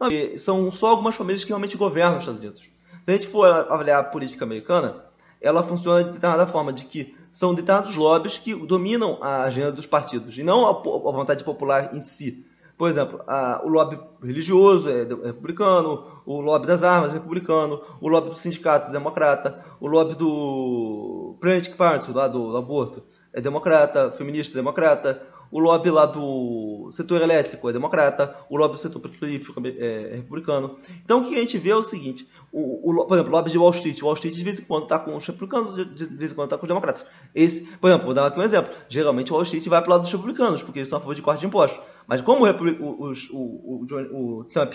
Não, 0.00 0.08
são 0.38 0.72
só 0.72 0.88
algumas 0.88 1.14
famílias 1.14 1.44
que 1.44 1.50
realmente 1.50 1.76
governam 1.76 2.16
os 2.16 2.22
Estados 2.22 2.40
Unidos. 2.40 2.62
Se 2.62 3.10
a 3.10 3.12
gente 3.12 3.28
for 3.28 3.46
avaliar 3.46 4.00
a 4.00 4.04
política 4.04 4.42
americana, 4.42 5.04
ela 5.38 5.62
funciona 5.62 6.02
de 6.02 6.12
determinada 6.12 6.46
forma, 6.46 6.72
de 6.72 6.86
que 6.86 7.14
são 7.30 7.54
determinados 7.54 7.94
lobbies 7.94 8.38
que 8.38 8.54
dominam 8.54 9.18
a 9.20 9.44
agenda 9.44 9.70
dos 9.70 9.84
partidos, 9.84 10.38
e 10.38 10.42
não 10.42 10.66
a, 10.66 10.72
vontade 11.12 11.44
popular 11.44 11.94
em 11.94 12.00
si. 12.00 12.42
Por 12.78 12.88
exemplo, 12.88 13.20
a, 13.26 13.60
o 13.62 13.68
lobby 13.68 14.00
religioso 14.22 14.88
é, 14.88 15.02
é 15.02 15.26
republicano, 15.26 16.06
o 16.24 16.40
lobby 16.40 16.66
das 16.66 16.82
armas 16.82 17.10
é 17.10 17.18
republicano, 17.18 17.82
o 18.00 18.08
lobby 18.08 18.30
dos 18.30 18.40
sindicatos 18.40 18.88
é 18.88 18.92
democrata, 18.92 19.62
o 19.78 19.86
lobby 19.86 20.14
do 20.14 21.36
Planned 21.38 21.68
Parenthood, 21.72 22.16
lá 22.16 22.28
do, 22.28 22.50
do 22.50 22.56
aborto, 22.56 23.02
é 23.30 23.42
democrata, 23.42 24.10
feminista 24.12 24.54
é 24.54 24.56
democrata, 24.56 25.20
o 25.54 25.60
lobby 25.60 25.88
lá 25.88 26.04
do 26.04 26.88
setor 26.90 27.22
elétrico 27.22 27.70
é 27.70 27.72
democrata, 27.72 28.36
o 28.50 28.56
lobby 28.56 28.74
do 28.74 28.80
setor 28.80 28.98
petrolífero 28.98 29.54
é, 29.64 30.10
é 30.10 30.16
republicano. 30.16 30.74
Então 31.04 31.20
o 31.20 31.24
que 31.24 31.36
a 31.36 31.38
gente 31.38 31.56
vê 31.58 31.70
é 31.70 31.76
o 31.76 31.82
seguinte, 31.82 32.28
o, 32.50 32.90
o, 32.90 33.06
por 33.06 33.14
exemplo, 33.14 33.32
o 33.32 33.36
lobby 33.36 33.52
de 33.52 33.56
Wall 33.56 33.70
Street, 33.70 34.02
Wall 34.02 34.14
Street 34.14 34.34
de 34.34 34.42
vez 34.42 34.58
em 34.58 34.64
quando 34.64 34.82
está 34.82 34.98
com 34.98 35.14
os 35.14 35.24
republicanos, 35.24 35.76
de, 35.76 36.06
vez 36.06 36.32
em 36.32 36.34
quando 36.34 36.46
está 36.46 36.58
com 36.58 36.64
os 36.64 36.68
democratas. 36.68 37.06
Esse, 37.32 37.68
por 37.80 37.86
exemplo, 37.86 38.06
vou 38.06 38.14
dar 38.14 38.26
aqui 38.26 38.40
um 38.40 38.42
exemplo, 38.42 38.74
geralmente 38.88 39.30
o 39.30 39.34
Wall 39.36 39.44
Street 39.44 39.64
vai 39.68 39.80
para 39.80 39.90
o 39.90 39.92
lado 39.92 40.00
dos 40.00 40.10
republicanos, 40.10 40.60
porque 40.60 40.80
eles 40.80 40.88
são 40.88 40.98
a 40.98 41.00
favor 41.00 41.14
de 41.14 41.22
corte 41.22 41.38
de 41.38 41.46
impostos. 41.46 41.80
Mas 42.04 42.20
como 42.20 42.44
o, 42.44 43.12
o, 43.30 44.38
o, 44.40 44.44
Trump 44.46 44.74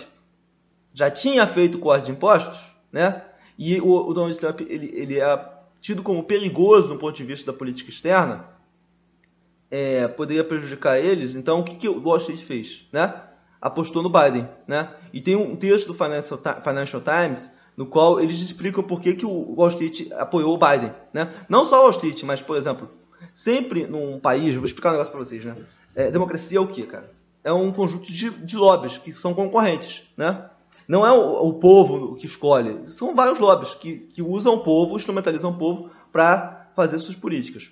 já 0.94 1.12
tinha 1.12 1.46
feito 1.46 1.78
corte 1.78 2.06
de 2.06 2.12
impostos, 2.12 2.58
né? 2.90 3.26
E 3.58 3.82
o, 3.82 4.14
Donald 4.14 4.40
Trump 4.40 4.62
ele, 4.62 4.94
ele 4.96 5.20
é 5.20 5.50
tido 5.82 6.02
como 6.04 6.24
perigoso 6.24 6.88
do 6.88 6.96
ponto 6.96 7.18
de 7.18 7.26
vista 7.26 7.52
da 7.52 7.58
política 7.58 7.90
externa, 7.90 8.58
é, 9.70 10.08
poderia 10.08 10.44
prejudicar 10.44 11.00
eles. 11.00 11.36
Então, 11.36 11.60
o 11.60 11.64
que, 11.64 11.76
que 11.76 11.90
o 11.90 12.02
Wall 12.02 12.18
Street 12.18 12.42
fez? 12.42 12.88
Né? 12.92 13.14
Apostou 13.62 14.02
no 14.02 14.10
Biden. 14.10 14.48
Né? 14.68 14.90
E 15.14 15.22
tem 15.22 15.36
um 15.36 15.56
texto 15.56 15.88
do 15.88 15.94
Financial, 15.94 16.40
Financial 16.62 17.02
Times 17.02 17.52
no 17.76 17.86
qual 17.86 18.20
eles 18.20 18.42
explicam 18.42 18.84
por 18.84 19.00
que, 19.00 19.14
que 19.14 19.26
o 19.26 19.56
Wall 19.56 19.70
Street 19.70 20.12
apoiou 20.12 20.54
o 20.54 20.58
Biden. 20.58 20.94
Né? 21.14 21.34
Não 21.48 21.66
só 21.66 21.78
o 21.78 21.82
Wall 21.84 21.92
Street, 21.92 22.24
mas, 22.24 22.42
por 22.42 22.58
exemplo, 22.58 22.90
sempre 23.34 23.88
num 23.88 24.20
país, 24.20 24.54
vou 24.56 24.66
explicar 24.66 24.90
um 24.90 24.92
negócio 24.94 25.14
para 25.14 25.24
vocês, 25.24 25.46
né? 25.46 25.56
É, 25.96 26.12
democracia 26.12 26.58
é 26.58 26.62
o 26.62 26.68
que, 26.68 26.84
cara? 26.84 27.12
É 27.42 27.54
um 27.54 27.72
conjunto 27.72 28.12
de, 28.12 28.30
de 28.30 28.58
lobbies 28.58 28.98
que 28.98 29.14
são 29.14 29.34
concorrentes, 29.34 30.04
né? 30.18 30.50
Não 30.88 31.06
é 31.06 31.12
o, 31.12 31.48
o 31.48 31.54
povo 31.54 32.16
que 32.16 32.26
escolhe, 32.26 32.82
são 32.86 33.16
vários 33.16 33.40
lobbies 33.40 33.76
que, 33.76 33.98
que 33.98 34.22
usam 34.22 34.56
o 34.56 34.64
povo, 34.64 34.96
instrumentalizam 34.96 35.52
o 35.52 35.58
povo 35.58 35.90
para 36.12 36.70
fazer 36.76 37.00
suas 37.00 37.16
políticas. 37.16 37.72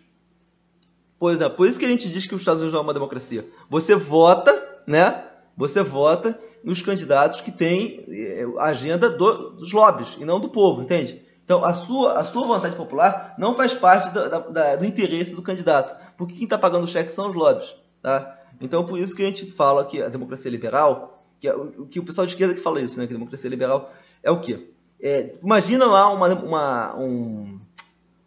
Por 1.19 1.32
exemplo, 1.32 1.58
por 1.58 1.67
isso 1.67 1.80
que 1.80 1.86
a 1.86 1.89
gente 1.89 2.10
diz 2.10 2.25
que 2.25 2.36
os 2.36 2.41
Estados 2.41 2.62
Unidos 2.62 2.73
não 2.73 2.82
é 2.82 2.84
uma 2.84 2.93
democracia. 2.93 3.47
Você 3.69 3.95
vota, 3.95 4.82
né? 4.86 5.23
Você 5.56 5.82
vota 5.82 6.39
nos 6.63 6.82
candidatos 6.82 7.41
que 7.41 7.51
têm 7.51 8.06
eh, 8.10 8.45
agenda 8.60 9.10
do, 9.10 9.51
dos 9.51 9.71
lobbies 9.71 10.15
e 10.19 10.25
não 10.25 10.39
do 10.39 10.49
povo, 10.49 10.82
entende? 10.82 11.21
Então, 11.43 11.63
a 11.63 11.73
sua, 11.73 12.19
a 12.19 12.25
sua 12.25 12.45
vontade 12.45 12.75
popular 12.75 13.34
não 13.38 13.53
faz 13.53 13.73
parte 13.73 14.13
do, 14.13 14.51
da, 14.51 14.75
do 14.75 14.86
interesse 14.86 15.34
do 15.34 15.41
candidato, 15.41 15.95
porque 16.17 16.36
quem 16.36 16.43
está 16.43 16.58
pagando 16.58 16.84
o 16.84 16.88
cheque 16.88 17.12
são 17.12 17.30
os 17.30 17.36
lobbies, 17.36 17.73
tá? 18.01 18.38
Então, 18.60 18.86
por 18.86 18.99
isso 18.99 19.15
que 19.15 19.23
a 19.23 19.25
gente 19.25 19.49
fala 19.49 19.86
que 19.86 20.01
a 20.01 20.10
democracia 20.10 20.51
liberal, 20.51 21.23
que, 21.39 21.47
é, 21.47 21.56
que 21.89 21.99
o 21.99 22.03
pessoal 22.03 22.27
de 22.27 22.34
esquerda 22.34 22.53
que 22.53 22.60
fala 22.60 22.82
isso, 22.82 22.99
né? 22.99 23.08
Que 23.08 23.13
a 23.13 23.17
democracia 23.17 23.49
liberal 23.49 23.91
é 24.21 24.30
o 24.30 24.41
quê? 24.41 24.71
É, 24.99 25.36
imagina 25.41 25.86
lá 25.86 26.12
uma, 26.12 26.27
uma, 26.34 26.95
um, 26.97 27.60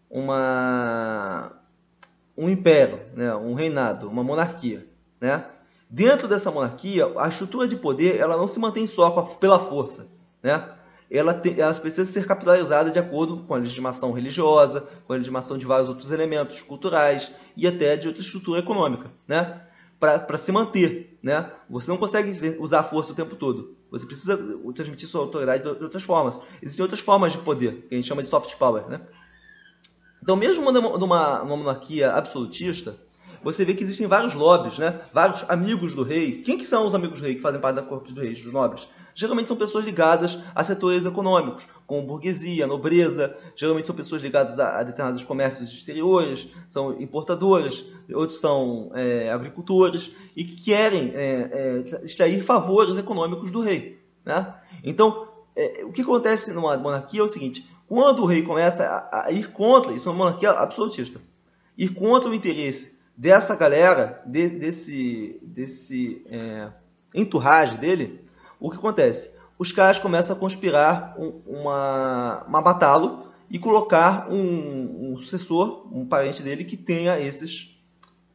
uma 0.08 1.59
um 2.36 2.48
império, 2.48 3.00
né, 3.14 3.34
um 3.34 3.54
reinado, 3.54 4.08
uma 4.08 4.22
monarquia, 4.22 4.86
né? 5.20 5.44
Dentro 5.88 6.28
dessa 6.28 6.50
monarquia, 6.50 7.12
a 7.18 7.28
estrutura 7.28 7.66
de 7.66 7.76
poder 7.76 8.16
ela 8.16 8.36
não 8.36 8.46
se 8.46 8.60
mantém 8.60 8.86
só 8.86 9.10
pela 9.22 9.58
força, 9.58 10.06
né? 10.42 10.68
Ela, 11.10 11.34
tem, 11.34 11.58
ela 11.58 11.74
precisa 11.74 12.04
ser 12.10 12.24
capitalizada 12.24 12.90
de 12.90 12.98
acordo 12.98 13.38
com 13.38 13.54
a 13.54 13.58
legislação 13.58 14.12
religiosa, 14.12 14.86
com 15.04 15.12
a 15.12 15.16
legislação 15.16 15.58
de 15.58 15.66
vários 15.66 15.88
outros 15.88 16.12
elementos 16.12 16.62
culturais 16.62 17.34
e 17.56 17.66
até 17.66 17.96
de 17.96 18.06
outra 18.06 18.22
estrutura 18.22 18.60
econômica, 18.60 19.10
né? 19.26 19.60
Para 19.98 20.38
se 20.38 20.52
manter, 20.52 21.18
né? 21.20 21.50
Você 21.68 21.90
não 21.90 21.98
consegue 21.98 22.56
usar 22.60 22.80
a 22.80 22.84
força 22.84 23.12
o 23.12 23.16
tempo 23.16 23.34
todo. 23.34 23.76
Você 23.90 24.06
precisa 24.06 24.38
transmitir 24.72 25.08
sua 25.08 25.22
autoridade 25.22 25.64
de 25.64 25.82
outras 25.82 26.04
formas. 26.04 26.40
Existem 26.62 26.84
outras 26.84 27.00
formas 27.00 27.32
de 27.32 27.38
poder, 27.38 27.86
que 27.88 27.94
a 27.94 27.98
gente 27.98 28.06
chama 28.06 28.22
de 28.22 28.28
soft 28.28 28.54
power, 28.56 28.86
né? 28.86 29.00
Então, 30.22 30.36
mesmo 30.36 30.70
numa, 30.70 30.98
numa 30.98 31.44
monarquia 31.44 32.12
absolutista, 32.12 32.96
você 33.42 33.64
vê 33.64 33.74
que 33.74 33.82
existem 33.82 34.06
vários 34.06 34.34
lobbies, 34.34 34.78
né? 34.78 35.00
vários 35.12 35.44
amigos 35.48 35.94
do 35.94 36.02
rei. 36.02 36.42
Quem 36.42 36.58
que 36.58 36.64
são 36.64 36.86
os 36.86 36.94
amigos 36.94 37.20
do 37.20 37.24
rei 37.24 37.34
que 37.34 37.40
fazem 37.40 37.60
parte 37.60 37.76
da 37.76 37.82
corte 37.82 38.12
dos 38.12 38.22
reis, 38.22 38.42
dos 38.42 38.52
nobres? 38.52 38.86
geralmente 39.14 39.48
são 39.48 39.56
pessoas 39.56 39.84
ligadas 39.84 40.38
a 40.54 40.64
setores 40.64 41.04
econômicos, 41.04 41.66
como 41.86 42.06
burguesia, 42.06 42.66
nobreza, 42.66 43.36
geralmente 43.54 43.86
são 43.86 43.94
pessoas 43.94 44.22
ligadas 44.22 44.58
a, 44.58 44.78
a 44.78 44.82
determinados 44.82 45.24
comércios 45.24 45.70
exteriores, 45.70 46.48
são 46.68 47.00
importadoras, 47.00 47.84
outros 48.14 48.40
são 48.40 48.90
é, 48.94 49.30
agricultores 49.30 50.10
e 50.36 50.44
que 50.44 50.56
querem 50.62 51.12
é, 51.14 51.84
é, 51.92 52.04
extrair 52.04 52.42
favores 52.42 52.96
econômicos 52.96 53.50
do 53.50 53.60
rei. 53.60 54.00
Né? 54.24 54.54
Então, 54.82 55.28
é, 55.56 55.84
o 55.84 55.92
que 55.92 56.02
acontece 56.02 56.52
numa 56.52 56.76
monarquia 56.76 57.20
é 57.20 57.24
o 57.24 57.28
seguinte: 57.28 57.68
quando 57.90 58.22
o 58.22 58.24
rei 58.24 58.42
começa 58.42 59.08
a, 59.12 59.32
ir 59.32 59.50
contra, 59.50 59.92
isso 59.92 60.08
é 60.08 60.12
uma 60.12 60.18
monarquia 60.18 60.52
absolutista, 60.52 61.20
ir 61.76 61.88
contra 61.88 62.30
o 62.30 62.34
interesse 62.34 63.00
dessa 63.16 63.56
galera, 63.56 64.22
de, 64.24 64.48
desse, 64.48 65.40
desse 65.42 66.24
é, 66.30 66.68
entourage 67.12 67.76
dele, 67.78 68.24
o 68.60 68.70
que 68.70 68.76
acontece? 68.76 69.32
Os 69.58 69.72
caras 69.72 69.98
começam 69.98 70.36
a 70.36 70.38
conspirar 70.38 71.16
um, 71.18 71.40
uma, 71.44 72.44
uma 72.46 73.20
e 73.50 73.58
colocar 73.58 74.30
um, 74.30 75.10
um, 75.10 75.18
sucessor, 75.18 75.88
um 75.92 76.06
parente 76.06 76.44
dele, 76.44 76.62
que 76.62 76.76
tenha 76.76 77.18
esses 77.18 77.76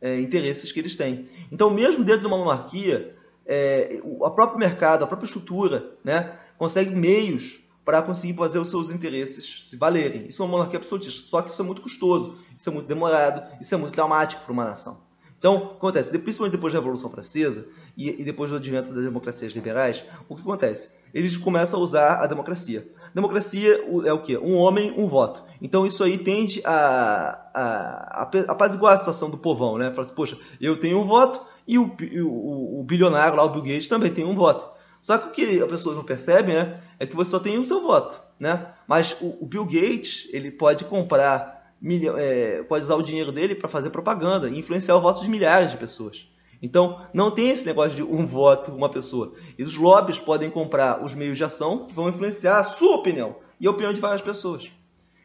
é, 0.01 0.19
interesses 0.19 0.69
que 0.69 0.81
eles 0.81 0.97
têm. 0.97 1.29
Então, 1.49 1.69
mesmo 1.69 2.03
dentro 2.03 2.23
de 2.23 2.27
uma 2.27 2.37
monarquia, 2.37 3.15
é, 3.45 4.01
o 4.03 4.29
próprio 4.31 4.59
mercado, 4.59 5.05
a 5.05 5.07
própria 5.07 5.27
estrutura, 5.27 5.93
né, 6.03 6.37
consegue 6.57 6.93
meios 6.93 7.64
para 7.85 8.01
conseguir 8.01 8.33
fazer 8.33 8.57
os 8.57 8.69
seus 8.69 8.89
interesses 8.89 9.69
se 9.69 9.77
valerem. 9.77 10.25
Isso 10.27 10.41
é 10.41 10.45
uma 10.45 10.51
monarquia 10.51 10.79
absolutista. 10.79 11.27
Só 11.27 11.41
que 11.41 11.51
isso 11.51 11.61
é 11.61 11.65
muito 11.65 11.83
custoso, 11.83 12.35
isso 12.57 12.67
é 12.67 12.73
muito 12.73 12.87
demorado, 12.87 13.47
isso 13.61 13.73
é 13.75 13.77
muito 13.77 13.93
traumático 13.93 14.43
para 14.43 14.51
uma 14.51 14.65
nação. 14.65 15.05
Então, 15.37 15.73
acontece? 15.75 16.09
Principalmente 16.17 16.53
depois 16.53 16.73
da 16.73 16.79
Revolução 16.79 17.11
Francesa 17.11 17.67
e, 17.95 18.19
e 18.19 18.23
depois 18.23 18.49
do 18.49 18.57
advento 18.57 18.91
das 18.91 19.03
democracias 19.03 19.53
liberais, 19.53 20.03
o 20.27 20.35
que 20.35 20.41
acontece? 20.41 20.89
Eles 21.13 21.37
começam 21.37 21.79
a 21.79 21.83
usar 21.83 22.15
a 22.15 22.25
democracia. 22.25 22.91
Democracia 23.13 23.85
é 24.05 24.11
o 24.11 24.21
quê? 24.21 24.37
Um 24.37 24.55
homem, 24.55 24.93
um 24.97 25.07
voto. 25.07 25.43
Então 25.61 25.85
isso 25.85 26.03
aí 26.03 26.17
tende 26.17 26.61
a, 26.65 27.39
a, 27.53 28.21
a 28.21 28.51
apaziguar 28.51 28.95
a 28.95 28.97
situação 28.97 29.29
do 29.29 29.37
povão, 29.37 29.77
né? 29.77 29.91
Fala 29.91 30.05
assim, 30.05 30.15
poxa, 30.15 30.37
eu 30.59 30.77
tenho 30.77 30.99
um 30.99 31.05
voto 31.05 31.39
e 31.67 31.77
o, 31.77 31.95
o, 32.23 32.79
o 32.81 32.83
bilionário 32.83 33.37
lá, 33.37 33.43
o 33.43 33.49
Bill 33.49 33.61
Gates, 33.61 33.87
também 33.87 34.11
tem 34.11 34.25
um 34.25 34.35
voto. 34.35 34.67
Só 35.05 35.19
que 35.19 35.27
o 35.27 35.31
que 35.31 35.61
as 35.61 35.69
pessoas 35.69 35.95
não 35.95 36.03
percebem, 36.03 36.55
né, 36.55 36.81
é 36.99 37.05
que 37.05 37.15
você 37.15 37.29
só 37.29 37.39
tem 37.39 37.59
o 37.59 37.65
seu 37.65 37.79
voto, 37.79 38.19
né? 38.39 38.73
Mas 38.87 39.15
o, 39.21 39.37
o 39.39 39.45
Bill 39.45 39.63
Gates, 39.63 40.27
ele 40.33 40.49
pode 40.49 40.83
comprar, 40.83 41.75
é, 42.17 42.63
pode 42.63 42.85
usar 42.85 42.95
o 42.95 43.03
dinheiro 43.03 43.31
dele 43.31 43.53
para 43.53 43.69
fazer 43.69 43.91
propaganda 43.91 44.49
e 44.49 44.57
influenciar 44.57 44.95
o 44.95 45.01
voto 45.01 45.21
de 45.21 45.29
milhares 45.29 45.69
de 45.69 45.77
pessoas. 45.77 46.27
Então, 46.59 47.05
não 47.13 47.29
tem 47.29 47.51
esse 47.51 47.67
negócio 47.67 47.95
de 47.95 48.01
um 48.01 48.25
voto, 48.25 48.71
uma 48.71 48.89
pessoa. 48.89 49.33
E 49.59 49.61
os 49.61 49.77
lobbies 49.77 50.17
podem 50.17 50.49
comprar 50.49 51.05
os 51.05 51.13
meios 51.13 51.37
de 51.37 51.43
ação 51.43 51.85
que 51.85 51.93
vão 51.93 52.09
influenciar 52.09 52.57
a 52.57 52.63
sua 52.63 52.95
opinião 52.95 53.35
e 53.61 53.67
a 53.67 53.69
opinião 53.69 53.93
de 53.93 54.01
várias 54.01 54.21
pessoas. 54.21 54.71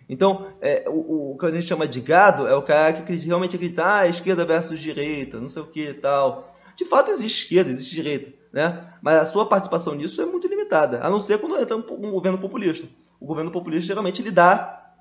Então, 0.06 0.48
é, 0.60 0.84
o, 0.88 1.32
o, 1.32 1.38
que 1.38 1.46
a 1.46 1.50
gente 1.50 1.66
chama 1.66 1.88
de 1.88 2.02
gado 2.02 2.46
é 2.46 2.54
o 2.54 2.60
cara 2.60 2.92
que 2.92 3.14
realmente 3.14 3.56
acredita, 3.56 3.94
ah, 3.94 4.06
esquerda 4.06 4.44
versus 4.44 4.78
direita, 4.78 5.40
não 5.40 5.48
sei 5.48 5.62
o 5.62 5.66
que 5.68 5.88
e 5.88 5.94
tal. 5.94 6.52
De 6.76 6.84
fato, 6.84 7.10
existe 7.10 7.44
esquerda, 7.44 7.70
existe 7.70 7.94
direita 7.94 8.39
né? 8.52 8.92
Mas 9.00 9.16
a 9.16 9.24
sua 9.24 9.46
participação 9.46 9.94
nisso 9.94 10.20
é 10.20 10.26
muito 10.26 10.46
limitada, 10.48 11.00
a 11.02 11.10
não 11.10 11.20
ser 11.20 11.38
quando 11.38 11.56
entra 11.56 11.76
um 11.76 12.10
governo 12.10 12.38
populista. 12.38 12.86
O 13.20 13.26
governo 13.26 13.50
populista 13.50 13.86
geralmente 13.86 14.22
ele 14.22 14.30
dá 14.30 14.92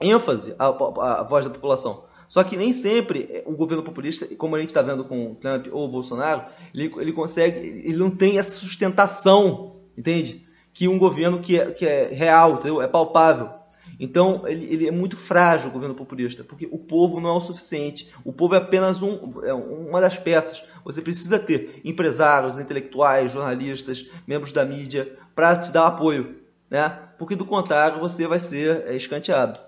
ênfase 0.00 0.54
à, 0.58 0.66
à, 0.66 1.20
à 1.20 1.22
voz 1.22 1.44
da 1.44 1.50
população. 1.50 2.04
Só 2.28 2.42
que 2.42 2.56
nem 2.56 2.72
sempre 2.72 3.42
o 3.46 3.52
governo 3.52 3.82
populista, 3.82 4.26
como 4.36 4.56
a 4.56 4.60
gente 4.60 4.70
está 4.70 4.82
vendo 4.82 5.04
com 5.04 5.34
Trump 5.36 5.66
ou 5.70 5.88
Bolsonaro, 5.88 6.44
ele, 6.74 6.92
ele 6.96 7.12
consegue, 7.12 7.58
ele 7.58 7.96
não 7.96 8.10
tem 8.10 8.38
essa 8.38 8.52
sustentação, 8.52 9.76
entende? 9.96 10.46
Que 10.72 10.88
um 10.88 10.98
governo 10.98 11.38
que 11.38 11.58
é, 11.58 11.70
que 11.70 11.86
é 11.86 12.08
real, 12.08 12.54
entendeu? 12.54 12.82
é 12.82 12.88
palpável. 12.88 13.50
Então, 13.98 14.46
ele, 14.46 14.66
ele, 14.66 14.88
é 14.88 14.90
muito 14.90 15.16
frágil, 15.16 15.70
o 15.70 15.72
governo 15.72 15.94
populista, 15.94 16.44
porque 16.44 16.68
o 16.70 16.78
povo 16.78 17.20
não 17.20 17.30
é 17.30 17.32
o 17.32 17.40
suficiente. 17.40 18.12
O 18.24 18.32
povo 18.32 18.54
é 18.54 18.58
apenas 18.58 19.02
um, 19.02 19.42
é 19.42 19.54
uma 19.54 20.00
das 20.00 20.18
peças. 20.18 20.62
Você 20.84 21.00
precisa 21.00 21.38
ter 21.38 21.80
empresários, 21.84 22.58
intelectuais, 22.58 23.32
jornalistas, 23.32 24.08
membros 24.26 24.52
da 24.52 24.64
mídia 24.64 25.16
para 25.34 25.56
te 25.56 25.72
dar 25.72 25.86
apoio, 25.86 26.36
né? 26.70 26.90
Porque 27.18 27.34
do 27.34 27.46
contrário 27.46 27.98
você 27.98 28.26
vai 28.26 28.38
ser 28.38 28.84
é, 28.86 28.94
escanteado. 28.94 29.58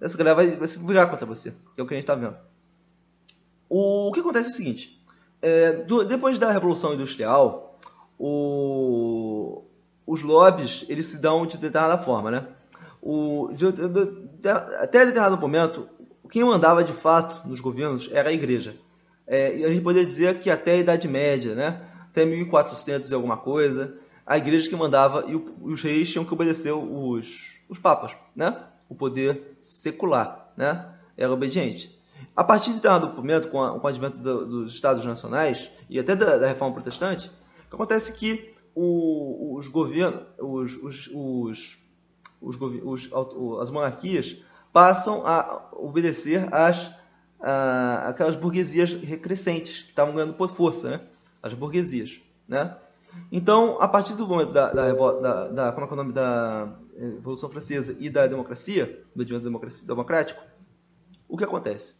Essa 0.00 0.18
galera 0.18 0.36
vai, 0.36 0.56
vai 0.56 0.66
se 0.66 0.78
virar 0.78 1.06
contra 1.06 1.26
você, 1.26 1.54
que 1.74 1.80
é 1.80 1.82
o 1.82 1.86
que 1.86 1.94
a 1.94 1.96
gente 1.96 2.04
está 2.04 2.14
vendo. 2.14 2.36
O, 3.68 4.08
o, 4.08 4.12
que 4.12 4.20
acontece 4.20 4.48
é 4.48 4.52
o 4.52 4.54
seguinte: 4.54 5.00
é, 5.40 5.72
do, 5.72 6.04
depois 6.04 6.38
da 6.38 6.50
Revolução 6.50 6.94
Industrial, 6.94 7.78
o, 8.18 9.64
os 10.06 10.22
lobbies 10.22 10.84
eles 10.88 11.06
se 11.06 11.18
dão 11.18 11.46
de 11.46 11.56
determinada 11.56 12.02
forma, 12.02 12.30
né? 12.30 12.46
O, 13.00 13.50
de, 13.52 13.70
de, 13.72 13.88
de, 13.88 14.48
até 14.48 15.06
determinado 15.06 15.38
momento, 15.38 15.88
quem 16.30 16.44
mandava 16.44 16.82
de 16.82 16.92
fato 16.92 17.46
nos 17.48 17.60
governos 17.60 18.08
era 18.12 18.30
a 18.30 18.32
igreja. 18.32 18.76
É, 19.26 19.48
a 19.64 19.68
gente 19.68 19.82
poderia 19.82 20.06
dizer 20.06 20.38
que 20.38 20.50
até 20.50 20.72
a 20.72 20.76
Idade 20.76 21.06
Média, 21.06 21.54
né? 21.54 21.82
até 22.10 22.24
1400 22.24 23.10
e 23.10 23.14
alguma 23.14 23.36
coisa, 23.36 23.96
a 24.26 24.36
igreja 24.36 24.68
que 24.68 24.76
mandava 24.76 25.24
e, 25.28 25.34
o, 25.34 25.44
os 25.62 25.82
reis 25.82 26.10
tinham 26.10 26.24
que 26.24 26.32
obedecer 26.32 26.72
os, 26.72 27.58
os 27.68 27.78
papas, 27.78 28.16
né? 28.34 28.56
o 28.88 28.94
poder 28.94 29.56
secular 29.60 30.50
né? 30.56 30.86
era 31.16 31.32
obediente. 31.32 31.98
A 32.34 32.44
partir 32.44 32.70
de 32.70 32.76
determinado 32.76 33.14
momento, 33.14 33.48
com, 33.48 33.62
a, 33.62 33.78
com 33.78 33.86
o 33.86 33.88
advento 33.88 34.18
do, 34.18 34.46
dos 34.46 34.72
Estados 34.72 35.04
Nacionais 35.04 35.70
e 35.88 35.98
até 35.98 36.14
da, 36.16 36.36
da 36.36 36.46
Reforma 36.46 36.74
Protestante, 36.74 37.30
acontece 37.70 38.12
que 38.12 38.54
o, 38.74 39.56
os 39.56 39.68
governos, 39.68 40.22
os, 40.38 40.76
os, 40.76 41.10
os, 41.12 41.78
os, 42.40 43.10
as 43.60 43.70
monarquias 43.70 44.36
passam 44.72 45.26
a 45.26 45.68
obedecer 45.72 46.48
às 46.52 46.90
aquelas 48.04 48.36
burguesias 48.36 48.92
recrescentes 48.92 49.82
que 49.82 49.90
estavam 49.90 50.14
ganhando 50.14 50.34
por 50.34 50.48
força, 50.48 50.90
né? 50.90 51.00
As 51.42 51.54
burguesias, 51.54 52.20
né? 52.48 52.76
Então, 53.30 53.78
a 53.80 53.88
partir 53.88 54.14
do 54.14 54.26
momento 54.26 54.52
da, 54.52 54.70
da, 54.72 54.92
da, 54.92 55.48
da 55.48 55.72
como 55.72 55.86
é, 55.86 55.88
é 55.88 55.92
o 55.92 55.96
nome 55.96 56.12
da 56.12 56.78
eh, 56.96 57.00
Revolução 57.14 57.48
Francesa 57.48 57.96
e 57.98 58.10
da 58.10 58.26
democracia, 58.26 59.02
do 59.14 59.22
advento 59.22 59.48
democrático, 59.86 60.42
o 61.28 61.36
que 61.36 61.44
acontece? 61.44 61.94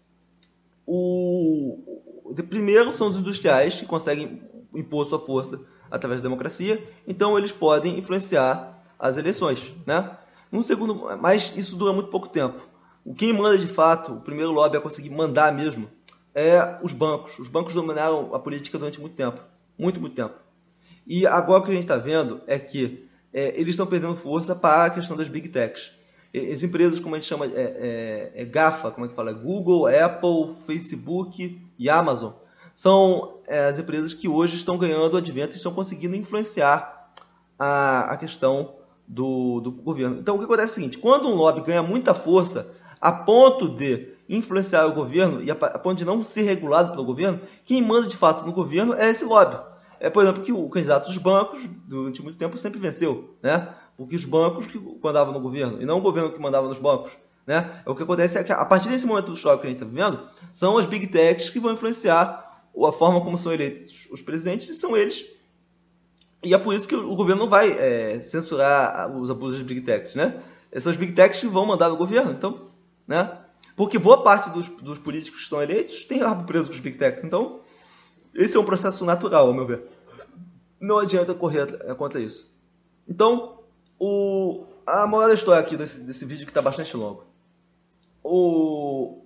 O, 0.86 2.01
o, 2.24 2.34
primeiro 2.34 2.93
são 2.93 3.09
os 3.09 3.18
industriais 3.18 3.76
que 3.80 3.86
conseguem 3.86 4.43
impor 4.74 5.07
sua 5.07 5.18
força 5.18 5.61
através 5.91 6.20
da 6.20 6.28
democracia, 6.28 6.86
então 7.07 7.39
eles 7.39 7.53
podem 7.53 7.99
influenciar 7.99 8.82
as 8.99 9.16
eleições, 9.16 9.74
né? 9.86 10.18
No 10.51 10.62
segundo, 10.64 10.94
mas 11.20 11.53
isso 11.57 11.76
dura 11.76 11.92
muito 11.92 12.11
pouco 12.11 12.28
tempo. 12.28 12.66
O 13.05 13.14
quem 13.14 13.32
manda 13.32 13.57
de 13.59 13.66
fato, 13.66 14.14
o 14.14 14.20
primeiro 14.20 14.53
lobby 14.53 14.76
a 14.76 14.80
conseguir 14.80 15.11
mandar 15.11 15.53
mesmo, 15.53 15.88
é 16.34 16.78
os 16.82 16.92
bancos. 16.92 17.38
Os 17.38 17.49
bancos 17.49 17.74
dominaram 17.74 18.34
a 18.34 18.38
política 18.38 18.78
durante 18.78 19.01
muito 19.01 19.14
tempo. 19.14 19.40
Muito, 19.78 20.01
muito 20.01 20.14
tempo. 20.14 20.34
E 21.07 21.26
agora 21.26 21.61
o 21.61 21.64
que 21.64 21.70
a 21.70 21.74
gente 21.74 21.84
está 21.84 21.96
vendo 21.96 22.40
é 22.46 22.59
que 22.59 23.09
é, 23.32 23.59
eles 23.59 23.70
estão 23.70 23.86
perdendo 23.86 24.16
força 24.16 24.55
para 24.55 24.86
a 24.86 24.90
questão 24.90 25.16
das 25.16 25.28
big 25.28 25.49
techs. 25.49 25.92
As 26.34 26.62
empresas, 26.62 27.01
como 27.01 27.14
a 27.14 27.18
gente 27.18 27.28
chama, 27.28 27.46
é, 27.46 28.32
é, 28.34 28.42
é 28.42 28.44
GAFA, 28.44 28.90
como 28.90 29.07
é 29.07 29.09
que 29.09 29.14
fala? 29.14 29.32
Google, 29.32 29.86
Apple, 29.86 30.55
Facebook 30.66 31.59
e 31.78 31.88
Amazon. 31.88 32.32
São 32.74 33.40
é, 33.46 33.68
as 33.68 33.78
empresas 33.78 34.12
que 34.12 34.28
hoje 34.28 34.57
estão 34.57 34.76
ganhando 34.76 35.16
advento 35.16 35.55
e 35.55 35.57
estão 35.57 35.72
conseguindo 35.72 36.14
influenciar 36.14 37.11
a, 37.59 38.12
a 38.12 38.16
questão 38.16 38.76
do, 39.09 39.61
do 39.61 39.73
governo. 39.73 40.19
Então 40.19 40.37
o 40.37 40.39
que 40.39 40.45
acontece 40.45 40.69
é 40.69 40.73
o 40.73 40.75
seguinte: 40.75 40.99
quando 40.99 41.29
um 41.29 41.35
lobby 41.35 41.63
ganha 41.63 41.83
muita 41.83 42.15
força, 42.15 42.69
a 43.01 43.11
ponto 43.11 43.69
de 43.69 44.09
influenciar 44.29 44.87
o 44.87 44.93
governo 44.93 45.43
e 45.43 45.51
a 45.51 45.55
ponto 45.55 45.97
de 45.97 46.05
não 46.05 46.23
ser 46.23 46.43
regulado 46.43 46.91
pelo 46.93 47.05
governo, 47.05 47.41
quem 47.65 47.81
manda 47.81 48.07
de 48.07 48.17
fato 48.17 48.45
no 48.45 48.53
governo 48.53 48.93
é 48.95 49.09
esse 49.09 49.25
lobby. 49.25 49.59
É, 49.99 50.11
por 50.11 50.23
exemplo, 50.23 50.43
que 50.43 50.53
o 50.53 50.69
candidato 50.69 51.07
dos 51.07 51.17
bancos, 51.17 51.67
durante 51.87 52.23
muito 52.23 52.39
tempo, 52.39 52.57
sempre 52.59 52.79
venceu, 52.79 53.35
né? 53.43 53.69
Porque 53.97 54.15
os 54.15 54.25
bancos 54.25 54.67
que 54.67 54.79
mandavam 55.03 55.33
no 55.33 55.41
governo, 55.41 55.83
e 55.83 55.87
não 55.87 55.99
o 55.99 56.01
governo 56.01 56.31
que 56.31 56.39
mandava 56.39 56.69
nos 56.69 56.79
bancos. 56.79 57.11
Né? 57.45 57.83
É 57.85 57.91
o 57.91 57.95
que 57.95 58.03
acontece 58.03 58.39
é 58.39 58.45
que, 58.45 58.53
a 58.53 58.65
partir 58.65 58.91
desse 58.91 59.07
momento 59.07 59.27
do 59.27 59.35
choque 59.35 59.63
que 59.63 59.67
a 59.67 59.71
gente 59.71 59.83
está 59.83 59.87
vivendo, 59.87 60.21
são 60.53 60.77
as 60.79 60.87
big 60.87 61.07
techs 61.09 61.49
que 61.49 61.59
vão 61.59 61.73
influenciar 61.73 62.63
a 62.87 62.93
forma 62.93 63.21
como 63.23 63.37
são 63.37 63.53
eleitos 63.53 64.07
os 64.13 64.23
presidentes, 64.23 64.69
e 64.69 64.75
são 64.75 64.97
eles. 64.97 65.27
E 66.43 66.55
é 66.55 66.59
por 66.59 66.74
isso 66.74 66.86
que 66.86 66.95
o 66.95 67.16
governo 67.16 67.43
não 67.43 67.51
vai 67.51 67.70
é, 67.72 68.20
censurar 68.20 69.11
os 69.16 69.30
abusos 69.30 69.59
das 69.59 69.66
big 69.66 69.80
techs, 69.80 70.14
né? 70.14 70.41
São 70.78 70.93
as 70.93 70.97
big 70.97 71.12
techs 71.12 71.41
que 71.41 71.47
vão 71.47 71.66
mandar 71.66 71.89
no 71.89 71.97
governo. 71.97 72.30
Então, 72.30 72.70
né? 73.07 73.39
Porque 73.74 73.99
boa 73.99 74.22
parte 74.22 74.51
dos, 74.51 74.68
dos 74.68 74.99
políticos 74.99 75.43
que 75.43 75.49
são 75.49 75.62
eleitos 75.62 76.05
tem 76.05 76.18
rabo 76.18 76.45
preso 76.45 76.68
com 76.68 76.74
os 76.74 76.80
big 76.80 76.97
techs. 76.97 77.24
Então, 77.24 77.61
esse 78.34 78.57
é 78.57 78.61
um 78.61 78.64
processo 78.64 79.05
natural, 79.05 79.49
ao 79.49 79.55
meu 79.55 79.66
ver. 79.66 79.84
Não 80.80 80.99
adianta 80.99 81.34
correr 81.34 81.66
contra 81.97 82.20
isso. 82.20 82.53
Então, 83.09 83.59
o, 83.99 84.64
a 84.86 85.07
moral 85.07 85.28
da 85.28 85.34
história 85.34 85.61
aqui 85.61 85.76
desse, 85.76 86.01
desse 86.01 86.24
vídeo 86.24 86.47
que 86.47 86.51
está 86.51 86.62
bastante 86.62 86.97
longo. 86.97 87.24
O, 88.22 89.24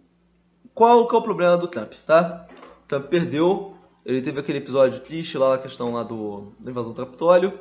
qual 0.74 1.06
que 1.06 1.14
é 1.14 1.18
o 1.18 1.22
problema 1.22 1.56
do 1.56 1.68
Trump, 1.68 1.92
tá? 2.06 2.46
Trump 2.88 3.06
perdeu, 3.06 3.71
ele 4.04 4.20
teve 4.20 4.40
aquele 4.40 4.58
episódio 4.58 5.00
triste 5.00 5.38
lá, 5.38 5.54
a 5.54 5.58
questão 5.58 5.92
lá 5.92 6.02
do, 6.02 6.52
da 6.58 6.70
invasão 6.70 6.92
do 6.92 7.04
Capitólio, 7.04 7.58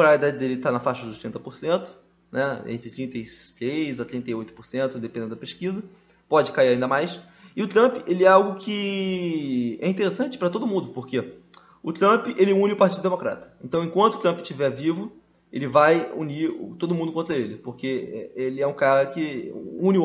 popularidade 0.00 0.38
dele 0.38 0.54
está 0.54 0.72
na 0.72 0.80
faixa 0.80 1.04
dos 1.04 1.18
30%, 1.18 1.88
né? 2.32 2.62
entre 2.66 2.90
36% 2.90 4.00
a 4.00 4.04
38%, 4.04 4.98
dependendo 4.98 5.34
da 5.34 5.40
pesquisa. 5.40 5.82
Pode 6.28 6.52
cair 6.52 6.68
ainda 6.68 6.88
mais. 6.88 7.20
E 7.54 7.62
o 7.62 7.66
Trump, 7.66 7.98
ele 8.06 8.24
é 8.24 8.28
algo 8.28 8.58
que 8.58 9.78
é 9.82 9.88
interessante 9.88 10.38
para 10.38 10.48
todo 10.48 10.66
mundo, 10.66 10.90
porque 10.90 11.34
o 11.82 11.92
Trump, 11.92 12.28
ele 12.36 12.52
une 12.52 12.72
o 12.72 12.76
Partido 12.76 13.02
Democrata. 13.02 13.52
Então, 13.62 13.82
enquanto 13.82 14.14
o 14.14 14.18
Trump 14.18 14.38
estiver 14.38 14.70
vivo, 14.70 15.12
ele 15.52 15.66
vai 15.66 16.12
unir 16.14 16.52
todo 16.78 16.94
mundo 16.94 17.12
contra 17.12 17.36
ele, 17.36 17.56
porque 17.56 18.30
ele 18.36 18.62
é 18.62 18.66
um 18.66 18.72
cara 18.72 19.06
que 19.06 19.52
une, 19.54 19.98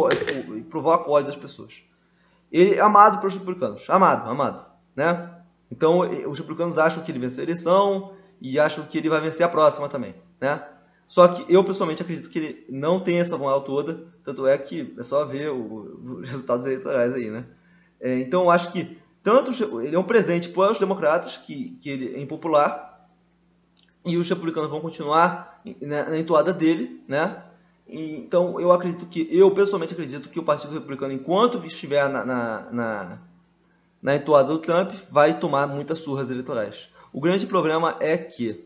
provoca 0.69 1.07
o 1.07 1.13
ódio 1.13 1.27
das 1.27 1.37
pessoas. 1.37 1.83
Ele 2.51 2.73
é 2.73 2.81
amado 2.81 3.19
pelos 3.19 3.35
republicanos, 3.35 3.87
amado, 3.89 4.27
amado, 4.29 4.65
né? 4.95 5.34
Então, 5.71 5.99
os 5.99 6.37
republicanos 6.37 6.77
acham 6.77 7.03
que 7.03 7.11
ele 7.11 7.19
venceu 7.19 7.41
a 7.41 7.45
eleição 7.45 8.13
e 8.39 8.59
acham 8.59 8.85
que 8.85 8.97
ele 8.97 9.09
vai 9.09 9.19
vencer 9.19 9.45
a 9.45 9.49
próxima 9.49 9.89
também, 9.89 10.15
né? 10.39 10.63
Só 11.07 11.27
que 11.27 11.45
eu 11.53 11.63
pessoalmente 11.63 12.01
acredito 12.01 12.29
que 12.29 12.39
ele 12.39 12.65
não 12.69 12.99
tem 12.99 13.19
essa 13.19 13.37
vontade 13.37 13.65
toda, 13.65 14.07
tanto 14.23 14.47
é 14.47 14.57
que 14.57 14.93
é 14.97 15.03
só 15.03 15.23
ver 15.23 15.51
os 15.51 16.25
resultados 16.27 16.65
eleitorais 16.65 17.13
aí, 17.13 17.29
né? 17.29 17.45
É, 17.99 18.19
então, 18.19 18.43
eu 18.43 18.51
acho 18.51 18.71
que 18.71 18.97
tanto 19.23 19.51
ele 19.81 19.95
é 19.95 19.99
um 19.99 20.03
presente 20.03 20.49
para 20.49 20.71
os 20.71 20.79
democratas, 20.79 21.37
que, 21.37 21.77
que 21.81 21.89
ele 21.89 22.15
é 22.15 22.21
impopular, 22.21 23.07
e 24.05 24.17
os 24.17 24.29
republicanos 24.29 24.69
vão 24.69 24.79
continuar 24.79 25.61
na, 25.81 26.17
entoada 26.17 26.53
dele, 26.53 27.03
né? 27.07 27.43
então 27.87 28.59
eu 28.59 28.71
acredito 28.71 29.07
que, 29.07 29.27
eu 29.31 29.49
pessoalmente 29.51 29.93
acredito 29.93 30.29
que 30.29 30.39
o 30.39 30.43
Partido 30.43 30.73
Republicano, 30.73 31.11
enquanto 31.11 31.63
estiver 31.65 32.07
na, 32.07 32.23
na, 32.23 32.71
na, 32.71 33.21
na 34.05 34.15
entoada 34.15 34.49
do 34.49 34.59
Trump, 34.59 34.91
vai 35.09 35.39
tomar 35.39 35.65
muitas 35.65 35.97
surras 35.97 36.29
eleitorais. 36.29 36.89
O 37.11 37.19
grande 37.19 37.47
problema 37.47 37.95
é 37.99 38.15
que 38.15 38.63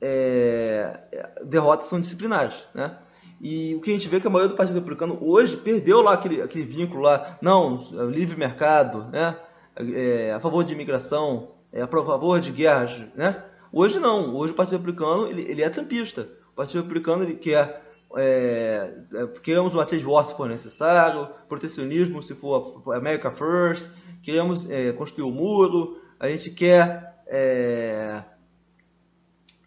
é, 0.00 1.00
derrotas 1.44 1.88
são 1.88 1.98
disciplinares, 1.98 2.54
né? 2.72 2.96
E 3.40 3.74
o 3.74 3.80
que 3.80 3.90
a 3.90 3.94
gente 3.94 4.06
vê 4.06 4.18
é 4.18 4.20
que 4.20 4.28
a 4.28 4.30
maioria 4.30 4.50
do 4.54 4.56
Partido 4.56 4.76
Republicano 4.76 5.18
hoje 5.20 5.56
perdeu 5.56 6.00
lá 6.00 6.12
aquele, 6.12 6.40
aquele 6.40 6.64
vínculo 6.64 7.02
lá, 7.02 7.36
não, 7.42 7.74
livre 8.08 8.38
mercado, 8.38 9.08
né? 9.10 9.36
É, 9.74 10.32
a 10.32 10.38
favor 10.38 10.62
de 10.62 10.74
imigração, 10.74 11.48
é, 11.72 11.82
a 11.82 11.88
favor 11.88 12.38
de 12.38 12.52
guerras, 12.52 13.02
né? 13.16 13.42
Hoje 13.72 13.98
não. 13.98 14.32
Hoje 14.36 14.52
o 14.52 14.56
Partido 14.56 14.78
Republicano 14.78 15.26
ele, 15.26 15.42
ele 15.42 15.60
é 15.60 15.68
trampista. 15.68 16.28
O 16.52 16.54
Partido 16.54 16.82
Republicano 16.82 17.24
ele 17.24 17.34
quer 17.34 17.87
é, 18.16 18.94
é, 19.14 19.26
queremos 19.42 19.74
uma 19.74 19.84
trade 19.84 20.06
war 20.06 20.26
se 20.26 20.34
for 20.34 20.48
necessário, 20.48 21.28
protecionismo 21.48 22.22
se 22.22 22.34
for 22.34 22.82
America 22.94 23.30
First, 23.30 23.88
queremos 24.22 24.68
é, 24.70 24.92
construir 24.92 25.24
o 25.24 25.28
um 25.28 25.32
muro, 25.34 26.00
a 26.18 26.28
gente 26.28 26.50
quer 26.50 27.22
é, 27.26 28.22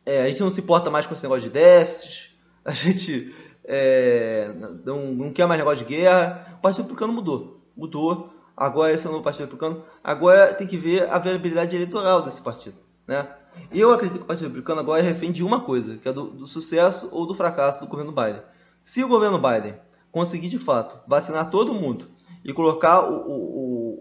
é, 0.05 0.23
a 0.23 0.29
gente 0.29 0.41
não 0.41 0.49
se 0.49 0.61
importa 0.61 0.89
mais 0.89 1.05
com 1.05 1.13
esse 1.13 1.23
negócio 1.23 1.43
de 1.43 1.49
déficits, 1.49 2.35
a 2.65 2.71
gente 2.71 3.33
é, 3.63 4.51
não, 4.83 5.13
não 5.13 5.31
quer 5.31 5.45
mais 5.47 5.59
negócio 5.59 5.85
de 5.85 5.95
guerra. 5.95 6.55
O 6.57 6.61
Partido 6.61 6.83
Republicano 6.83 7.13
mudou, 7.13 7.61
mudou. 7.75 8.33
Agora 8.55 8.91
esse 8.91 9.05
é 9.05 9.09
o 9.09 9.13
novo 9.13 9.23
Partido 9.23 9.45
Republicano. 9.45 9.85
Agora 10.03 10.53
tem 10.53 10.67
que 10.67 10.77
ver 10.77 11.09
a 11.09 11.17
viabilidade 11.17 11.75
eleitoral 11.75 12.21
desse 12.21 12.41
partido, 12.41 12.77
né? 13.07 13.27
E 13.71 13.79
eu 13.79 13.91
acredito 13.91 14.17
que 14.17 14.23
o 14.23 14.27
Partido 14.27 14.47
Republicano 14.47 14.81
agora 14.81 15.01
é 15.01 15.03
refém 15.03 15.31
de 15.31 15.43
uma 15.43 15.61
coisa, 15.61 15.97
que 15.97 16.07
é 16.07 16.13
do, 16.13 16.25
do 16.25 16.47
sucesso 16.47 17.09
ou 17.11 17.25
do 17.25 17.33
fracasso 17.33 17.81
do 17.81 17.87
governo 17.87 18.11
Biden. 18.11 18.41
Se 18.83 19.03
o 19.03 19.07
governo 19.07 19.37
Biden 19.39 19.75
conseguir 20.11 20.49
de 20.49 20.59
fato 20.59 20.99
vacinar 21.07 21.49
todo 21.49 21.73
mundo 21.73 22.09
e 22.43 22.51
colocar 22.53 23.01
o, 23.01 23.15
o, 23.15 23.37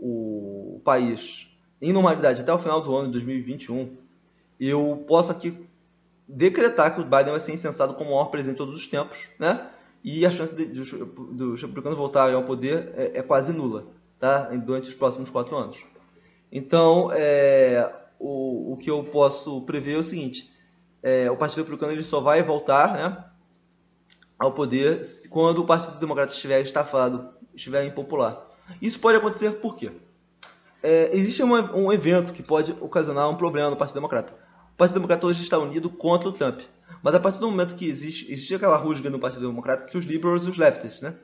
o, 0.03 0.76
o 0.76 0.80
país 0.80 1.48
em 1.80 1.92
normalidade 1.92 2.42
até 2.42 2.53
o 2.53 2.59
final 2.59 2.80
do 2.80 2.94
ano 2.94 3.07
de 3.07 3.12
2021, 3.12 3.96
eu 4.59 5.05
posso 5.07 5.32
aqui 5.32 5.66
decretar 6.28 6.94
que 6.94 7.01
o 7.01 7.05
Biden 7.05 7.30
vai 7.30 7.40
ser 7.40 7.53
incensado 7.53 7.94
como 7.94 8.11
o 8.11 8.14
maior 8.14 8.26
presidente 8.26 8.57
de 8.57 8.64
todos 8.64 8.76
os 8.76 8.86
tempos, 8.86 9.28
né? 9.38 9.68
E 10.03 10.24
a 10.24 10.30
chance 10.30 10.55
dos 10.55 11.61
republicanos 11.61 11.98
voltarem 11.98 12.34
ao 12.34 12.42
poder 12.44 12.92
é, 12.96 13.18
é, 13.18 13.22
quase 13.22 13.53
nula, 13.53 13.86
tá? 14.18 14.42
Durante 14.44 14.88
os 14.88 14.94
próximos 14.94 15.28
quatro 15.28 15.57
anos. 15.57 15.78
Então, 16.51 17.11
é, 17.12 17.99
o, 18.21 18.75
o 18.75 18.77
que 18.77 18.91
eu 18.91 19.03
posso 19.03 19.62
prever 19.62 19.95
é 19.95 19.99
o 19.99 20.03
seguinte: 20.03 20.53
é, 21.03 21.31
o 21.31 21.37
Partido 21.37 21.61
Republicano 21.61 21.93
ele 21.93 22.05
só 22.05 22.21
vai 22.21 22.43
voltar 22.43 22.93
né, 22.93 23.25
ao 24.39 24.53
poder 24.53 25.01
quando 25.31 25.61
o 25.61 25.64
Partido 25.64 25.99
Democrata 25.99 26.33
estiver 26.33 26.61
estafado, 26.61 27.31
estiver 27.55 27.85
impopular. 27.85 28.47
Isso 28.81 29.01
pode 29.01 29.16
acontecer 29.16 29.51
por 29.53 29.75
quê? 29.75 29.91
É, 30.83 31.11
existe 31.12 31.43
um 31.43 31.93
evento 31.93 32.33
que 32.33 32.43
pode 32.43 32.73
ocasionar 32.81 33.29
um 33.29 33.37
problema 33.37 33.71
no 33.71 33.77
Partido 33.77 33.97
Democrata. 33.97 34.33
O 34.75 34.77
Partido 34.77 34.95
Democrata 34.95 35.27
hoje 35.27 35.43
está 35.43 35.59
unido 35.59 35.91
contra 35.91 36.29
o 36.29 36.33
Trump. 36.33 36.61
Mas 37.03 37.14
a 37.14 37.21
partir 37.21 37.39
do 37.39 37.51
momento 37.51 37.75
que 37.75 37.89
existe, 37.89 38.31
existe 38.31 38.55
aquela 38.55 38.77
rusga 38.77 39.11
no 39.11 39.18
Partido 39.18 39.47
Democrata 39.47 39.85
entre 39.85 39.99
os 39.99 40.05
liberals 40.05 40.47
e 40.47 40.51
os 40.51 40.57
leftists, 40.57 41.01
né? 41.01 41.14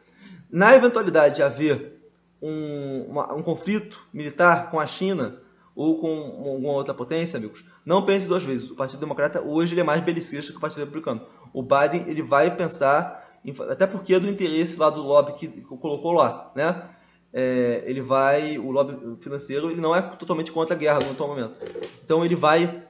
Na 0.50 0.74
eventualidade 0.74 1.36
de 1.36 1.42
haver 1.42 2.00
um, 2.40 3.06
uma, 3.08 3.34
um 3.34 3.42
conflito 3.42 4.06
militar 4.12 4.70
com 4.70 4.78
a 4.78 4.86
China, 4.86 5.40
ou 5.76 6.00
com 6.00 6.08
alguma 6.48 6.72
outra 6.72 6.94
potência, 6.94 7.36
amigos, 7.36 7.62
não 7.84 8.02
pense 8.02 8.26
duas 8.26 8.42
vezes. 8.42 8.70
O 8.70 8.74
Partido 8.74 8.98
Democrata 8.98 9.42
hoje 9.42 9.74
ele 9.74 9.82
é 9.82 9.84
mais 9.84 10.02
belicista 10.02 10.50
que 10.50 10.56
o 10.56 10.60
Partido 10.60 10.80
Republicano. 10.80 11.20
O 11.52 11.62
Biden 11.62 12.04
ele 12.08 12.22
vai 12.22 12.56
pensar, 12.56 13.38
em, 13.44 13.54
até 13.68 13.86
porque 13.86 14.14
é 14.14 14.18
do 14.18 14.26
interesse 14.26 14.78
lá 14.78 14.88
do 14.88 15.02
lobby 15.02 15.34
que, 15.34 15.46
que 15.46 15.60
colocou 15.60 16.12
lá, 16.12 16.50
né? 16.56 16.82
É, 17.30 17.82
ele 17.84 18.00
vai, 18.00 18.56
o 18.56 18.70
lobby 18.70 19.22
financeiro, 19.22 19.70
ele 19.70 19.80
não 19.80 19.94
é 19.94 20.00
totalmente 20.00 20.50
contra 20.50 20.74
a 20.74 20.78
guerra 20.78 21.00
no 21.00 21.10
atual 21.10 21.28
momento. 21.28 21.60
Então 22.02 22.24
ele 22.24 22.34
vai 22.34 22.82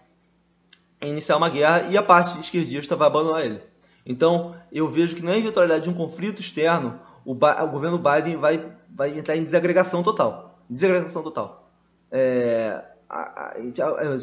iniciar 1.03 1.37
uma 1.37 1.51
guerra 1.51 1.89
e 1.91 1.99
a 1.99 2.03
parte 2.03 2.39
esquerdista 2.39 2.95
vai 2.95 3.09
abandonar 3.09 3.45
ele. 3.45 3.61
Então 4.05 4.55
eu 4.71 4.89
vejo 4.89 5.17
que 5.17 5.23
na 5.23 5.37
eventualidade 5.37 5.83
de 5.83 5.91
um 5.91 5.95
conflito 5.95 6.41
externo, 6.41 7.01
o, 7.25 7.33
o 7.33 7.67
governo 7.67 7.99
Biden 7.99 8.37
vai, 8.37 8.65
vai 8.89 9.19
entrar 9.19 9.37
em 9.37 9.43
desagregação 9.43 10.05
total. 10.05 10.61
Desagregação 10.71 11.25
total. 11.25 11.66
É, 12.11 12.83
a, 13.09 13.49
a, 13.49 13.55
é, 13.57 13.65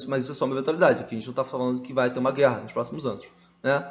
mas 0.08 0.24
isso 0.24 0.32
é 0.32 0.36
só 0.36 0.46
uma 0.46 0.56
eventualidade, 0.56 1.04
que 1.06 1.16
a 1.16 1.18
gente 1.18 1.26
não 1.26 1.32
está 1.32 1.44
falando 1.44 1.82
que 1.82 1.94
vai 1.94 2.10
ter 2.12 2.20
uma 2.20 2.32
guerra 2.32 2.60
nos 2.60 2.74
próximos 2.74 3.06
anos. 3.06 3.26
Né? 3.62 3.86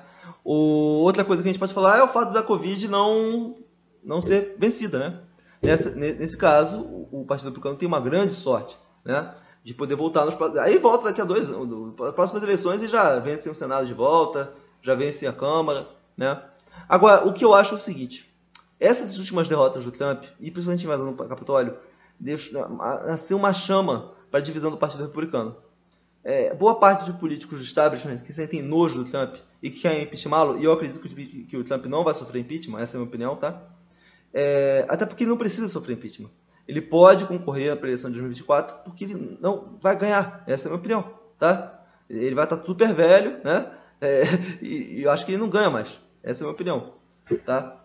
O, 0.45 1.03
outra 1.03 1.24
coisa 1.24 1.43
que 1.43 1.49
a 1.49 1.53
gente 1.53 1.61
pode 1.61 1.74
falar 1.74 1.99
é 1.99 2.03
o 2.03 2.09
fato 2.09 2.32
da 2.32 2.43
Covid 2.43 2.88
não, 2.88 3.57
não 4.05 4.20
ser 4.20 4.57
vencida. 4.59 4.99
Né? 4.99 5.20
Nessa, 5.62 5.90
nesse 5.90 6.36
caso, 6.36 6.80
o, 6.80 7.22
o 7.22 7.24
Partido 7.24 7.47
Republicano 7.47 7.76
tem 7.76 7.88
uma 7.88 8.01
grande 8.01 8.32
sorte 8.32 8.76
né? 9.05 9.34
de 9.64 9.72
poder 9.72 9.95
voltar 9.95 10.24
nos 10.24 10.34
próximos. 10.34 10.62
Aí 10.62 10.78
volta 10.78 11.05
daqui 11.05 11.20
a 11.20 11.24
dois 11.24 11.49
anos, 11.49 11.95
próximas 12.14 12.43
eleições 12.43 12.82
e 12.82 12.88
já 12.88 13.18
vence 13.18 13.49
o 13.49 13.55
Senado 13.55 13.86
de 13.86 13.95
volta, 13.95 14.53
já 14.82 14.95
vence 14.95 15.26
a 15.26 15.32
Câmara. 15.32 15.88
Né? 16.16 16.43
Agora, 16.88 17.26
o 17.26 17.32
que 17.32 17.45
eu 17.45 17.55
acho 17.55 17.72
é 17.72 17.76
o 17.76 17.78
seguinte: 17.78 18.34
essas 18.78 19.18
últimas 19.18 19.49
derrotas 19.49 19.84
do 19.84 19.93
Trump, 19.93 20.24
e 20.40 20.51
principalmente 20.51 20.82
a 20.82 20.84
invasão 20.84 21.07
no 21.12 21.16
Capitólio, 21.16 21.76
nasceu 23.06 23.36
uma 23.36 23.52
chama 23.52 24.12
para 24.30 24.40
a 24.40 24.42
divisão 24.42 24.70
do 24.70 24.78
Partido 24.78 25.04
Republicano. 25.04 25.56
É, 26.24 26.54
boa 26.54 26.78
parte 26.78 27.04
de 27.04 27.12
políticos 27.14 27.58
do 27.58 27.64
establishment 27.64 28.18
que 28.18 28.32
sentem 28.32 28.62
nojo 28.62 29.02
do 29.02 29.10
Trump 29.10 29.34
e 29.60 29.70
que 29.70 29.80
querem 29.80 30.04
impeachmentá-lo, 30.04 30.58
e 30.58 30.64
eu 30.64 30.72
acredito 30.72 31.00
que, 31.00 31.44
que, 31.44 31.56
o 31.56 31.64
Trump 31.64 31.86
não 31.86 32.04
vai 32.04 32.14
sofrer 32.14 32.40
impeachment, 32.40 32.80
essa 32.80 32.96
é 32.96 32.98
a 32.98 33.00
minha 33.00 33.08
opinião, 33.08 33.36
tá? 33.36 33.60
É, 34.32 34.86
até 34.88 35.04
porque 35.04 35.24
ele 35.24 35.30
não 35.30 35.36
precisa 35.36 35.66
sofrer 35.66 35.94
impeachment. 35.94 36.30
Ele 36.66 36.80
pode 36.80 37.24
concorrer 37.26 37.72
à 37.72 37.76
eleição 37.76 38.08
de 38.08 38.18
2024 38.20 38.84
porque 38.84 39.04
ele 39.04 39.36
não 39.40 39.76
vai 39.80 39.96
ganhar, 39.96 40.44
essa 40.46 40.66
é 40.66 40.66
a 40.68 40.70
minha 40.70 40.78
opinião, 40.78 41.14
tá? 41.38 41.84
Ele 42.08 42.34
vai 42.34 42.44
estar 42.44 42.62
super 42.64 42.94
velho, 42.94 43.40
né? 43.44 43.72
É, 44.00 44.22
e, 44.62 44.98
e 44.98 45.02
eu 45.02 45.10
acho 45.10 45.26
que 45.26 45.32
ele 45.32 45.38
não 45.38 45.48
ganha 45.48 45.70
mais, 45.70 45.88
essa 46.22 46.42
é 46.42 46.44
a 46.44 46.46
minha 46.46 46.54
opinião, 46.54 46.94
tá? 47.44 47.81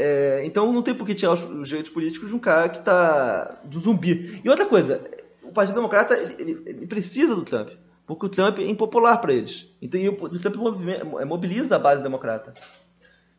É, 0.00 0.42
então 0.44 0.72
não 0.72 0.80
tem 0.80 0.94
por 0.94 1.04
que 1.04 1.12
tirar 1.12 1.32
os, 1.32 1.42
os, 1.42 1.66
direitos 1.66 1.90
políticos 1.90 2.28
de 2.28 2.34
um 2.34 2.38
cara 2.38 2.68
que 2.68 2.78
está 2.78 3.60
do 3.64 3.80
zumbi. 3.80 4.40
E 4.44 4.48
outra 4.48 4.64
coisa, 4.64 5.04
o 5.42 5.50
Partido 5.50 5.74
Democrata 5.74 6.16
ele, 6.16 6.36
ele, 6.38 6.62
ele 6.64 6.86
precisa 6.86 7.34
do 7.34 7.42
Trump, 7.42 7.70
porque 8.06 8.26
o 8.26 8.28
Trump 8.28 8.60
é 8.60 8.62
impopular 8.68 9.20
para 9.20 9.32
eles. 9.32 9.66
Então 9.82 10.00
o, 10.00 10.24
o 10.24 10.38
Trump 10.38 10.54
mobiliza 11.26 11.74
a 11.74 11.78
base 11.80 12.00
democrata. 12.00 12.54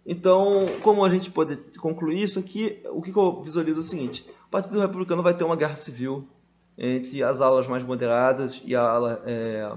Então, 0.06 0.66
como 0.82 1.06
a 1.06 1.10
gente 1.10 1.32
pode 1.32 1.56
concluir 1.80 2.24
isso 2.24 2.40
aqui, 2.40 2.82
o 2.92 3.02
que, 3.02 3.14
que 3.14 3.18
eu 3.18 3.42
visualizo 3.42 3.80
é 3.80 3.84
o 3.84 3.86
seguinte: 3.86 4.30
o 4.48 4.50
Partido 4.50 4.80
Republicano 4.80 5.24
vai 5.24 5.34
ter 5.34 5.46
uma 5.46 5.56
guerra 5.56 5.78
civil 5.78 6.28
entre 6.78 7.24
as 7.24 7.40
alas 7.40 7.68
mais 7.68 7.84
moderadas 7.84 8.62
e 8.66 8.76
a 8.76 8.82
ala 8.82 9.22
é, 9.26 9.72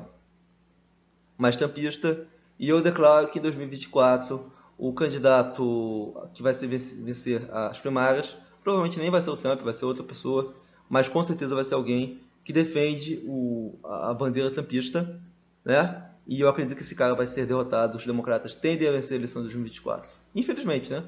mais 1.38 1.56
tampista. 1.56 2.26
E 2.58 2.68
eu 2.68 2.80
declaro 2.80 3.28
que 3.28 3.38
em 3.38 3.42
2024 3.42 4.50
o 4.78 4.92
candidato 4.92 6.14
que 6.34 6.42
vai 6.42 6.52
vencer 6.52 7.48
as 7.50 7.78
primárias 7.78 8.36
provavelmente 8.62 8.98
nem 8.98 9.10
vai 9.10 9.20
ser 9.20 9.30
o 9.30 9.36
Trump, 9.36 9.60
vai 9.60 9.72
ser 9.72 9.84
outra 9.84 10.04
pessoa, 10.04 10.54
mas 10.88 11.08
com 11.08 11.22
certeza 11.22 11.54
vai 11.54 11.64
ser 11.64 11.74
alguém 11.74 12.20
que 12.44 12.52
defende 12.52 13.22
o, 13.26 13.78
a 13.84 14.12
bandeira 14.14 14.50
trumpista, 14.50 15.20
né? 15.64 16.08
E 16.26 16.40
eu 16.40 16.48
acredito 16.48 16.76
que 16.76 16.82
esse 16.82 16.94
cara 16.94 17.14
vai 17.14 17.26
ser 17.26 17.46
derrotado. 17.46 17.96
Os 17.96 18.06
democratas 18.06 18.54
tendem 18.54 18.88
a 18.88 18.92
vencer 18.92 19.14
a 19.14 19.16
eleição 19.16 19.42
de 19.42 19.48
2024. 19.48 20.08
Infelizmente, 20.34 20.90
né? 20.90 21.04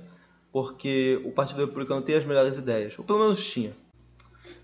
Porque 0.53 1.21
o 1.25 1.31
Partido 1.31 1.61
Republicano 1.61 2.03
tem 2.03 2.17
as 2.17 2.25
melhores 2.25 2.57
ideias, 2.59 2.99
ou 2.99 3.05
pelo 3.05 3.21
menos 3.21 3.45
tinha. 3.45 3.77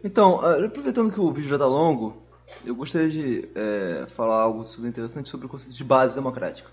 Então, 0.03 0.41
ah, 0.41 0.65
aproveitando 0.65 1.13
que 1.13 1.21
o 1.21 1.31
vídeo 1.31 1.49
já 1.49 1.57
está 1.57 1.67
longo, 1.67 2.23
eu 2.65 2.75
gostaria 2.75 3.11
de 3.11 3.49
é, 3.55 4.07
falar 4.09 4.43
algo 4.43 4.65
interessante 4.81 5.29
sobre 5.29 5.47
o 5.47 5.49
conceito 5.49 5.77
de 5.77 5.85
base 5.85 6.15
democrática. 6.15 6.71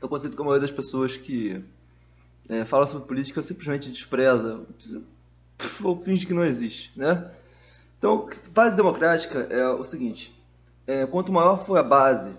É 0.00 0.06
o 0.06 0.08
conceito 0.08 0.36
que 0.36 0.42
a 0.42 0.44
maioria 0.44 0.60
das 0.60 0.70
pessoas 0.70 1.16
que 1.16 1.62
é, 2.48 2.64
falam 2.64 2.86
sobre 2.86 3.06
política 3.06 3.42
simplesmente 3.42 3.90
despreza 3.90 4.60
ou 5.82 5.96
finge 5.96 6.26
que 6.26 6.34
não 6.34 6.44
existe, 6.44 6.92
né? 6.96 7.30
Então, 7.98 8.28
base 8.50 8.76
democrática 8.76 9.40
é 9.50 9.68
o 9.68 9.84
seguinte: 9.84 10.34
é, 10.86 11.04
quanto 11.04 11.32
maior 11.32 11.64
for 11.64 11.76
a 11.76 11.82
base 11.82 12.32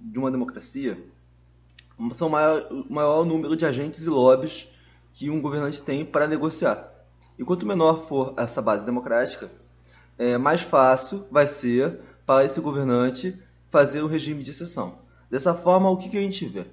de 0.00 0.18
uma 0.18 0.30
democracia, 0.30 1.02
são 2.12 2.28
maior, 2.28 2.66
maior 2.88 3.22
o 3.22 3.24
número 3.24 3.56
de 3.56 3.66
agentes 3.66 4.04
e 4.06 4.08
lobbies 4.08 4.68
que 5.12 5.28
um 5.28 5.40
governante 5.40 5.82
tem 5.82 6.04
para 6.04 6.26
negociar. 6.26 6.88
E 7.38 7.44
quanto 7.44 7.66
menor 7.66 8.04
for 8.04 8.34
essa 8.36 8.62
base 8.62 8.86
democrática, 8.86 9.50
é, 10.16 10.38
mais 10.38 10.60
fácil 10.60 11.26
vai 11.30 11.46
ser 11.46 12.00
para 12.24 12.44
esse 12.44 12.60
governante 12.60 13.36
fazer 13.68 14.02
o 14.02 14.06
regime 14.06 14.42
de 14.42 14.50
exceção. 14.50 14.98
Dessa 15.30 15.54
forma, 15.54 15.90
o 15.90 15.96
que, 15.96 16.08
que 16.08 16.18
a 16.18 16.20
gente 16.20 16.46
vê? 16.46 16.66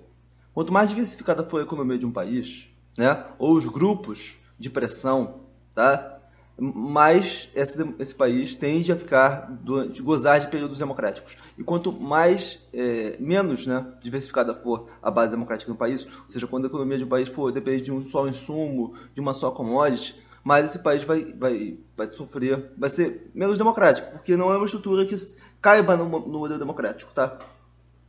Quanto 0.57 0.73
mais 0.73 0.89
diversificada 0.89 1.43
for 1.43 1.59
a 1.59 1.63
economia 1.63 1.99
de 1.99 2.05
um 2.07 2.11
país, 2.11 2.67
né, 2.97 3.25
ou 3.37 3.53
os 3.53 3.67
grupos 3.67 4.39
de 4.57 4.71
pressão, 4.71 5.41
tá, 5.75 6.19
mais 6.57 7.47
esse, 7.53 7.93
esse 7.99 8.15
país 8.15 8.55
tende 8.55 8.91
a 8.91 8.95
ficar 8.95 9.55
de 9.93 10.01
gozar 10.01 10.39
de 10.39 10.47
períodos 10.47 10.79
democráticos. 10.79 11.37
E 11.59 11.63
quanto 11.63 11.91
mais 11.91 12.59
é, 12.73 13.15
menos 13.19 13.67
né, 13.67 13.85
diversificada 14.01 14.55
for 14.55 14.89
a 14.99 15.11
base 15.11 15.29
democrática 15.29 15.71
do 15.71 15.77
país, 15.77 16.07
ou 16.23 16.27
seja, 16.27 16.47
quando 16.47 16.65
a 16.65 16.69
economia 16.69 16.97
de 16.97 17.03
um 17.03 17.07
país 17.07 17.29
for 17.29 17.51
depender 17.51 17.81
de 17.81 17.91
um 17.91 18.03
só 18.03 18.27
insumo, 18.27 18.95
de 19.13 19.21
uma 19.21 19.35
só 19.35 19.51
commodity, 19.51 20.15
mais 20.43 20.65
esse 20.65 20.79
país 20.79 21.03
vai, 21.03 21.23
vai, 21.33 21.77
vai 21.95 22.11
sofrer, 22.11 22.71
vai 22.75 22.89
ser 22.89 23.29
menos 23.31 23.59
democrático, 23.59 24.09
porque 24.09 24.35
não 24.35 24.51
é 24.51 24.57
uma 24.57 24.65
estrutura 24.65 25.05
que 25.05 25.15
caiba 25.61 25.95
no, 25.95 26.05
no 26.05 26.39
modelo 26.39 26.57
democrático, 26.57 27.11
tá? 27.13 27.37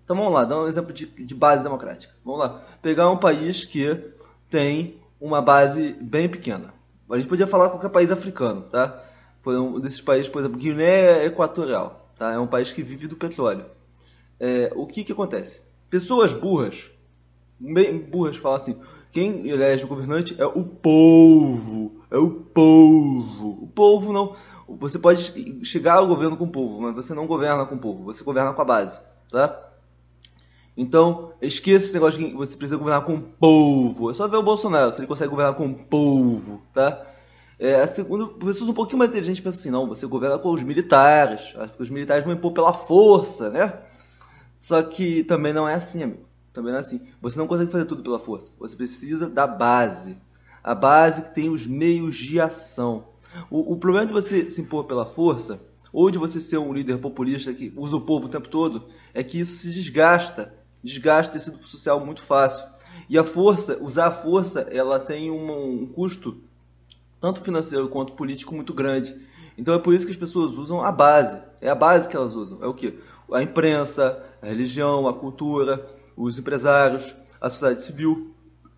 Então 0.09 0.17
vamos 0.17 0.33
lá, 0.33 0.45
dar 0.45 0.63
um 0.63 0.67
exemplo 0.67 0.91
de, 0.91 1.05
de 1.05 1.35
base 1.35 1.63
democrática. 1.63 2.15
Vamos 2.25 2.41
lá, 2.41 2.63
pegar 2.81 3.11
um 3.11 3.19
país 3.19 3.67
que 3.67 4.11
tem 4.49 4.99
uma 5.21 5.43
base 5.43 5.95
bem 6.01 6.31
pequena 6.31 6.73
a 7.11 7.19
gente 7.19 7.29
podia 7.29 7.47
falar 7.47 7.71
qualquer 7.71 7.89
país 7.89 8.11
africano, 8.11 8.63
tá? 8.63 9.03
Foi 9.43 9.59
um 9.59 9.81
desses 9.81 10.01
países, 10.01 10.29
por 10.29 10.41
exemplo, 10.41 10.59
Guiné 10.59 11.25
Equatorial, 11.25 12.11
tá? 12.19 12.33
É 12.33 12.39
um 12.39 12.47
país 12.47 12.73
que 12.73 12.83
vive 12.83 13.07
do 13.07 13.17
petróleo. 13.17 13.65
É, 14.39 14.71
o 14.75 14.87
que 14.87 15.05
que 15.05 15.13
acontece? 15.13 15.63
Pessoas 15.89 16.35
burras, 16.35 16.91
bem 17.59 17.99
burras, 17.99 18.37
falam 18.37 18.59
assim, 18.59 18.79
quem 19.11 19.49
elege 19.49 19.85
o 19.85 19.89
governante 19.89 20.37
é 20.39 20.45
o 20.45 20.65
povo, 20.65 22.03
é 22.11 22.19
o 22.19 22.31
povo. 22.31 23.63
O 23.63 23.67
povo 23.69 24.13
não... 24.13 24.37
Você 24.69 24.99
pode 24.99 25.65
chegar 25.65 25.95
ao 25.95 26.07
governo 26.07 26.37
com 26.37 26.45
o 26.45 26.53
povo, 26.53 26.83
mas 26.83 26.95
você 26.95 27.15
não 27.15 27.27
governa 27.27 27.65
com 27.65 27.77
o 27.77 27.79
povo, 27.79 28.05
você 28.05 28.23
governa 28.23 28.53
com 28.53 28.61
a 28.61 28.67
base, 28.67 28.99
tá? 29.31 29.68
Então, 30.81 31.33
esqueça 31.43 31.87
esse 31.87 31.95
negócio 31.95 32.21
que 32.21 32.33
você 32.37 32.57
precisa 32.57 32.77
governar 32.77 33.05
com 33.05 33.17
o 33.17 33.21
povo. 33.21 34.13
É 34.13 34.15
só 34.15 34.29
ver 34.29 34.37
o 34.37 34.45
Bolsonaro, 34.45 34.93
se 34.93 35.01
ele 35.01 35.09
consegue 35.09 35.29
governar 35.29 35.55
com 35.55 35.67
o 35.67 35.75
povo, 35.75 36.63
tá? 36.73 37.05
É, 37.59 37.81
a 37.81 37.87
segunda, 37.89 38.29
pessoas 38.29 38.71
um 38.71 38.75
pouquinho 38.75 38.99
mais 38.99 39.11
inteligentes 39.11 39.43
pensam 39.43 39.59
assim, 39.59 39.71
não, 39.71 39.89
você 39.89 40.07
governa 40.07 40.39
com 40.39 40.53
os 40.53 40.63
militares. 40.63 41.53
Os 41.77 41.91
militares 41.91 42.25
vão 42.25 42.33
impor 42.33 42.53
pela 42.53 42.73
força, 42.73 43.51
né? 43.51 43.77
Só 44.57 44.81
que 44.81 45.25
também 45.25 45.53
não 45.53 45.69
é 45.69 45.75
assim, 45.75 46.05
amigo. 46.05 46.29
Também 46.53 46.71
não 46.71 46.79
é 46.79 46.81
assim. 46.81 47.01
Você 47.21 47.37
não 47.37 47.49
consegue 47.49 47.73
fazer 47.73 47.85
tudo 47.85 48.05
pela 48.05 48.21
força. 48.21 48.53
Você 48.61 48.77
precisa 48.77 49.29
da 49.29 49.49
base. 49.49 50.17
A 50.63 50.77
base 50.77 51.23
que 51.23 51.35
tem 51.35 51.49
os 51.49 51.67
meios 51.67 52.15
de 52.15 52.41
ação. 52.41 53.09
O, 53.51 53.73
o 53.73 53.77
problema 53.79 54.07
de 54.07 54.13
você 54.13 54.49
se 54.49 54.61
impor 54.61 54.85
pela 54.85 55.05
força, 55.05 55.61
ou 55.93 56.09
de 56.09 56.19
você 56.19 56.41
ser 56.41 56.59
um 56.59 56.73
líder 56.73 56.99
populista 56.99 57.53
que 57.53 57.73
usa 57.77 57.97
o 57.97 58.01
povo 58.01 58.27
o 58.27 58.29
tempo 58.29 58.49
todo, 58.49 58.87
é 59.13 59.25
que 59.25 59.41
isso 59.41 59.57
se 59.57 59.73
desgasta 59.73 60.57
desgaste 60.83 61.33
tecido 61.33 61.59
social 61.59 62.05
muito 62.05 62.23
fácil. 62.23 62.65
E 63.09 63.19
a 63.19 63.25
força, 63.25 63.79
usar 63.81 64.07
a 64.07 64.13
força, 64.13 64.61
ela 64.71 64.99
tem 64.99 65.31
um, 65.31 65.83
um 65.83 65.87
custo, 65.87 66.39
tanto 67.21 67.41
financeiro 67.41 67.89
quanto 67.89 68.13
político, 68.13 68.55
muito 68.55 68.75
grande. 68.75 69.15
Então 69.57 69.75
é 69.75 69.79
por 69.79 69.95
isso 69.95 70.07
que 70.07 70.13
as 70.13 70.19
pessoas 70.19 70.53
usam 70.53 70.83
a 70.83 70.93
base. 70.93 71.41
É 71.61 71.69
a 71.69 71.75
base 71.75 72.09
que 72.09 72.17
elas 72.17 72.35
usam. 72.35 72.63
É 72.63 72.67
o 72.67 72.75
que? 72.75 72.99
A 73.33 73.43
imprensa, 73.43 74.23
a 74.41 74.47
religião, 74.47 75.09
a 75.09 75.15
cultura, 75.15 75.89
os 76.17 76.39
empresários, 76.39 77.15
a 77.41 77.51
sociedade 77.51 77.83
civil. 77.83 78.35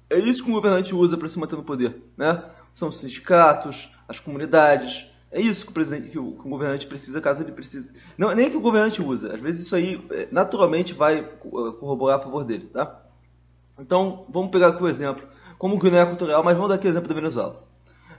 É 0.08 0.18
isso 0.18 0.42
que 0.42 0.50
o 0.50 0.54
governante 0.54 0.94
usa 0.94 1.16
para 1.16 1.28
se 1.28 1.38
manter 1.38 1.56
no 1.56 1.62
poder. 1.62 2.02
Né? 2.16 2.42
São 2.72 2.88
os 2.88 2.98
sindicatos, 2.98 3.90
as 4.08 4.18
comunidades, 4.18 5.06
é 5.32 5.40
isso 5.40 5.64
que 5.64 5.70
o, 5.70 5.74
presidente, 5.74 6.08
que 6.08 6.18
o, 6.18 6.32
que 6.32 6.46
o 6.46 6.50
governante 6.50 6.86
precisa, 6.86 7.20
caso 7.20 7.42
ele 7.42 7.52
precise. 7.52 7.92
Não, 8.18 8.34
nem 8.34 8.50
que 8.50 8.56
o 8.56 8.60
governante 8.60 9.00
usa. 9.00 9.32
Às 9.32 9.40
vezes 9.40 9.66
isso 9.66 9.76
aí 9.76 10.04
é, 10.10 10.26
naturalmente 10.32 10.92
vai 10.92 11.22
corroborar 11.78 12.16
a 12.16 12.20
favor 12.20 12.44
dele, 12.44 12.68
tá? 12.72 13.00
Então, 13.78 14.26
vamos 14.28 14.50
pegar 14.50 14.68
aqui 14.68 14.82
o 14.82 14.88
exemplo. 14.88 15.26
Como 15.56 15.78
Guiné 15.78 16.02
Equatorial, 16.02 16.42
mas 16.42 16.54
vamos 16.54 16.70
dar 16.70 16.74
aqui 16.74 16.86
o 16.86 16.90
exemplo 16.90 17.08
da 17.08 17.14
Venezuela. 17.14 17.62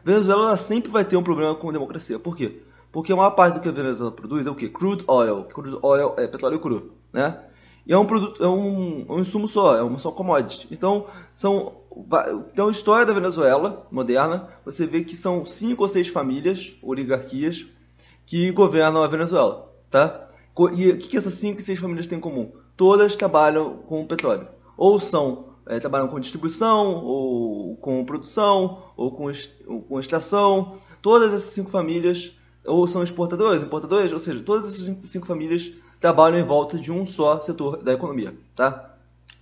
Venezuela 0.04 0.56
sempre 0.56 0.90
vai 0.90 1.04
ter 1.04 1.18
um 1.18 1.24
problema 1.24 1.54
com 1.54 1.70
a 1.70 1.74
democracia. 1.74 2.18
Por 2.18 2.36
quê? 2.36 2.62
Porque 2.92 3.12
a 3.12 3.16
maior 3.16 3.32
parte 3.32 3.56
do 3.56 3.62
que 3.62 3.70
a 3.70 3.72
Venezuela 3.72 4.12
produz 4.12 4.48
é 4.48 4.50
o 4.50 4.56
quê? 4.56 4.70
Crude 4.70 5.04
oil. 5.08 5.44
Crude 5.46 5.78
oil 5.82 6.14
é 6.18 6.28
petróleo 6.28 6.60
cru, 6.60 6.94
né? 7.12 7.40
E 7.86 7.94
é 7.94 7.98
um 7.98 8.06
produto, 8.06 8.44
é 8.44 8.48
um, 8.48 9.06
um 9.10 9.20
insumo 9.20 9.48
só, 9.48 9.78
é 9.78 9.82
uma 9.82 10.00
só 10.00 10.12
commodity. 10.12 10.68
Então, 10.72 11.08
são 11.34 11.82
então, 12.52 12.70
a 12.70 12.72
história 12.72 13.06
da 13.06 13.14
Venezuela 13.14 13.86
moderna, 13.92 14.48
você 14.64 14.86
vê 14.86 15.04
que 15.04 15.16
são 15.16 15.46
cinco 15.46 15.82
ou 15.82 15.88
seis 15.88 16.08
famílias, 16.08 16.74
oligarquias, 16.82 17.66
que 18.26 18.50
governam 18.52 19.04
a 19.04 19.08
Venezuela, 19.08 19.70
tá? 19.90 20.30
E 20.74 20.90
o 20.90 20.98
que 20.98 21.18
essas 21.18 21.34
cinco 21.34 21.60
e 21.60 21.64
seis 21.64 21.80
famílias 21.80 22.08
têm 22.08 22.18
em 22.18 22.22
comum? 22.22 22.52
Todas 22.78 23.16
trabalham 23.16 23.80
com 23.86 24.06
petróleo. 24.06 24.48
Ou 24.78 25.00
são 25.00 25.52
é, 25.68 25.80
trabalham 25.80 26.08
com 26.08 26.20
distribuição, 26.20 27.04
ou 27.04 27.76
com 27.78 28.04
produção, 28.06 28.84
ou 28.96 29.12
com, 29.12 29.32
ou 29.68 29.82
com 29.82 30.00
extração. 30.00 30.78
Todas 31.02 31.34
essas 31.34 31.50
cinco 31.50 31.70
famílias 31.70 32.34
ou 32.66 32.88
são 32.88 33.04
exportadores, 33.04 33.64
importadores, 33.64 34.14
ou 34.14 34.20
seja, 34.20 34.42
todas 34.44 34.74
essas 34.74 34.96
cinco 35.10 35.26
famílias 35.26 35.72
trabalham 36.02 36.38
em 36.38 36.44
volta 36.44 36.78
de 36.78 36.92
um 36.92 37.06
só 37.06 37.40
setor 37.40 37.82
da 37.82 37.94
economia, 37.94 38.36
tá? 38.54 38.96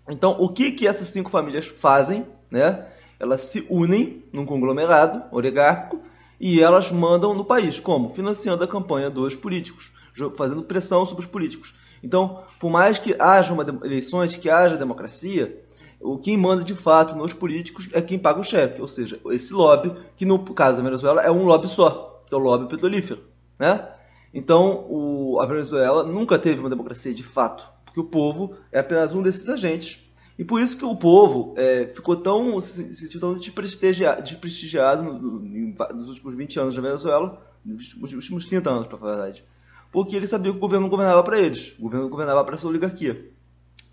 Então, 0.07 0.35
o 0.39 0.49
que 0.49 0.71
que 0.71 0.87
essas 0.87 1.07
cinco 1.07 1.31
famílias 1.31 1.65
fazem 1.65 2.25
né? 2.49 2.85
Elas 3.19 3.41
se 3.41 3.65
unem 3.69 4.23
num 4.31 4.45
conglomerado 4.45 5.23
oligárquico 5.31 6.01
e 6.39 6.61
elas 6.61 6.91
mandam 6.91 7.33
no 7.33 7.45
país. 7.45 7.79
Como? 7.79 8.13
Financiando 8.13 8.63
a 8.63 8.67
campanha 8.67 9.09
dos 9.09 9.35
políticos, 9.35 9.91
fazendo 10.35 10.63
pressão 10.63 11.05
sobre 11.05 11.25
os 11.25 11.29
políticos. 11.29 11.75
Então, 12.01 12.43
por 12.59 12.71
mais 12.71 12.97
que 12.97 13.15
haja 13.19 13.53
uma 13.53 13.65
eleições, 13.83 14.35
que 14.35 14.49
haja 14.49 14.77
democracia, 14.77 15.61
o 15.99 16.17
quem 16.17 16.37
manda 16.37 16.63
de 16.63 16.73
fato 16.73 17.13
nos 17.15 17.33
políticos 17.33 17.89
é 17.91 18.01
quem 18.01 18.17
paga 18.17 18.39
o 18.39 18.43
chefe, 18.43 18.81
ou 18.81 18.87
seja, 18.87 19.19
esse 19.31 19.53
lobby, 19.53 19.93
que 20.15 20.25
no 20.25 20.39
caso 20.39 20.77
da 20.77 20.83
Venezuela 20.83 21.21
é 21.21 21.29
um 21.29 21.43
lobby 21.43 21.67
só, 21.67 22.23
que 22.25 22.33
é 22.33 22.37
o 22.37 22.39
lobby 22.39 22.69
petrolífero. 22.69 23.21
Né? 23.59 23.85
Então, 24.33 24.85
o, 24.89 25.39
a 25.39 25.45
Venezuela 25.45 26.03
nunca 26.03 26.37
teve 26.37 26.59
uma 26.59 26.69
democracia 26.69 27.13
de 27.13 27.23
fato, 27.23 27.67
porque 27.85 27.99
o 27.99 28.03
povo 28.03 28.55
é 28.71 28.79
apenas 28.79 29.13
um 29.13 29.21
desses 29.21 29.49
agentes 29.49 30.09
e 30.39 30.45
por 30.45 30.61
isso 30.61 30.77
que 30.77 30.85
o 30.85 30.95
povo 30.95 31.53
é, 31.57 31.87
ficou 31.87 32.15
tão, 32.15 32.61
se 32.61 32.95
sentiu 32.95 33.19
tão 33.19 33.37
desprestigiado, 33.37 34.23
desprestigiado 34.23 35.03
no, 35.03 35.19
no, 35.19 35.87
nos 35.93 36.07
últimos 36.07 36.33
20 36.33 36.59
anos 36.61 36.75
da 36.75 36.81
Venezuela, 36.81 37.45
nos 37.65 37.93
últimos 38.13 38.45
30 38.45 38.69
anos, 38.69 38.87
para 38.87 38.97
falar 38.97 39.11
a 39.11 39.15
verdade. 39.17 39.43
Porque 39.91 40.15
eles 40.15 40.29
sabiam 40.29 40.53
que 40.53 40.57
o 40.57 40.61
governo 40.61 40.87
governava 40.87 41.21
para 41.23 41.37
eles, 41.37 41.73
o 41.77 41.81
governo 41.81 42.07
governava 42.07 42.41
para 42.45 42.55
essa 42.55 42.65
oligarquia. 42.65 43.33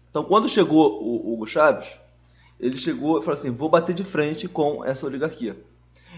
Então, 0.09 0.23
quando 0.23 0.49
chegou 0.49 1.03
o 1.03 1.33
Hugo 1.33 1.49
Chávez, 1.49 1.99
ele 2.61 2.77
chegou 2.77 3.19
e 3.19 3.23
falou 3.23 3.35
assim: 3.35 3.51
vou 3.51 3.69
bater 3.69 3.93
de 3.93 4.05
frente 4.05 4.47
com 4.47 4.85
essa 4.85 5.05
oligarquia. 5.05 5.61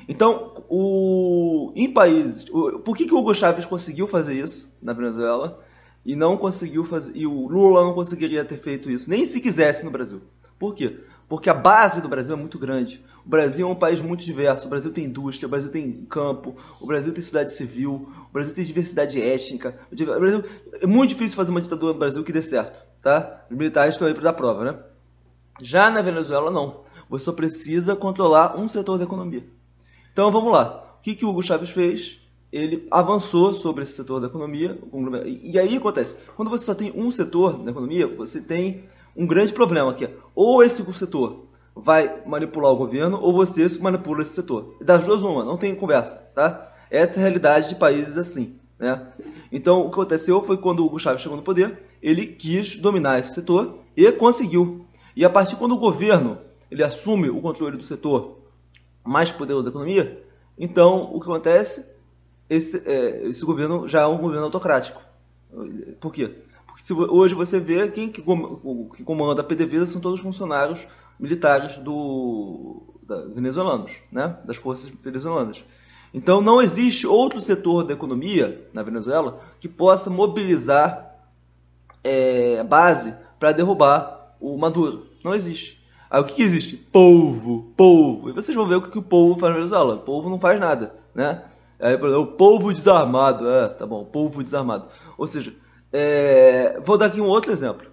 Então, 0.07 0.53
o, 0.69 1.73
em 1.75 1.93
países. 1.93 2.47
O, 2.51 2.79
por 2.81 2.97
que, 2.97 3.07
que 3.07 3.15
o 3.15 3.19
Hugo 3.19 3.35
Chávez 3.35 3.65
conseguiu 3.65 4.07
fazer 4.07 4.35
isso 4.35 4.71
na 4.83 4.93
Venezuela? 4.93 5.65
e 6.09 6.17
não 6.17 6.39
conseguiu 6.39 6.85
fazer 6.85 7.13
e 7.15 7.27
o 7.27 7.47
Lula 7.47 7.85
não 7.85 7.93
conseguiria 7.93 8.43
ter 8.43 8.59
feito 8.59 8.91
isso 8.91 9.11
nem 9.11 9.27
se 9.27 9.41
quisesse 9.41 9.85
no 9.85 9.91
Brasil. 9.91 10.23
Por 10.59 10.75
quê? 10.75 11.01
Porque 11.29 11.51
a 11.51 11.55
base 11.55 12.01
do 12.01 12.09
Brasil 12.09 12.35
é 12.35 12.39
muito 12.39 12.59
grande. 12.59 13.05
O 13.25 13.29
Brasil 13.29 13.69
é 13.69 13.71
um 13.71 13.75
país 13.75 14.01
muito 14.01 14.25
diverso. 14.25 14.67
O 14.67 14.71
Brasil 14.71 14.91
tem 14.91 15.05
indústria, 15.05 15.47
o 15.47 15.51
Brasil 15.51 15.71
tem 15.71 16.07
campo, 16.09 16.57
o 16.81 16.87
Brasil 16.87 17.13
tem 17.13 17.21
sociedade 17.21 17.53
civil, 17.53 18.11
o 18.31 18.33
Brasil 18.33 18.55
tem 18.55 18.65
diversidade 18.65 19.21
étnica. 19.21 19.79
O 19.93 20.19
Brasil 20.19 20.43
é 20.81 20.87
muito 20.87 21.11
difícil 21.11 21.37
fazer 21.37 21.51
uma 21.51 21.61
ditadura 21.61 21.93
no 21.93 21.99
Brasil 21.99 22.25
que 22.25 22.33
dê 22.33 22.41
certo, 22.41 22.83
tá? 23.03 23.45
Os 23.51 23.57
militares 23.57 23.95
estão 23.95 24.09
aí 24.09 24.15
para 24.15 24.23
dar 24.23 24.33
prova, 24.33 24.65
né? 24.65 24.79
Já 25.61 25.91
na 25.91 26.01
Venezuela 26.01 26.51
não. 26.51 26.85
Você 27.11 27.27
só 27.27 27.33
precisa 27.33 27.95
controlar 27.95 28.59
um 28.59 28.67
setor 28.67 28.97
da 28.97 29.05
economia. 29.05 29.45
Então 30.19 30.33
vamos 30.33 30.51
lá. 30.51 30.97
O 30.99 31.01
que, 31.01 31.15
que 31.15 31.25
o 31.25 31.29
Hugo 31.29 31.45
Chávez 31.45 31.71
fez? 31.71 32.19
ele 32.51 32.89
avançou 32.91 33.55
sobre 33.55 33.85
esse 33.85 33.93
setor 33.93 34.21
da 34.21 34.27
economia. 34.27 34.77
E 35.45 35.57
aí 35.57 35.77
acontece, 35.77 36.17
quando 36.35 36.51
você 36.51 36.65
só 36.65 36.75
tem 36.75 36.93
um 36.97 37.09
setor 37.09 37.57
da 37.63 37.71
economia, 37.71 38.09
você 38.09 38.41
tem 38.41 38.83
um 39.17 39.25
grande 39.25 39.53
problema 39.53 39.95
que 39.95 40.07
é 40.07 40.11
ou 40.35 40.61
esse 40.61 40.83
setor 40.93 41.47
vai 41.73 42.21
manipular 42.27 42.73
o 42.73 42.77
governo 42.77 43.21
ou 43.23 43.33
você 43.33 43.69
manipula 43.79 44.23
esse 44.23 44.33
setor. 44.33 44.75
Das 44.81 45.05
duas 45.05 45.23
uma, 45.23 45.45
não 45.45 45.57
tem 45.57 45.73
conversa, 45.73 46.17
tá? 46.35 46.69
Essa 46.91 47.13
é 47.13 47.19
a 47.19 47.21
realidade 47.21 47.69
de 47.69 47.77
países 47.77 48.19
assim, 48.19 48.57
né? 48.77 49.07
Então, 49.53 49.83
o 49.83 49.85
que 49.85 49.93
aconteceu 49.93 50.43
foi 50.43 50.57
quando 50.57 50.81
o 50.81 50.87
Hugo 50.87 50.99
Chávez 50.99 51.23
chegou 51.23 51.37
no 51.37 51.45
poder, 51.45 51.81
ele 52.03 52.27
quis 52.27 52.77
dominar 52.77 53.21
esse 53.21 53.35
setor 53.35 53.79
e 53.97 54.11
conseguiu. 54.11 54.85
E 55.15 55.25
a 55.25 55.31
partir 55.31 55.55
quando 55.55 55.77
o 55.77 55.79
governo 55.79 56.39
ele 56.69 56.83
assume 56.83 57.31
o 57.31 57.41
controle 57.41 57.77
do 57.77 57.85
setor 57.85 58.38
mais 59.09 59.33
poderoso 59.33 59.65
da 59.65 59.71
economia, 59.71 60.23
então 60.59 61.11
o 61.15 61.21
que 61.21 61.27
acontece? 61.27 61.87
Esse, 62.49 62.83
é, 62.87 63.27
esse 63.27 63.45
governo 63.45 63.89
já 63.89 64.03
é 64.03 64.07
um 64.07 64.19
governo 64.19 64.45
autocrático. 64.45 65.01
Por 66.01 66.13
quê? 66.13 66.35
Porque 66.67 66.85
se, 66.85 66.93
hoje 66.93 67.35
você 67.35 67.59
vê 67.59 67.91
quem 67.91 68.11
que, 68.11 68.23
que 68.23 69.05
comanda 69.05 69.41
a 69.41 69.45
PDVSA 69.45 69.87
são 69.87 70.01
todos 70.01 70.19
os 70.19 70.25
funcionários 70.25 70.87
militares 71.19 71.79
do, 71.79 72.83
da, 73.03 73.23
venezuelanos, 73.27 73.93
né? 74.13 74.37
das 74.45 74.57
forças 74.57 74.91
venezuelanas. 74.91 75.65
Então 76.13 76.41
não 76.41 76.61
existe 76.61 77.07
outro 77.07 77.41
setor 77.41 77.85
da 77.85 77.95
economia 77.95 78.69
na 78.73 78.83
Venezuela 78.83 79.41
que 79.61 79.69
possa 79.69 80.11
mobilizar 80.11 81.17
é, 82.05 82.63
base 82.65 83.15
para 83.39 83.53
derrubar 83.53 84.37
o 84.41 84.57
Maduro. 84.57 85.07
Não 85.25 85.35
existe. 85.35 85.78
Aí 86.11 86.21
o 86.21 86.25
que, 86.25 86.35
que, 86.35 86.43
existe? 86.43 86.77
Povo, 86.77 87.73
povo. 87.77 88.31
E 88.31 88.33
vocês 88.33 88.57
vão 88.57 88.67
ver 88.67 88.77
o 88.77 88.83
que, 88.83 88.91
que 88.91 88.99
o 88.99 89.03
povo 89.03 89.39
faz 89.39 89.53
na 89.53 89.59
Venezuela. 89.59 89.95
O 89.95 90.01
povo 90.01 90.31
não 90.31 90.39
faz 90.39 90.59
nada, 90.59 90.95
né? 91.15 91.43
Aí, 91.79 91.95
o 91.95 92.27
povo 92.27 92.73
desarmado. 92.73 93.49
É, 93.49 93.69
tá 93.69 93.87
bom, 93.87 94.05
povo 94.05 94.43
desarmado. 94.43 94.87
Ou 95.17 95.27
seja, 95.27 95.55
é, 95.93 96.81
vou 96.85 96.97
dar 96.97 97.07
aqui 97.07 97.21
um 97.21 97.27
outro 97.27 97.53
exemplo. 97.53 97.87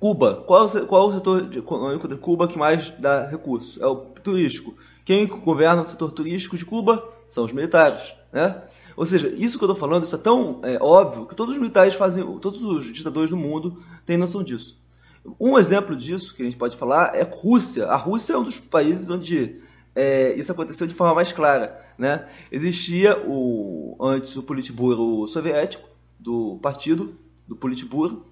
Cuba. 0.00 0.42
Qual, 0.46 0.68
qual 0.86 1.04
é 1.04 1.08
o 1.08 1.14
setor 1.14 1.56
econômico 1.56 2.08
de 2.08 2.16
Cuba 2.16 2.48
que 2.48 2.58
mais 2.58 2.90
dá 2.98 3.26
recurso? 3.26 3.82
É 3.82 3.86
o 3.86 3.96
turístico. 3.96 4.74
Quem 5.04 5.26
governa 5.26 5.82
o 5.82 5.84
setor 5.84 6.10
turístico 6.10 6.56
de 6.56 6.64
Cuba 6.64 7.06
são 7.28 7.44
os 7.44 7.52
militares, 7.52 8.14
né? 8.32 8.62
Ou 8.96 9.06
seja, 9.06 9.28
isso 9.28 9.58
que 9.58 9.64
eu 9.64 9.70
estou 9.70 9.74
falando, 9.74 10.04
isso 10.04 10.14
é 10.14 10.18
tão 10.18 10.60
é, 10.62 10.78
óbvio 10.80 11.26
que 11.26 11.34
todos 11.34 11.54
os 11.54 11.60
militares 11.60 11.94
fazem, 11.94 12.24
todos 12.38 12.62
os 12.62 12.92
ditadores 12.92 13.30
do 13.30 13.36
mundo 13.36 13.82
têm 14.04 14.16
noção 14.16 14.42
disso. 14.42 14.79
Um 15.38 15.58
exemplo 15.58 15.94
disso 15.94 16.34
que 16.34 16.42
a 16.42 16.44
gente 16.44 16.56
pode 16.56 16.76
falar 16.76 17.14
é 17.14 17.22
a 17.22 17.30
Rússia. 17.30 17.86
A 17.86 17.96
Rússia 17.96 18.34
é 18.34 18.38
um 18.38 18.42
dos 18.42 18.58
países 18.58 19.10
onde 19.10 19.60
é, 19.94 20.32
isso 20.34 20.50
aconteceu 20.52 20.86
de 20.86 20.94
forma 20.94 21.14
mais 21.14 21.32
clara. 21.32 21.84
Né? 21.98 22.26
Existia 22.50 23.18
o, 23.26 23.96
antes 24.00 24.34
o 24.36 24.42
Politburo 24.42 25.26
soviético, 25.28 25.88
do 26.18 26.58
partido, 26.62 27.14
do 27.46 27.56
Politburo, 27.56 28.26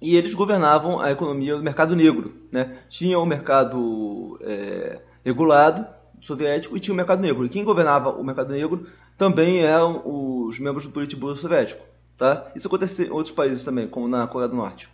e 0.00 0.16
eles 0.16 0.34
governavam 0.34 1.00
a 1.00 1.10
economia 1.10 1.56
do 1.56 1.62
mercado 1.62 1.96
negro. 1.96 2.34
Né? 2.52 2.78
Tinha 2.88 3.18
o 3.18 3.24
mercado 3.24 4.38
é, 4.42 5.00
regulado 5.24 5.86
soviético 6.20 6.76
e 6.76 6.80
tinha 6.80 6.92
o 6.92 6.96
mercado 6.96 7.20
negro. 7.20 7.46
E 7.46 7.48
quem 7.48 7.64
governava 7.64 8.10
o 8.10 8.22
mercado 8.22 8.52
negro 8.52 8.86
também 9.16 9.60
eram 9.60 10.02
os 10.04 10.58
membros 10.58 10.86
do 10.86 10.92
Politburo 10.92 11.36
soviético. 11.36 11.82
Tá? 12.18 12.50
Isso 12.54 12.66
aconteceu 12.66 13.06
em 13.06 13.10
outros 13.10 13.34
países 13.34 13.64
também, 13.64 13.88
como 13.88 14.08
na 14.08 14.26
Coreia 14.26 14.48
do 14.48 14.56
Norte. 14.56 14.88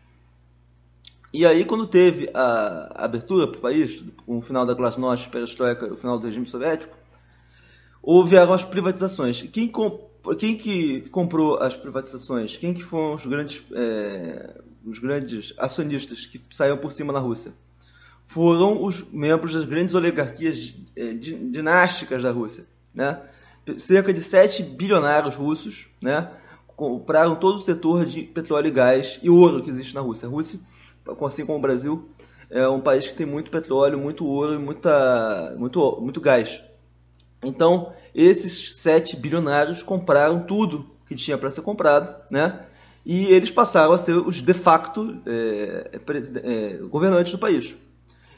E 1.33 1.47
aí, 1.47 1.65
quando 1.65 1.87
teve 1.87 2.29
a 2.35 3.05
abertura 3.05 3.47
para 3.47 3.59
o 3.59 3.61
país, 3.61 4.03
com 4.27 4.39
o 4.39 4.41
final 4.41 4.67
da 4.67 4.75
Glasnost, 4.75 5.29
Perestroika, 5.29 5.93
o 5.93 5.97
final 5.97 6.19
do 6.19 6.27
regime 6.27 6.47
soviético, 6.47 6.97
houveram 8.03 8.53
as 8.53 8.65
privatizações. 8.65 9.43
Quem, 9.43 9.69
comp 9.69 10.11
quem 10.39 10.57
que 10.57 11.03
comprou 11.11 11.59
as 11.59 11.77
privatizações? 11.77 12.57
Quem 12.57 12.75
que 12.75 12.83
foram 12.83 13.15
os 13.15 13.25
grandes, 13.25 13.63
é, 13.73 14.61
os 14.85 14.99
grandes 14.99 15.55
acionistas 15.57 16.27
que 16.27 16.41
saíram 16.51 16.77
por 16.77 16.93
cima 16.93 17.13
na 17.13 17.21
Rússia? 17.21 17.53
Foram 18.27 18.85
os 18.85 19.03
membros 19.11 19.55
das 19.55 19.65
grandes 19.65 19.95
oligarquias 19.95 20.75
é, 20.97 21.13
dinásticas 21.15 22.23
da 22.23 22.31
Rússia. 22.33 22.65
Né? 22.93 23.21
cerca 23.79 24.13
de 24.13 24.23
7 24.23 24.63
bilionários 24.63 25.37
russos 25.37 25.89
né, 26.01 26.29
compraram 26.67 27.37
todo 27.37 27.57
o 27.57 27.61
setor 27.61 28.05
de 28.05 28.23
petróleo 28.23 28.69
e 28.69 28.71
gás 28.71 29.21
e 29.23 29.31
ouro 29.31 29.63
que 29.63 29.71
existe 29.71 29.95
na 29.95 30.01
Rússia. 30.01 30.27
A 30.27 30.31
Rússia, 30.31 30.61
assim 31.27 31.45
como 31.45 31.59
o 31.59 31.63
Brasil, 31.63 32.09
é 32.49 32.67
um 32.69 32.81
país 32.81 33.07
que 33.07 33.15
tem 33.15 33.27
muito 33.27 33.51
petróleo, 33.51 33.99
muito 33.99 34.27
ouro 34.27 34.55
e 34.55 34.59
muita, 34.59 35.55
muito, 35.57 36.01
muito 36.01 36.21
gás. 36.21 36.63
Então, 37.43 37.93
esses 38.15 38.75
7 38.77 39.17
bilionários 39.17 39.83
compraram 39.83 40.45
tudo 40.45 40.91
que 41.07 41.15
tinha 41.15 41.39
para 41.39 41.51
ser 41.51 41.63
comprado, 41.63 42.15
né? 42.31 42.67
E 43.05 43.27
eles 43.27 43.51
passaram 43.51 43.93
a 43.93 43.99
ser 43.99 44.13
os 44.13 44.43
de 44.43 44.53
facto 44.53 45.21
é, 45.27 46.01
é, 46.43 46.77
governantes 46.89 47.33
do 47.33 47.39
país. 47.39 47.75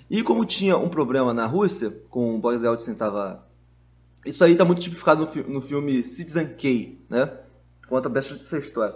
E 0.09 0.23
como 0.23 0.45
tinha 0.45 0.77
um 0.77 0.89
problema 0.89 1.35
na 1.35 1.47
Rússia, 1.47 1.91
com 2.11 2.37
o 2.37 2.39
Boris 2.39 2.63
Yeltsin 2.63 2.93
estava 2.93 3.45
isso 4.25 4.45
aí 4.45 4.53
está 4.53 4.65
muito 4.65 4.81
tipificado 4.81 5.27
no, 5.27 5.55
no, 5.55 5.61
filme 5.61 6.03
Citizen 6.05 6.55
K, 6.55 6.99
né? 7.11 7.33
Conta 7.89 8.09
bastante 8.09 8.41
essa 8.41 8.59
história. 8.59 8.95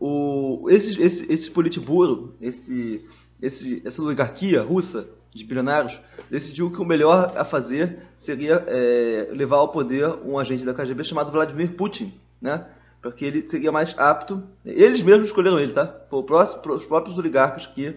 O, 0.00 0.66
esse, 0.70 1.00
esse, 1.00 1.30
esse 1.30 1.50
Politburo, 1.50 2.34
esse, 2.40 3.04
esse, 3.40 3.82
essa 3.84 4.02
oligarquia 4.02 4.62
russa 4.62 5.06
de 5.34 5.44
bilionários, 5.44 6.00
decidiu 6.30 6.70
que 6.70 6.80
o 6.80 6.84
melhor 6.84 7.34
a 7.36 7.44
fazer 7.44 7.98
seria 8.16 8.64
é, 8.66 9.28
levar 9.30 9.58
ao 9.58 9.68
poder 9.68 10.08
um 10.24 10.38
agente 10.38 10.64
da 10.64 10.72
KGB 10.72 11.04
chamado 11.04 11.30
Vladimir 11.30 11.74
Putin, 11.74 12.14
né? 12.40 12.66
Porque 13.02 13.24
ele 13.24 13.46
seria 13.46 13.70
mais 13.70 13.94
apto. 13.98 14.42
Eles 14.64 15.02
mesmos 15.02 15.28
escolheram 15.28 15.58
ele, 15.58 15.72
tá? 15.72 15.86
Foi 16.08 16.22
próximo, 16.22 16.74
os 16.74 16.84
próprios 16.84 17.16
oligarcas 17.18 17.66
que 17.66 17.96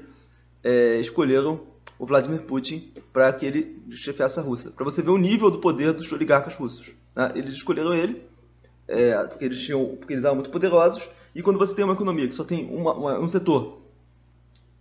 é, 0.63 0.99
escolheram 0.99 1.61
o 1.97 2.05
Vladimir 2.05 2.41
Putin 2.41 2.91
para 3.11 3.31
que 3.31 3.45
ele 3.45 3.81
chefiasse 3.91 4.39
a 4.39 4.43
Rússia. 4.43 4.71
Para 4.71 4.83
você 4.83 5.01
ver 5.01 5.11
o 5.11 5.17
nível 5.17 5.49
do 5.49 5.59
poder 5.59 5.93
dos 5.93 6.11
oligarcas 6.11 6.55
russos. 6.55 6.93
Né? 7.15 7.31
Eles 7.35 7.53
escolheram 7.53 7.93
ele 7.93 8.21
é, 8.87 9.15
porque 9.23 9.45
eles 9.45 9.61
tinham, 9.61 9.95
porque 9.95 10.13
eles 10.13 10.25
eram 10.25 10.35
muito 10.35 10.49
poderosos. 10.49 11.09
E 11.35 11.41
quando 11.41 11.57
você 11.57 11.75
tem 11.75 11.83
uma 11.83 11.93
economia 11.93 12.27
que 12.27 12.35
só 12.35 12.43
tem 12.43 12.69
uma, 12.69 12.93
uma, 12.93 13.19
um 13.19 13.27
setor 13.27 13.81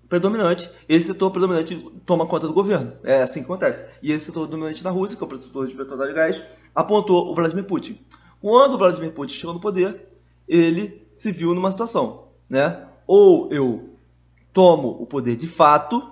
predominante, 0.09 0.71
esse 0.87 1.07
setor 1.07 1.31
predominante 1.31 1.75
toma 2.05 2.27
conta 2.27 2.47
do 2.47 2.53
governo. 2.53 2.93
É 3.03 3.23
assim 3.23 3.41
que 3.41 3.47
acontece. 3.47 3.83
E 4.03 4.13
esse 4.13 4.27
setor 4.27 4.47
dominante 4.47 4.85
na 4.85 4.91
Rússia, 4.91 5.17
que 5.17 5.25
é 5.25 5.27
o 5.27 5.39
setor 5.39 5.67
de 5.67 5.75
petróleo 5.75 6.11
e 6.11 6.15
gás, 6.15 6.43
apontou 6.75 7.31
o 7.31 7.35
Vladimir 7.35 7.65
Putin. 7.65 7.99
Quando 8.41 8.75
o 8.75 8.79
Vladimir 8.79 9.13
Putin 9.13 9.35
chegou 9.35 9.55
no 9.55 9.61
poder, 9.61 10.09
ele 10.47 11.09
se 11.15 11.33
viu 11.33 11.55
numa 11.55 11.71
situação, 11.71 12.29
né? 12.49 12.87
Ou 13.07 13.51
eu 13.51 13.97
tomo 14.53 14.89
o 15.01 15.07
poder 15.07 15.37
de 15.37 15.49
fato, 15.49 16.07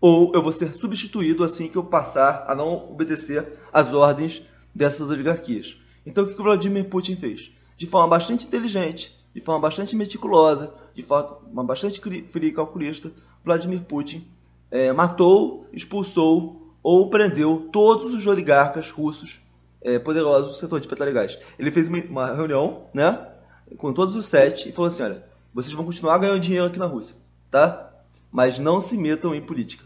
ou 0.00 0.32
eu 0.32 0.42
vou 0.42 0.52
ser 0.52 0.72
substituído 0.74 1.42
assim 1.42 1.68
que 1.68 1.76
eu 1.76 1.82
passar 1.82 2.44
a 2.46 2.54
não 2.54 2.90
obedecer 2.90 3.58
às 3.72 3.92
ordens 3.92 4.42
dessas 4.74 5.10
oligarquias. 5.10 5.76
Então 6.06 6.24
o 6.24 6.28
que 6.28 6.40
o 6.40 6.44
Vladimir 6.44 6.88
Putin 6.88 7.16
fez? 7.16 7.50
De 7.76 7.86
forma 7.86 8.08
bastante 8.08 8.46
inteligente, 8.46 9.19
de 9.34 9.40
forma 9.40 9.60
bastante 9.60 9.94
meticulosa, 9.94 10.72
de 10.94 11.02
forma 11.02 11.64
bastante 11.64 12.00
fria 12.00 12.48
e 12.48 12.52
calculista, 12.52 13.12
Vladimir 13.44 13.82
Putin 13.82 14.26
é, 14.70 14.92
matou, 14.92 15.66
expulsou 15.72 16.74
ou 16.82 17.10
prendeu 17.10 17.68
todos 17.72 18.14
os 18.14 18.26
oligarcas 18.26 18.90
russos 18.90 19.40
é, 19.82 19.98
poderosos 19.98 20.52
do 20.52 20.56
setor 20.58 20.80
de 20.80 20.88
petróleo 20.88 21.12
gás. 21.12 21.38
Ele 21.58 21.70
fez 21.70 21.88
uma 21.88 22.34
reunião 22.34 22.84
né, 22.92 23.28
com 23.76 23.92
todos 23.92 24.16
os 24.16 24.26
sete 24.26 24.68
e 24.68 24.72
falou 24.72 24.88
assim, 24.88 25.02
olha, 25.02 25.24
vocês 25.52 25.72
vão 25.72 25.84
continuar 25.84 26.18
ganhando 26.18 26.40
dinheiro 26.40 26.66
aqui 26.66 26.78
na 26.78 26.86
Rússia, 26.86 27.16
tá? 27.50 27.90
Mas 28.30 28.58
não 28.58 28.80
se 28.80 28.96
metam 28.96 29.34
em 29.34 29.40
política. 29.40 29.84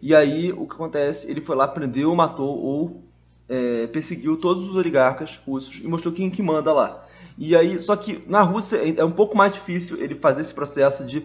E 0.00 0.14
aí 0.14 0.52
o 0.52 0.66
que 0.66 0.74
acontece? 0.74 1.30
Ele 1.30 1.40
foi 1.40 1.56
lá, 1.56 1.66
prendeu, 1.66 2.14
matou 2.14 2.58
ou 2.58 3.02
é, 3.48 3.86
perseguiu 3.86 4.36
todos 4.36 4.68
os 4.68 4.74
oligarcas 4.74 5.40
russos 5.46 5.82
e 5.82 5.86
mostrou 5.86 6.12
quem 6.12 6.30
que 6.30 6.42
manda 6.42 6.72
lá. 6.72 7.06
E 7.38 7.56
aí, 7.56 7.78
só 7.78 7.96
que 7.96 8.22
na 8.26 8.42
Rússia 8.42 8.76
é, 8.76 9.00
é 9.00 9.04
um 9.04 9.12
pouco 9.12 9.36
mais 9.36 9.52
difícil 9.52 10.02
ele 10.02 10.14
fazer 10.14 10.42
esse 10.42 10.54
processo 10.54 11.04
de 11.04 11.24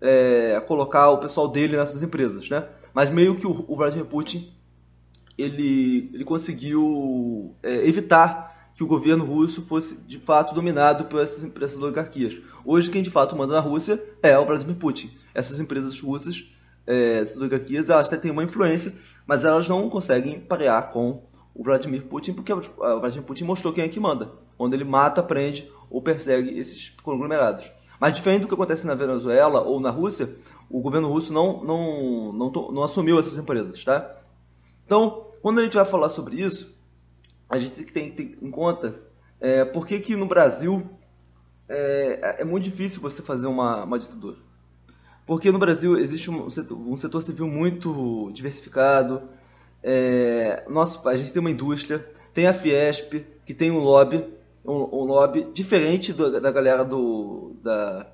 é, 0.00 0.60
colocar 0.66 1.10
o 1.10 1.18
pessoal 1.18 1.48
dele 1.48 1.76
nessas 1.76 2.02
empresas, 2.02 2.48
né? 2.48 2.66
Mas 2.94 3.10
meio 3.10 3.36
que 3.36 3.46
o, 3.46 3.64
o 3.68 3.76
Vladimir 3.76 4.06
Putin 4.06 4.52
ele, 5.36 6.10
ele 6.12 6.24
conseguiu 6.24 7.54
é, 7.62 7.86
evitar 7.86 8.72
que 8.74 8.82
o 8.82 8.86
governo 8.86 9.24
russo 9.24 9.62
fosse 9.62 9.96
de 9.96 10.18
fato 10.18 10.54
dominado 10.54 11.04
por 11.04 11.20
essas, 11.20 11.48
por 11.50 11.62
essas 11.62 11.78
oligarquias. 11.78 12.38
Hoje 12.64 12.90
quem 12.90 13.02
de 13.02 13.10
fato 13.10 13.36
manda 13.36 13.54
na 13.54 13.60
Rússia 13.60 14.02
é 14.22 14.38
o 14.38 14.46
Vladimir 14.46 14.76
Putin. 14.76 15.10
Essas 15.34 15.60
empresas 15.60 15.98
russas 16.00 16.50
é, 16.86 17.18
essas 17.20 17.36
oligarquias 17.36 17.88
elas 17.88 18.06
até 18.06 18.16
têm 18.16 18.30
uma 18.30 18.42
influência, 18.42 18.92
mas 19.26 19.44
elas 19.44 19.68
não 19.68 19.88
conseguem 19.88 20.40
parear 20.40 20.90
com 20.90 21.22
o 21.54 21.64
Vladimir 21.64 22.04
Putin, 22.04 22.32
porque 22.32 22.52
o 22.52 22.60
Vladimir 22.60 23.24
Putin 23.24 23.44
mostrou 23.44 23.72
quem 23.72 23.84
é 23.84 23.88
que 23.88 24.00
manda, 24.00 24.32
onde 24.58 24.76
ele 24.76 24.84
mata, 24.84 25.22
prende 25.22 25.70
ou 25.90 26.00
persegue 26.00 26.58
esses 26.58 26.90
conglomerados. 27.02 27.70
Mas 27.98 28.14
diferente 28.14 28.42
do 28.42 28.48
que 28.48 28.54
acontece 28.54 28.86
na 28.86 28.94
Venezuela 28.94 29.60
ou 29.60 29.78
na 29.80 29.90
Rússia, 29.90 30.36
o 30.70 30.80
governo 30.80 31.08
russo 31.08 31.32
não, 31.32 31.62
não, 31.62 32.32
não, 32.32 32.50
não 32.72 32.82
assumiu 32.82 33.18
essas 33.18 33.36
empresas, 33.36 33.82
tá? 33.84 34.16
Então, 34.86 35.28
quando 35.42 35.58
a 35.58 35.64
gente 35.64 35.76
vai 35.76 35.84
falar 35.84 36.08
sobre 36.08 36.40
isso, 36.40 36.74
a 37.48 37.58
gente 37.58 37.72
tem 37.72 38.10
que 38.10 38.16
ter, 38.16 38.38
em 38.40 38.50
conta 38.50 39.00
é, 39.40 39.64
por 39.64 39.86
que, 39.86 39.98
que 39.98 40.14
no 40.14 40.26
Brasil 40.26 40.88
é, 41.68 42.36
é 42.40 42.44
muito 42.44 42.64
difícil 42.64 43.00
você 43.00 43.20
fazer 43.20 43.46
uma, 43.46 43.84
uma 43.84 43.98
ditadura. 43.98 44.36
Porque 45.26 45.52
no 45.52 45.58
Brasil 45.58 45.96
existe 45.96 46.30
um 46.30 46.50
setor, 46.50 46.76
um 46.76 46.96
setor 46.96 47.22
civil 47.22 47.46
muito 47.46 48.30
diversificado. 48.32 49.22
É, 49.82 50.64
nosso, 50.68 51.06
a 51.08 51.16
gente 51.16 51.32
tem 51.32 51.40
uma 51.40 51.50
indústria, 51.50 52.06
tem 52.34 52.46
a 52.46 52.54
Fiesp, 52.54 53.24
que 53.44 53.54
tem 53.54 53.70
um 53.70 53.80
lobby, 53.80 54.24
um, 54.66 54.74
um 54.74 55.04
lobby 55.04 55.48
diferente 55.52 56.12
do, 56.12 56.40
da 56.40 56.50
galera 56.52 56.84
do, 56.84 57.56
da, 57.62 58.06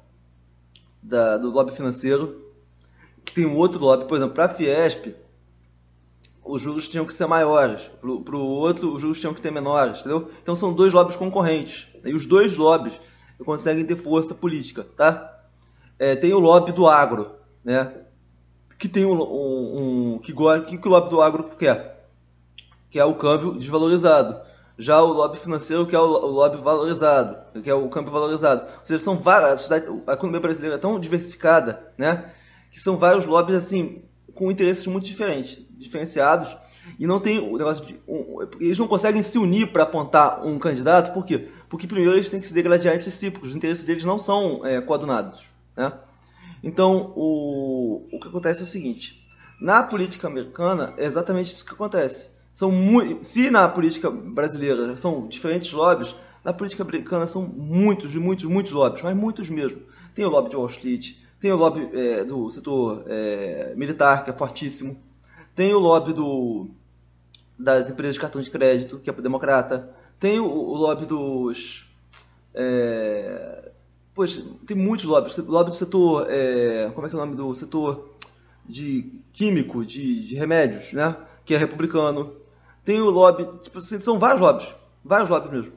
da, 1.03 1.37
do 1.37 1.51
lobby 1.51 1.73
financeiro. 1.73 2.53
tem 3.35 3.47
um 3.47 3.57
outro 3.57 3.81
lobby, 3.81 4.07
por 4.07 4.17
exemplo, 4.17 4.35
para 4.35 4.47
a 4.47 4.49
Fiesp, 4.49 5.15
os 6.45 6.63
juros 6.63 6.87
tinham 6.87 7.05
que 7.05 7.13
ser 7.13 7.27
maiores, 7.27 7.91
para 8.01 8.37
o 8.37 8.41
outro 8.41 8.95
os 8.95 9.01
juros 9.01 9.19
tinham 9.19 9.35
que 9.35 9.41
ser 9.41 9.51
menores, 9.51 10.01
entendeu? 10.01 10.31
Então 10.41 10.55
são 10.55 10.73
dois 10.73 10.93
lobbies 10.93 11.17
concorrentes, 11.17 11.89
e 12.05 12.15
os 12.15 12.27
dois 12.27 12.57
lobbies 12.57 12.99
conseguem 13.45 13.85
ter 13.85 13.97
força 13.97 14.35
política, 14.35 14.87
tá? 14.97 15.33
É, 15.99 16.15
tem 16.15 16.33
o 16.33 16.39
lobby 16.39 16.73
do 16.73 16.87
agro, 16.87 17.33
né? 17.65 17.93
Que 18.79 18.89
tem 18.89 19.05
um, 19.05 19.13
um, 19.13 20.15
um 20.15 20.19
que, 20.19 20.33
que, 20.67 20.79
que 20.79 20.89
o 20.89 20.91
lobby 20.91 21.11
do 21.11 21.23
agro 21.23 21.45
quer? 21.57 22.09
Que 22.91 22.99
é 22.99 23.05
o 23.05 23.15
câmbio 23.15 23.53
desvalorizado. 23.53 24.41
Já 24.79 25.01
o 25.01 25.13
lobby 25.13 25.39
financeiro, 25.39 25.87
que 25.87 25.97
é 25.97 25.99
o, 25.99 26.05
o 26.05 26.27
lobby 26.27 26.59
valorizado, 26.59 27.37
que 27.63 27.71
é 27.71 27.75
o 27.75 27.89
câmbio 27.89 28.13
valorizado. 28.13 28.63
Ou 28.63 28.85
seja, 28.85 29.03
são 29.03 29.19
várias, 29.19 29.73
a, 29.73 29.77
a 30.07 30.13
economia 30.13 30.41
brasileira 30.41 30.77
é 30.77 30.79
tão 30.79 31.01
diversificada, 31.01 31.93
né? 31.99 32.31
Que 32.71 32.79
são 32.79 32.99
vários 32.99 33.25
lobbies, 33.25 33.57
assim, 33.57 34.03
com 34.35 34.51
interesses 34.51 34.87
muito 34.87 35.07
diferentes, 35.07 35.65
diferenciados, 35.79 36.55
e 36.99 37.07
não 37.07 37.19
tem 37.19 37.39
o 37.39 37.57
negócio 37.57 37.85
de. 37.85 37.99
Um, 38.07 38.47
eles 38.61 38.79
não 38.79 38.87
conseguem 38.87 39.23
se 39.23 39.39
unir 39.39 39.73
para 39.73 39.83
apontar 39.83 40.45
um 40.45 40.59
candidato, 40.59 41.13
por 41.13 41.25
quê? 41.25 41.49
Porque 41.69 41.87
primeiro 41.87 42.15
eles 42.15 42.31
têm 42.31 42.41
que 42.41 42.47
se 42.47 42.55
degradar 42.55 42.95
entre 42.95 43.11
si, 43.11 43.31
porque 43.31 43.49
os 43.49 43.57
interesses 43.57 43.85
deles 43.85 44.05
não 44.05 44.19
são 44.19 44.65
é, 44.65 44.81
coadunados. 44.81 45.49
Né? 45.77 45.93
Então, 46.63 47.13
o, 47.17 48.07
o 48.13 48.21
que 48.21 48.29
acontece 48.29 48.61
é 48.61 48.65
o 48.65 48.69
seguinte: 48.69 49.27
na 49.61 49.83
política 49.83 50.27
americana, 50.27 50.95
é 50.97 51.05
exatamente 51.05 51.53
isso 51.53 51.65
que 51.65 51.73
acontece. 51.73 52.29
São 52.53 52.73
se 53.21 53.51
na 53.51 53.69
política 53.69 54.11
brasileira 54.11 54.97
são 54.97 55.29
diferentes 55.29 55.73
lobbies, 55.73 56.15
na 56.43 56.53
política 56.53 56.83
americana 56.83 57.27
são 57.27 57.43
muitos, 57.43 58.15
muitos, 58.15 58.45
muitos 58.47 58.73
lobbies, 58.73 59.03
mas 59.03 59.17
muitos 59.17 59.51
mesmo. 59.51 59.83
Tem 60.15 60.25
o 60.25 60.31
lobby 60.31 60.51
de 60.51 60.57
Wall 60.57 60.67
Street, 60.67 61.17
tem 61.41 61.53
o 61.53 61.57
lobby 61.57 61.91
é, 61.93 62.25
do 62.25 62.51
setor 62.51 63.05
é, 63.07 63.75
militar, 63.77 64.25
que 64.25 64.31
é 64.31 64.33
fortíssimo. 64.33 64.97
Tem 65.55 65.75
o 65.75 65.79
lobby 65.79 66.13
do, 66.13 66.69
das 67.59 67.91
empresas 67.91 68.15
de 68.15 68.21
cartão 68.21 68.41
de 68.41 68.51
crédito, 68.51 68.99
que 68.99 69.11
é 69.11 69.13
democrata. 69.13 69.91
Tem 70.19 70.39
o, 70.39 70.47
o 70.47 70.75
lobby 70.77 71.05
dos. 71.07 71.87
É, 72.55 73.71
poxa, 74.17 74.43
tem 74.67 74.75
muitos 74.75 75.05
lobbies. 75.05 75.37
Lobby 75.37 75.71
do 75.71 75.77
setor. 75.77 76.27
É, 76.31 76.91
como 76.95 77.07
é 77.07 77.11
que 77.11 77.15
é 77.15 77.19
o 77.19 77.21
nome 77.21 77.37
do 77.37 77.55
setor 77.55 78.17
de 78.65 79.21
químico, 79.33 79.85
de, 79.85 80.27
de 80.27 80.35
remédios, 80.35 80.95
né? 80.95 81.15
Que 81.45 81.55
é 81.55 81.59
republicano. 81.59 82.33
Tem 82.83 83.01
o 83.01 83.11
lobby. 83.11 83.47
Tipo, 83.61 83.81
são 83.83 84.19
vários 84.19 84.41
lobbies. 84.41 84.69
Vários 85.05 85.29
lobbies 85.29 85.53
mesmo. 85.53 85.73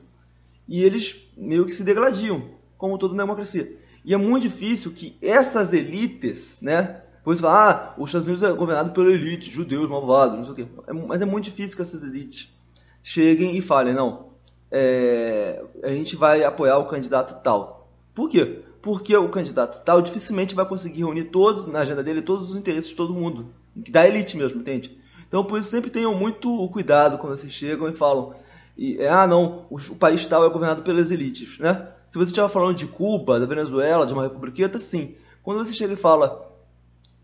E 0.67 0.81
eles 0.83 1.29
meio 1.35 1.65
que 1.65 1.73
se 1.73 1.83
degladiam, 1.83 2.49
como 2.77 2.97
toda 2.97 3.15
democracia. 3.15 3.77
E 4.05 4.13
é 4.13 4.17
muito 4.17 4.43
difícil 4.43 4.91
que 4.91 5.17
essas 5.21 5.73
elites, 5.73 6.59
né? 6.61 7.01
Pois 7.23 7.41
fala, 7.41 7.69
ah, 7.69 7.93
os 7.97 8.09
Estados 8.09 8.27
Unidos 8.27 8.43
é 8.43 8.51
governado 8.53 8.91
pela 8.91 9.11
elite, 9.11 9.51
judeus 9.51 9.89
malvados, 9.89 10.37
não 10.37 10.45
sei 10.45 10.53
o 10.53 10.55
quê. 10.55 10.67
É, 10.87 10.93
mas 10.93 11.21
é 11.21 11.25
muito 11.25 11.45
difícil 11.45 11.75
que 11.75 11.81
essas 11.81 12.01
elites 12.01 12.55
cheguem 13.03 13.57
e 13.57 13.61
falem, 13.61 13.93
não, 13.93 14.29
é, 14.71 15.61
a 15.83 15.91
gente 15.91 16.15
vai 16.15 16.43
apoiar 16.43 16.77
o 16.77 16.85
candidato 16.85 17.43
tal. 17.43 17.78
Por 18.13 18.29
quê? 18.29 18.61
Porque 18.81 19.15
o 19.15 19.29
candidato 19.29 19.83
tal 19.83 20.01
dificilmente 20.01 20.55
vai 20.55 20.65
conseguir 20.65 20.99
reunir 20.99 21.25
todos, 21.25 21.67
na 21.67 21.79
agenda 21.79 22.03
dele, 22.03 22.21
todos 22.21 22.51
os 22.51 22.55
interesses 22.55 22.89
de 22.89 22.95
todo 22.95 23.13
mundo. 23.13 23.53
Da 23.75 24.07
elite 24.07 24.37
mesmo, 24.37 24.61
entende? 24.61 24.97
Então, 25.27 25.43
por 25.43 25.59
isso, 25.59 25.69
sempre 25.69 25.91
tenham 25.91 26.13
muito 26.15 26.67
cuidado 26.69 27.17
quando 27.17 27.37
vocês 27.37 27.53
chegam 27.53 27.87
e 27.87 27.93
falam, 27.93 28.33
e, 28.77 28.97
é, 28.97 29.09
ah, 29.09 29.27
não, 29.27 29.65
o, 29.69 29.75
o, 29.75 29.95
país 29.95 30.25
tal 30.25 30.45
é 30.45 30.49
governado 30.49 30.81
pelas 30.81 31.11
elites, 31.11 31.59
né? 31.59 31.87
Se 32.07 32.17
você 32.17 32.27
estiver 32.27 32.49
falando 32.49 32.75
de 32.75 32.87
Cuba, 32.87 33.39
da 33.39 33.45
Venezuela, 33.45 34.05
de 34.05 34.13
uma 34.13 34.23
republiqueta, 34.23 34.79
sim. 34.79 35.15
Quando 35.43 35.63
você 35.63 35.73
chega 35.73 35.93
e 35.93 35.97
fala 35.97 36.49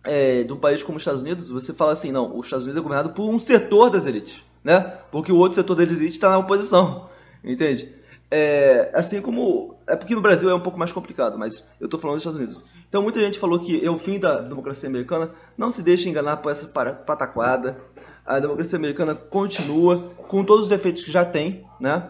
é, 0.04 0.44
de 0.44 0.54
um 0.54 0.58
país 0.58 0.84
como 0.84 0.98
os 0.98 1.02
Estados 1.02 1.22
Unidos, 1.22 1.50
você 1.50 1.74
fala 1.74 1.94
assim, 1.94 2.12
não, 2.12 2.38
os 2.38 2.46
Estados 2.46 2.66
Unidos 2.66 2.80
é 2.80 2.84
governado 2.84 3.14
por 3.14 3.28
um 3.28 3.40
setor 3.40 3.90
das 3.90 4.06
elites, 4.06 4.44
né? 4.64 4.82
Porque 5.12 5.32
o 5.32 5.38
outro 5.38 5.56
setor 5.56 5.76
das 5.76 5.90
elites 5.90 6.16
está 6.16 6.30
na 6.30 6.38
oposição, 6.38 7.10
entende? 7.44 7.90
É, 8.30 8.92
assim 8.94 9.22
como... 9.22 9.76
É 9.88 9.96
porque 9.96 10.16
no 10.16 10.22
Brasil 10.22 10.50
é 10.50 10.54
um 10.54 10.60
pouco 10.60 10.80
mais 10.80 10.92
complicado, 10.92 11.38
mas 11.38 11.64
eu 11.80 11.86
estou 11.86 12.00
falando 12.00 12.16
dos 12.16 12.24
Estados 12.24 12.40
Unidos. 12.40 12.64
Então 12.90 13.02
muita 13.02 13.20
gente 13.20 13.40
falou 13.40 13.60
que 13.60 13.86
é 13.86 13.90
o 13.90 13.98
fim 13.98 14.20
da 14.20 14.42
democracia 14.42 14.90
americana. 14.90 15.32
Não 15.58 15.70
se 15.70 15.84
deixe 15.84 16.10
enganar 16.10 16.38
por 16.38 16.52
essa 16.52 16.68
pataquada. 16.68 17.78
A 18.26 18.40
democracia 18.40 18.78
americana 18.78 19.14
continua 19.14 20.12
com 20.28 20.44
todos 20.44 20.66
os 20.66 20.72
efeitos 20.72 21.04
que 21.04 21.12
já 21.12 21.24
tem, 21.24 21.64
né? 21.80 22.10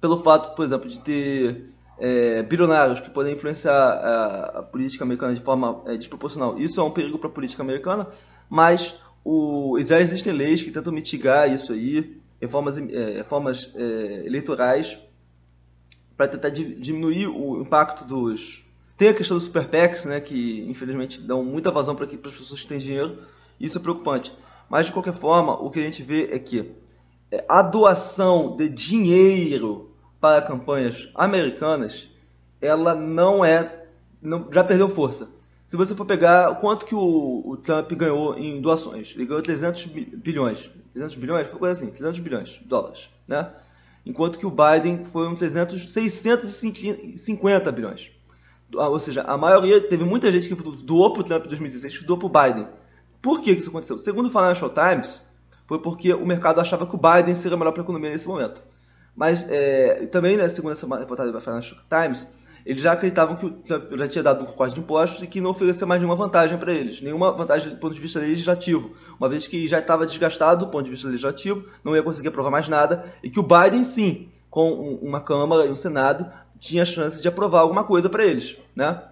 Pelo 0.00 0.18
fato, 0.18 0.54
por 0.54 0.64
exemplo, 0.64 0.88
de 0.88 1.00
ter 1.00 1.70
é, 1.98 2.42
bilionários 2.42 3.00
que 3.00 3.10
podem 3.10 3.34
influenciar 3.34 3.72
a, 3.72 4.58
a 4.58 4.62
política 4.62 5.04
americana 5.04 5.34
de 5.34 5.42
forma 5.42 5.82
é, 5.86 5.96
desproporcional. 5.96 6.58
Isso 6.58 6.80
é 6.80 6.84
um 6.84 6.90
perigo 6.90 7.18
para 7.18 7.28
a 7.28 7.32
política 7.32 7.62
americana, 7.62 8.06
mas 8.48 9.00
o, 9.24 9.78
já 9.80 10.00
existem 10.00 10.32
leis 10.32 10.62
que 10.62 10.70
tentam 10.70 10.92
mitigar 10.92 11.50
isso 11.52 11.72
aí, 11.72 12.18
reformas, 12.40 12.78
é, 12.78 13.16
reformas 13.18 13.72
é, 13.74 14.26
eleitorais, 14.26 14.98
para 16.20 16.28
tentar 16.28 16.50
di, 16.50 16.74
diminuir 16.74 17.28
o 17.28 17.62
impacto 17.62 18.04
dos. 18.04 18.62
Tem 18.94 19.08
a 19.08 19.14
questão 19.14 19.38
dos 19.38 19.44
super 19.46 19.66
PACs, 19.66 20.04
né, 20.04 20.20
que 20.20 20.66
infelizmente 20.68 21.18
dão 21.18 21.42
muita 21.42 21.70
vazão 21.70 21.96
para 21.96 22.04
as 22.04 22.12
pessoas 22.12 22.60
que 22.60 22.68
têm 22.68 22.76
dinheiro, 22.76 23.22
isso 23.58 23.78
é 23.78 23.80
preocupante. 23.80 24.30
Mas 24.68 24.84
de 24.84 24.92
qualquer 24.92 25.14
forma, 25.14 25.54
o 25.54 25.70
que 25.70 25.80
a 25.80 25.82
gente 25.82 26.02
vê 26.02 26.28
é 26.30 26.38
que 26.38 26.72
é, 27.32 27.42
a 27.48 27.62
doação 27.62 28.54
de 28.54 28.68
dinheiro 28.68 29.90
para 30.20 30.42
campanhas 30.42 31.08
americanas, 31.14 32.06
ela 32.60 32.94
não 32.94 33.42
é. 33.42 33.86
Não, 34.20 34.46
já 34.52 34.62
perdeu 34.62 34.90
força. 34.90 35.30
Se 35.66 35.74
você 35.74 35.94
for 35.94 36.04
pegar 36.04 36.54
quanto 36.56 36.84
que 36.84 36.94
o, 36.94 37.42
o, 37.46 37.56
Trump 37.56 37.90
ganhou 37.92 38.36
em 38.36 38.60
doações, 38.60 39.14
ele 39.14 39.24
ganhou 39.24 39.42
300 39.42 39.86
bilhões. 39.86 40.70
300 40.92 41.16
bilhões? 41.16 41.48
Foi 41.48 41.58
coisa 41.58 41.80
assim, 41.82 41.90
300 41.90 42.20
bilhões 42.20 42.50
de 42.50 42.64
dólares. 42.66 43.08
Né? 43.26 43.50
Enquanto 44.04 44.38
que 44.38 44.46
o 44.46 44.50
Biden 44.50 45.04
foi 45.04 45.28
um 45.28 45.34
300, 45.34 45.92
650 45.92 47.72
bilhões. 47.72 48.10
Ah, 48.76 48.88
ou 48.88 49.00
seja, 49.00 49.22
a 49.22 49.36
maioria, 49.36 49.80
teve 49.80 50.04
muita 50.04 50.30
gente 50.30 50.48
que 50.48 50.82
doou 50.82 51.12
para 51.12 51.20
o 51.20 51.24
Trump 51.24 51.44
em 51.44 51.48
2016 51.48 51.98
que 51.98 52.04
doou 52.04 52.18
para 52.18 52.26
o 52.26 52.52
Biden. 52.52 52.68
Por 53.20 53.40
que 53.40 53.50
isso 53.50 53.68
aconteceu? 53.68 53.98
Segundo 53.98 54.26
o 54.26 54.30
Financial 54.30 54.70
Times, 54.70 55.20
foi 55.66 55.78
porque 55.78 56.12
o 56.12 56.24
mercado 56.24 56.60
achava 56.60 56.86
que 56.86 56.94
o 56.94 56.98
Biden 56.98 57.34
seria 57.34 57.56
melhor 57.56 57.72
para 57.72 57.82
a 57.82 57.84
economia 57.84 58.10
nesse 58.10 58.26
momento. 58.26 58.62
Mas 59.14 59.46
é, 59.50 60.06
também, 60.06 60.36
né, 60.36 60.48
segundo 60.48 60.72
essa 60.72 60.86
reportagem 60.96 61.32
da 61.32 61.40
Financial 61.40 61.78
Times, 61.88 62.26
eles 62.64 62.82
já 62.82 62.92
acreditavam 62.92 63.36
que 63.36 63.46
o 63.46 63.50
Trump 63.50 63.92
já 63.96 64.08
tinha 64.08 64.22
dado 64.22 64.44
um 64.44 64.46
corte 64.46 64.74
de 64.74 64.80
impostos 64.80 65.22
e 65.22 65.26
que 65.26 65.40
não 65.40 65.50
oferecia 65.50 65.86
mais 65.86 66.00
nenhuma 66.00 66.16
vantagem 66.16 66.58
para 66.58 66.72
eles, 66.72 67.00
nenhuma 67.00 67.32
vantagem 67.32 67.70
do 67.70 67.76
ponto 67.76 67.94
de 67.94 68.00
vista 68.00 68.18
legislativo, 68.18 68.94
uma 69.18 69.28
vez 69.28 69.46
que 69.46 69.66
já 69.66 69.78
estava 69.78 70.06
desgastado 70.06 70.66
do 70.66 70.70
ponto 70.70 70.84
de 70.84 70.90
vista 70.90 71.08
legislativo, 71.08 71.66
não 71.84 71.94
ia 71.94 72.02
conseguir 72.02 72.28
aprovar 72.28 72.50
mais 72.50 72.68
nada, 72.68 73.12
e 73.22 73.30
que 73.30 73.40
o 73.40 73.42
Biden, 73.42 73.84
sim, 73.84 74.28
com 74.48 74.98
uma 75.02 75.20
Câmara 75.20 75.66
e 75.66 75.70
um 75.70 75.76
Senado, 75.76 76.30
tinha 76.58 76.84
chance 76.84 77.22
de 77.22 77.28
aprovar 77.28 77.60
alguma 77.60 77.84
coisa 77.84 78.08
para 78.08 78.24
eles. 78.24 78.58
Né? 78.74 79.02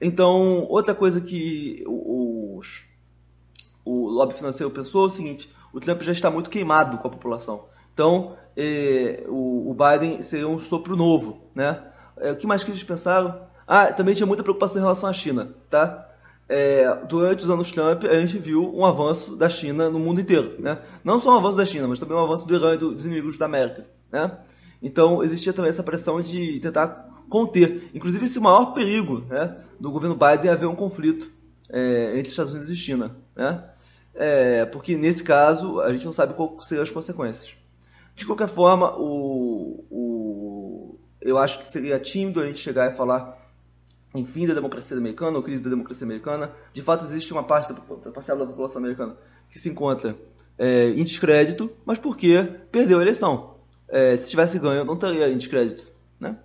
Então, 0.00 0.66
outra 0.68 0.94
coisa 0.94 1.20
que 1.20 1.82
os, 1.86 2.84
o 3.84 4.08
lobby 4.08 4.34
financeiro 4.34 4.70
pensou 4.70 5.04
é 5.04 5.06
o 5.06 5.10
seguinte: 5.10 5.50
o 5.72 5.80
Trump 5.80 6.02
já 6.02 6.12
está 6.12 6.30
muito 6.30 6.50
queimado 6.50 6.98
com 6.98 7.08
a 7.08 7.10
população. 7.10 7.66
Então, 7.92 8.36
eh, 8.56 9.24
o, 9.28 9.70
o, 9.70 9.74
Biden 9.74 10.22
seria 10.22 10.48
um 10.48 10.58
sopro 10.58 10.96
novo, 10.96 11.50
né? 11.54 11.82
É, 12.20 12.32
o 12.32 12.36
que 12.36 12.46
mais 12.46 12.62
que 12.62 12.70
eles 12.70 12.82
pensaram? 12.82 13.40
Ah, 13.66 13.92
também 13.92 14.14
tinha 14.14 14.26
muita 14.26 14.42
preocupação 14.42 14.78
em 14.78 14.84
relação 14.84 15.08
à 15.08 15.12
China, 15.12 15.54
tá? 15.68 16.08
É, 16.48 17.04
durante 17.08 17.44
os 17.44 17.50
anos 17.50 17.70
Trump, 17.70 18.04
a 18.04 18.20
gente 18.20 18.36
viu 18.36 18.74
um 18.74 18.84
avanço 18.84 19.36
da 19.36 19.48
China 19.48 19.88
no 19.88 20.00
mundo 20.00 20.20
inteiro, 20.20 20.56
né? 20.58 20.78
Não 21.04 21.20
só 21.20 21.34
um 21.34 21.38
avanço 21.38 21.56
da 21.56 21.64
China, 21.64 21.86
mas 21.86 22.00
também 22.00 22.16
um 22.16 22.24
avanço 22.24 22.46
do 22.46 22.54
Irã 22.54 22.74
e 22.74 22.78
dos 22.78 23.06
inimigos 23.06 23.38
da 23.38 23.46
América, 23.46 23.86
né? 24.10 24.38
Então, 24.82 25.22
existia 25.22 25.52
também 25.52 25.68
essa 25.68 25.82
pressão 25.82 26.20
de 26.20 26.58
tentar 26.60 27.08
conter. 27.28 27.88
Inclusive, 27.94 28.24
esse 28.24 28.40
maior 28.40 28.74
perigo 28.74 29.24
né, 29.28 29.56
do 29.78 29.90
governo 29.90 30.16
Biden 30.16 30.50
é 30.50 30.52
haver 30.52 30.66
um 30.66 30.74
conflito 30.74 31.30
é, 31.68 32.18
entre 32.18 32.30
Estados 32.30 32.52
Unidos 32.52 32.70
e 32.70 32.76
China, 32.76 33.16
né? 33.36 33.64
É, 34.12 34.64
porque, 34.66 34.96
nesse 34.96 35.22
caso, 35.22 35.80
a 35.80 35.92
gente 35.92 36.04
não 36.04 36.12
sabe 36.12 36.34
quais 36.34 36.66
seriam 36.66 36.82
as 36.82 36.90
consequências. 36.90 37.54
De 38.16 38.26
qualquer 38.26 38.48
forma, 38.48 38.92
o, 38.98 39.84
o, 39.88 40.69
eu 41.20 41.38
acho 41.38 41.58
que 41.58 41.64
seria 41.64 41.98
tímido 41.98 42.40
a 42.40 42.46
gente 42.46 42.58
chegar 42.58 42.92
e 42.92 42.96
falar 42.96 43.38
em 44.14 44.24
fim 44.24 44.46
da 44.46 44.54
democracia 44.54 44.96
americana 44.96 45.36
ou 45.36 45.42
crise 45.42 45.62
da 45.62 45.70
democracia 45.70 46.04
americana. 46.04 46.52
De 46.72 46.82
fato, 46.82 47.04
existe 47.04 47.32
uma 47.32 47.44
parte 47.44 47.72
da 47.72 48.10
parcela 48.10 48.40
da 48.40 48.46
população 48.46 48.78
americana 48.78 49.16
que 49.48 49.58
se 49.58 49.68
encontra 49.68 50.16
é, 50.58 50.90
em 50.90 51.04
descrédito, 51.04 51.70
mas 51.84 51.98
porque 51.98 52.42
perdeu 52.70 52.98
a 52.98 53.02
eleição. 53.02 53.56
É, 53.88 54.16
se 54.16 54.30
tivesse 54.30 54.58
ganho, 54.58 54.84
não 54.84 54.96
teria 54.96 55.28
em 55.28 55.36
descrédito. 55.36 55.88
Né? 56.18 56.36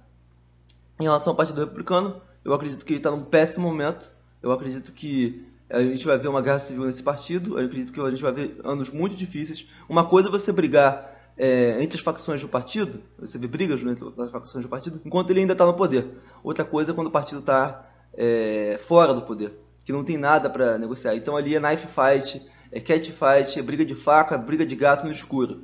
Em 1.00 1.04
relação 1.04 1.32
ao 1.32 1.38
Partido 1.38 1.60
Republicano, 1.60 2.22
eu 2.44 2.54
acredito 2.54 2.86
que 2.86 2.94
ele 2.94 3.00
está 3.00 3.12
num 3.12 3.24
péssimo 3.24 3.68
momento. 3.68 4.12
Eu 4.42 4.52
acredito 4.52 4.92
que 4.92 5.46
a 5.70 5.82
gente 5.82 6.06
vai 6.06 6.18
ver 6.18 6.28
uma 6.28 6.42
guerra 6.42 6.60
civil 6.60 6.86
nesse 6.86 7.04
partido. 7.04 7.60
Eu 7.60 7.66
acredito 7.66 7.92
que 7.92 8.00
a 8.00 8.10
gente 8.10 8.22
vai 8.22 8.32
ver 8.32 8.60
anos 8.64 8.90
muito 8.90 9.16
difíceis. 9.16 9.68
Uma 9.90 10.06
coisa 10.06 10.30
é 10.30 10.32
você 10.32 10.52
brigar 10.52 11.15
é, 11.38 11.82
entre 11.82 11.98
as 11.98 12.04
facções 12.04 12.42
do 12.42 12.48
partido, 12.48 13.02
você 13.20 13.38
vê 13.38 13.48
brigas 13.48 13.82
entre 13.82 14.06
as 14.18 14.32
facções 14.32 14.64
do 14.64 14.70
partido, 14.70 15.02
enquanto 15.04 15.30
ele 15.32 15.42
ainda 15.42 15.54
está 15.54 15.66
no 15.66 15.74
poder. 15.74 16.08
Outra 16.44 16.64
coisa 16.64 16.92
é 16.92 16.96
quando 16.96 17.08
o 17.08 17.12
partido 17.12 17.40
está 17.40 17.90
é, 18.14 18.80
fora 18.86 19.14
do 19.14 19.22
poder. 19.22 19.54
que 19.84 19.92
não 19.92 20.04
tem 20.04 20.18
nada 20.18 20.50
para 20.50 20.78
negociar. 20.78 21.16
Então 21.16 21.36
ali 21.38 21.56
é 21.56 21.60
knife 21.60 21.88
fight, 21.88 22.42
é 22.72 22.80
cat 22.80 23.12
fight, 23.12 23.60
é 23.60 23.62
briga 23.62 23.86
de 23.86 23.96
faca, 23.96 24.38
briga 24.38 24.66
de 24.66 24.76
gato 24.76 25.06
no 25.06 25.12
escuro. 25.12 25.62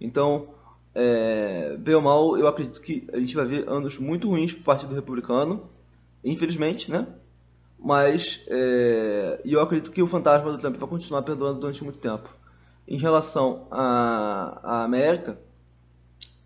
Então, 0.00 0.48
é, 0.94 1.76
bem 1.78 1.94
ou 1.94 2.02
mal, 2.02 2.36
eu 2.36 2.48
acredito 2.48 2.80
que 2.80 3.06
a 3.12 3.18
gente 3.18 3.34
vai 3.36 3.44
ver 3.44 3.68
anos 3.68 3.98
muito 3.98 4.28
ruins 4.28 4.52
para 4.52 4.60
o 4.60 4.64
Partido 4.64 4.94
Republicano, 4.94 5.70
infelizmente, 6.24 6.90
né? 6.90 7.06
Mas, 7.78 8.44
é, 8.48 9.40
eu 9.44 9.60
acredito 9.60 9.90
que 9.90 10.02
o 10.02 10.06
fantasma 10.06 10.50
do 10.50 10.58
Trump 10.58 10.76
vai 10.76 10.88
continuar 10.88 11.22
perdoando 11.22 11.60
durante 11.60 11.82
muito 11.84 11.98
tempo. 11.98 12.28
Em 12.90 12.96
relação 12.96 13.68
à, 13.70 14.58
à 14.64 14.82
América, 14.82 15.38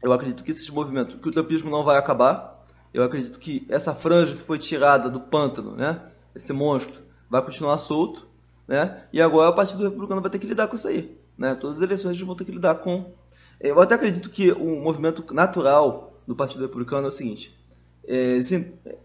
eu 0.03 0.12
acredito 0.12 0.45
que 0.45 0.51
esses 0.51 0.68
movimentos, 0.68 1.16
que 1.16 1.26
o 1.26 1.32
trumpismo 1.32 1.70
não 1.70 1.82
vai 1.82 1.97
acabar. 1.97 2.62
Eu 2.92 3.03
acredito 3.03 3.38
que 3.38 3.66
essa 3.70 3.95
franja 3.95 4.36
que 4.36 4.42
foi 4.42 4.59
tirada 4.59 5.09
do 5.09 5.18
pântano, 5.18 5.74
né? 5.74 6.03
Esse 6.34 6.53
monstro, 6.53 7.01
vai 7.30 7.40
continuar 7.40 7.78
solto, 7.78 8.26
né? 8.68 9.05
E 9.11 9.22
agora 9.22 9.49
o 9.49 9.55
Partido 9.55 9.84
Republicano 9.84 10.20
vai 10.20 10.30
ter 10.30 10.38
que 10.38 10.47
lidar 10.47 10.68
com 10.68 10.76
isso 10.76 10.86
aí, 10.86 11.18
né? 11.38 11.55
Todas 11.55 11.78
as 11.78 11.82
eleições 11.82 12.20
vão 12.20 12.36
ter 12.36 12.45
que 12.45 12.53
lidar 12.53 12.74
com. 12.74 13.14
Eu 13.59 13.80
até 13.80 13.95
acredito 13.95 14.28
que 14.28 14.53
o 14.53 14.82
movimento 14.82 15.24
natural 15.32 16.12
do 16.26 16.36
Partido 16.36 16.61
Republicano 16.61 17.07
é 17.07 17.09
o 17.09 17.11
seguinte: 17.11 17.59
é, 18.07 18.38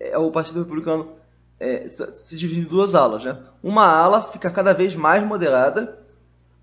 é 0.02 0.18
o 0.18 0.30
Partido 0.30 0.60
Republicano 0.60 1.14
é, 1.58 1.88
se 1.88 2.36
divide 2.36 2.60
em 2.60 2.66
duas 2.66 2.96
alas, 2.96 3.24
né? 3.24 3.42
Uma 3.64 3.86
ala 3.86 4.24
fica 4.24 4.50
cada 4.50 4.74
vez 4.74 4.94
mais 4.94 5.26
moderada 5.26 5.99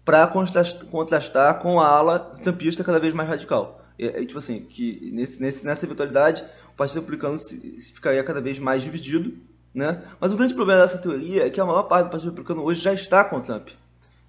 para 0.06 0.24
contrastar 0.28 1.58
com 1.58 1.80
a 1.80 1.88
ala 1.88 2.20
trampista 2.40 2.84
cada 2.84 3.00
vez 3.00 3.12
mais 3.12 3.28
radical. 3.28 3.84
É, 3.98 4.24
tipo 4.24 4.38
assim, 4.38 4.60
que 4.60 5.10
nesse, 5.12 5.42
nesse, 5.42 5.66
nessa 5.66 5.84
eventualidade 5.84 6.44
o 6.72 6.76
Partido 6.76 7.00
Republicano 7.00 7.36
se, 7.38 7.80
se 7.80 7.92
ficaria 7.92 8.22
cada 8.22 8.40
vez 8.40 8.60
mais 8.60 8.82
dividido, 8.82 9.36
né? 9.74 10.02
Mas 10.20 10.32
o 10.32 10.36
grande 10.36 10.54
problema 10.54 10.82
dessa 10.82 10.96
teoria 10.96 11.44
é 11.44 11.50
que 11.50 11.60
a 11.60 11.64
maior 11.64 11.82
parte 11.82 12.04
do 12.04 12.10
Partido 12.10 12.30
Republicano 12.30 12.62
hoje 12.62 12.80
já 12.80 12.92
está 12.92 13.24
com 13.24 13.38
o 13.38 13.40
Trump. 13.40 13.70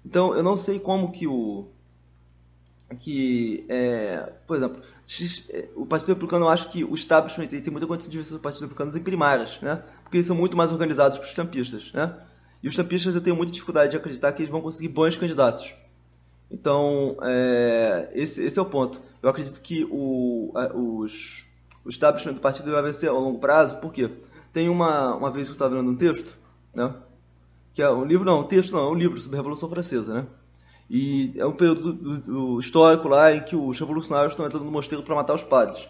Então 0.04 0.34
eu 0.34 0.42
não 0.42 0.56
sei 0.56 0.80
como 0.80 1.12
que 1.12 1.28
o 1.28 1.68
que, 2.98 3.64
é, 3.68 4.32
por 4.46 4.56
exemplo, 4.56 4.82
é, 5.50 5.68
o 5.76 5.86
Partido 5.86 6.08
Republicano 6.08 6.46
eu 6.46 6.48
acho 6.48 6.70
que 6.70 6.82
o 6.82 6.94
establishment 6.94 7.46
tem 7.46 7.70
muita 7.70 7.86
condição 7.86 8.10
de 8.10 8.18
vencer 8.18 8.34
os 8.34 8.42
Partido 8.42 8.62
Republicanos 8.62 8.96
em 8.96 9.02
primárias, 9.02 9.60
né? 9.60 9.84
Porque 10.02 10.16
eles 10.16 10.26
são 10.26 10.34
muito 10.34 10.56
mais 10.56 10.72
organizados 10.72 11.18
que 11.20 11.24
os 11.24 11.34
tampistas, 11.34 11.92
né? 11.92 12.16
E 12.62 12.68
os 12.68 12.74
tampistas 12.74 13.14
eu 13.14 13.20
tenho 13.20 13.36
muita 13.36 13.52
dificuldade 13.52 13.92
de 13.92 13.96
acreditar 13.96 14.32
que 14.32 14.42
eles 14.42 14.50
vão 14.50 14.60
conseguir 14.60 14.88
bons 14.88 15.16
candidatos. 15.16 15.74
Então, 16.50 17.16
é, 17.22 18.10
esse, 18.14 18.42
esse 18.42 18.58
é 18.58 18.62
o 18.62 18.66
ponto. 18.66 19.00
Eu 19.22 19.28
acredito 19.28 19.60
que 19.60 19.86
o, 19.90 20.52
a, 20.54 20.74
os, 20.74 21.44
o 21.84 21.88
establishment 21.88 22.34
do 22.34 22.40
partido 22.40 22.70
vai 22.70 22.82
vencer 22.82 23.08
a 23.08 23.12
longo 23.12 23.38
prazo, 23.38 23.78
porque 23.78 24.10
tem 24.52 24.68
uma, 24.68 25.14
uma 25.14 25.30
vez 25.30 25.46
que 25.46 25.52
eu 25.52 25.54
estava 25.54 25.74
lendo 25.74 25.90
um 25.90 25.96
texto, 25.96 26.38
né? 26.74 26.94
Que 27.74 27.82
é 27.82 27.90
um 27.90 28.04
livro, 28.04 28.24
não, 28.24 28.40
um 28.40 28.44
texto 28.44 28.72
não, 28.72 28.80
é 28.80 28.90
um 28.90 28.94
livro 28.94 29.18
sobre 29.18 29.36
a 29.36 29.40
Revolução 29.40 29.68
Francesa, 29.68 30.14
né? 30.14 30.26
E 30.90 31.34
é 31.36 31.44
um 31.44 31.52
período 31.52 31.92
do, 31.92 32.18
do, 32.18 32.58
histórico 32.58 33.08
lá 33.08 33.32
em 33.32 33.42
que 33.42 33.54
os 33.54 33.78
revolucionários 33.78 34.32
estão 34.32 34.46
entrando 34.46 34.64
no 34.64 34.70
mosteiro 34.70 35.04
para 35.04 35.14
matar 35.14 35.34
os 35.34 35.42
padres. 35.42 35.86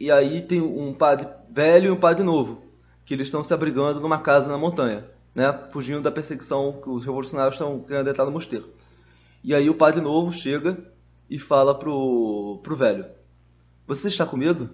E 0.00 0.10
aí 0.10 0.40
tem 0.42 0.60
um 0.60 0.94
padre 0.94 1.28
velho 1.50 1.88
e 1.88 1.90
um 1.90 2.00
padre 2.00 2.24
novo, 2.24 2.62
que 3.04 3.12
eles 3.12 3.26
estão 3.26 3.44
se 3.44 3.52
abrigando 3.52 4.00
numa 4.00 4.18
casa 4.18 4.48
na 4.48 4.56
montanha, 4.56 5.04
né? 5.34 5.52
Fugindo 5.70 6.02
da 6.02 6.10
perseguição 6.10 6.80
que 6.82 6.88
os 6.88 7.04
revolucionários 7.04 7.54
estão 7.54 7.80
querendo 7.80 8.10
entrar 8.10 8.24
no 8.24 8.30
mosteiro. 8.30 8.68
E 9.42 9.54
aí 9.54 9.70
o 9.70 9.74
padre 9.74 10.00
novo 10.00 10.32
chega 10.32 10.78
e 11.28 11.38
fala 11.38 11.78
pro, 11.78 12.60
pro 12.62 12.76
velho: 12.76 13.06
Você 13.86 14.08
está 14.08 14.26
com 14.26 14.36
medo? 14.36 14.70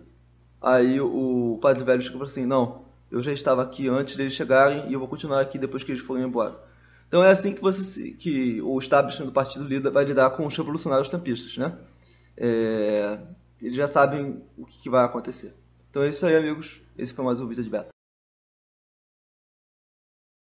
Aí 0.60 1.00
o 1.00 1.58
padre 1.60 1.84
velho 1.84 2.02
chega 2.02 2.14
e 2.14 2.18
fala 2.18 2.30
assim: 2.30 2.46
Não, 2.46 2.84
eu 3.10 3.22
já 3.22 3.32
estava 3.32 3.62
aqui 3.62 3.88
antes 3.88 4.16
deles 4.16 4.32
chegarem 4.32 4.88
e 4.88 4.92
eu 4.92 4.98
vou 4.98 5.08
continuar 5.08 5.40
aqui 5.40 5.58
depois 5.58 5.84
que 5.84 5.92
eles 5.92 6.02
forem 6.02 6.24
embora. 6.24 6.58
Então 7.06 7.22
é 7.22 7.30
assim 7.30 7.52
que 7.52 7.60
você 7.60 8.10
que 8.10 8.60
o 8.62 8.78
establishment 8.78 9.26
do 9.26 9.32
partido 9.32 9.64
lida, 9.64 9.90
vai 9.90 10.04
lidar 10.04 10.30
com 10.30 10.46
os 10.46 10.56
revolucionários 10.56 11.08
tampistas, 11.08 11.56
né? 11.56 11.78
É, 12.36 13.18
eles 13.62 13.76
já 13.76 13.86
sabem 13.86 14.42
o 14.56 14.66
que, 14.66 14.78
que 14.78 14.90
vai 14.90 15.04
acontecer. 15.04 15.54
Então 15.90 16.02
é 16.02 16.08
isso 16.08 16.26
aí, 16.26 16.34
amigos. 16.34 16.82
Esse 16.98 17.12
foi 17.12 17.24
mais 17.24 17.38
um 17.40 17.46
vídeo 17.46 17.62
de 17.62 17.70
beta. 17.70 17.93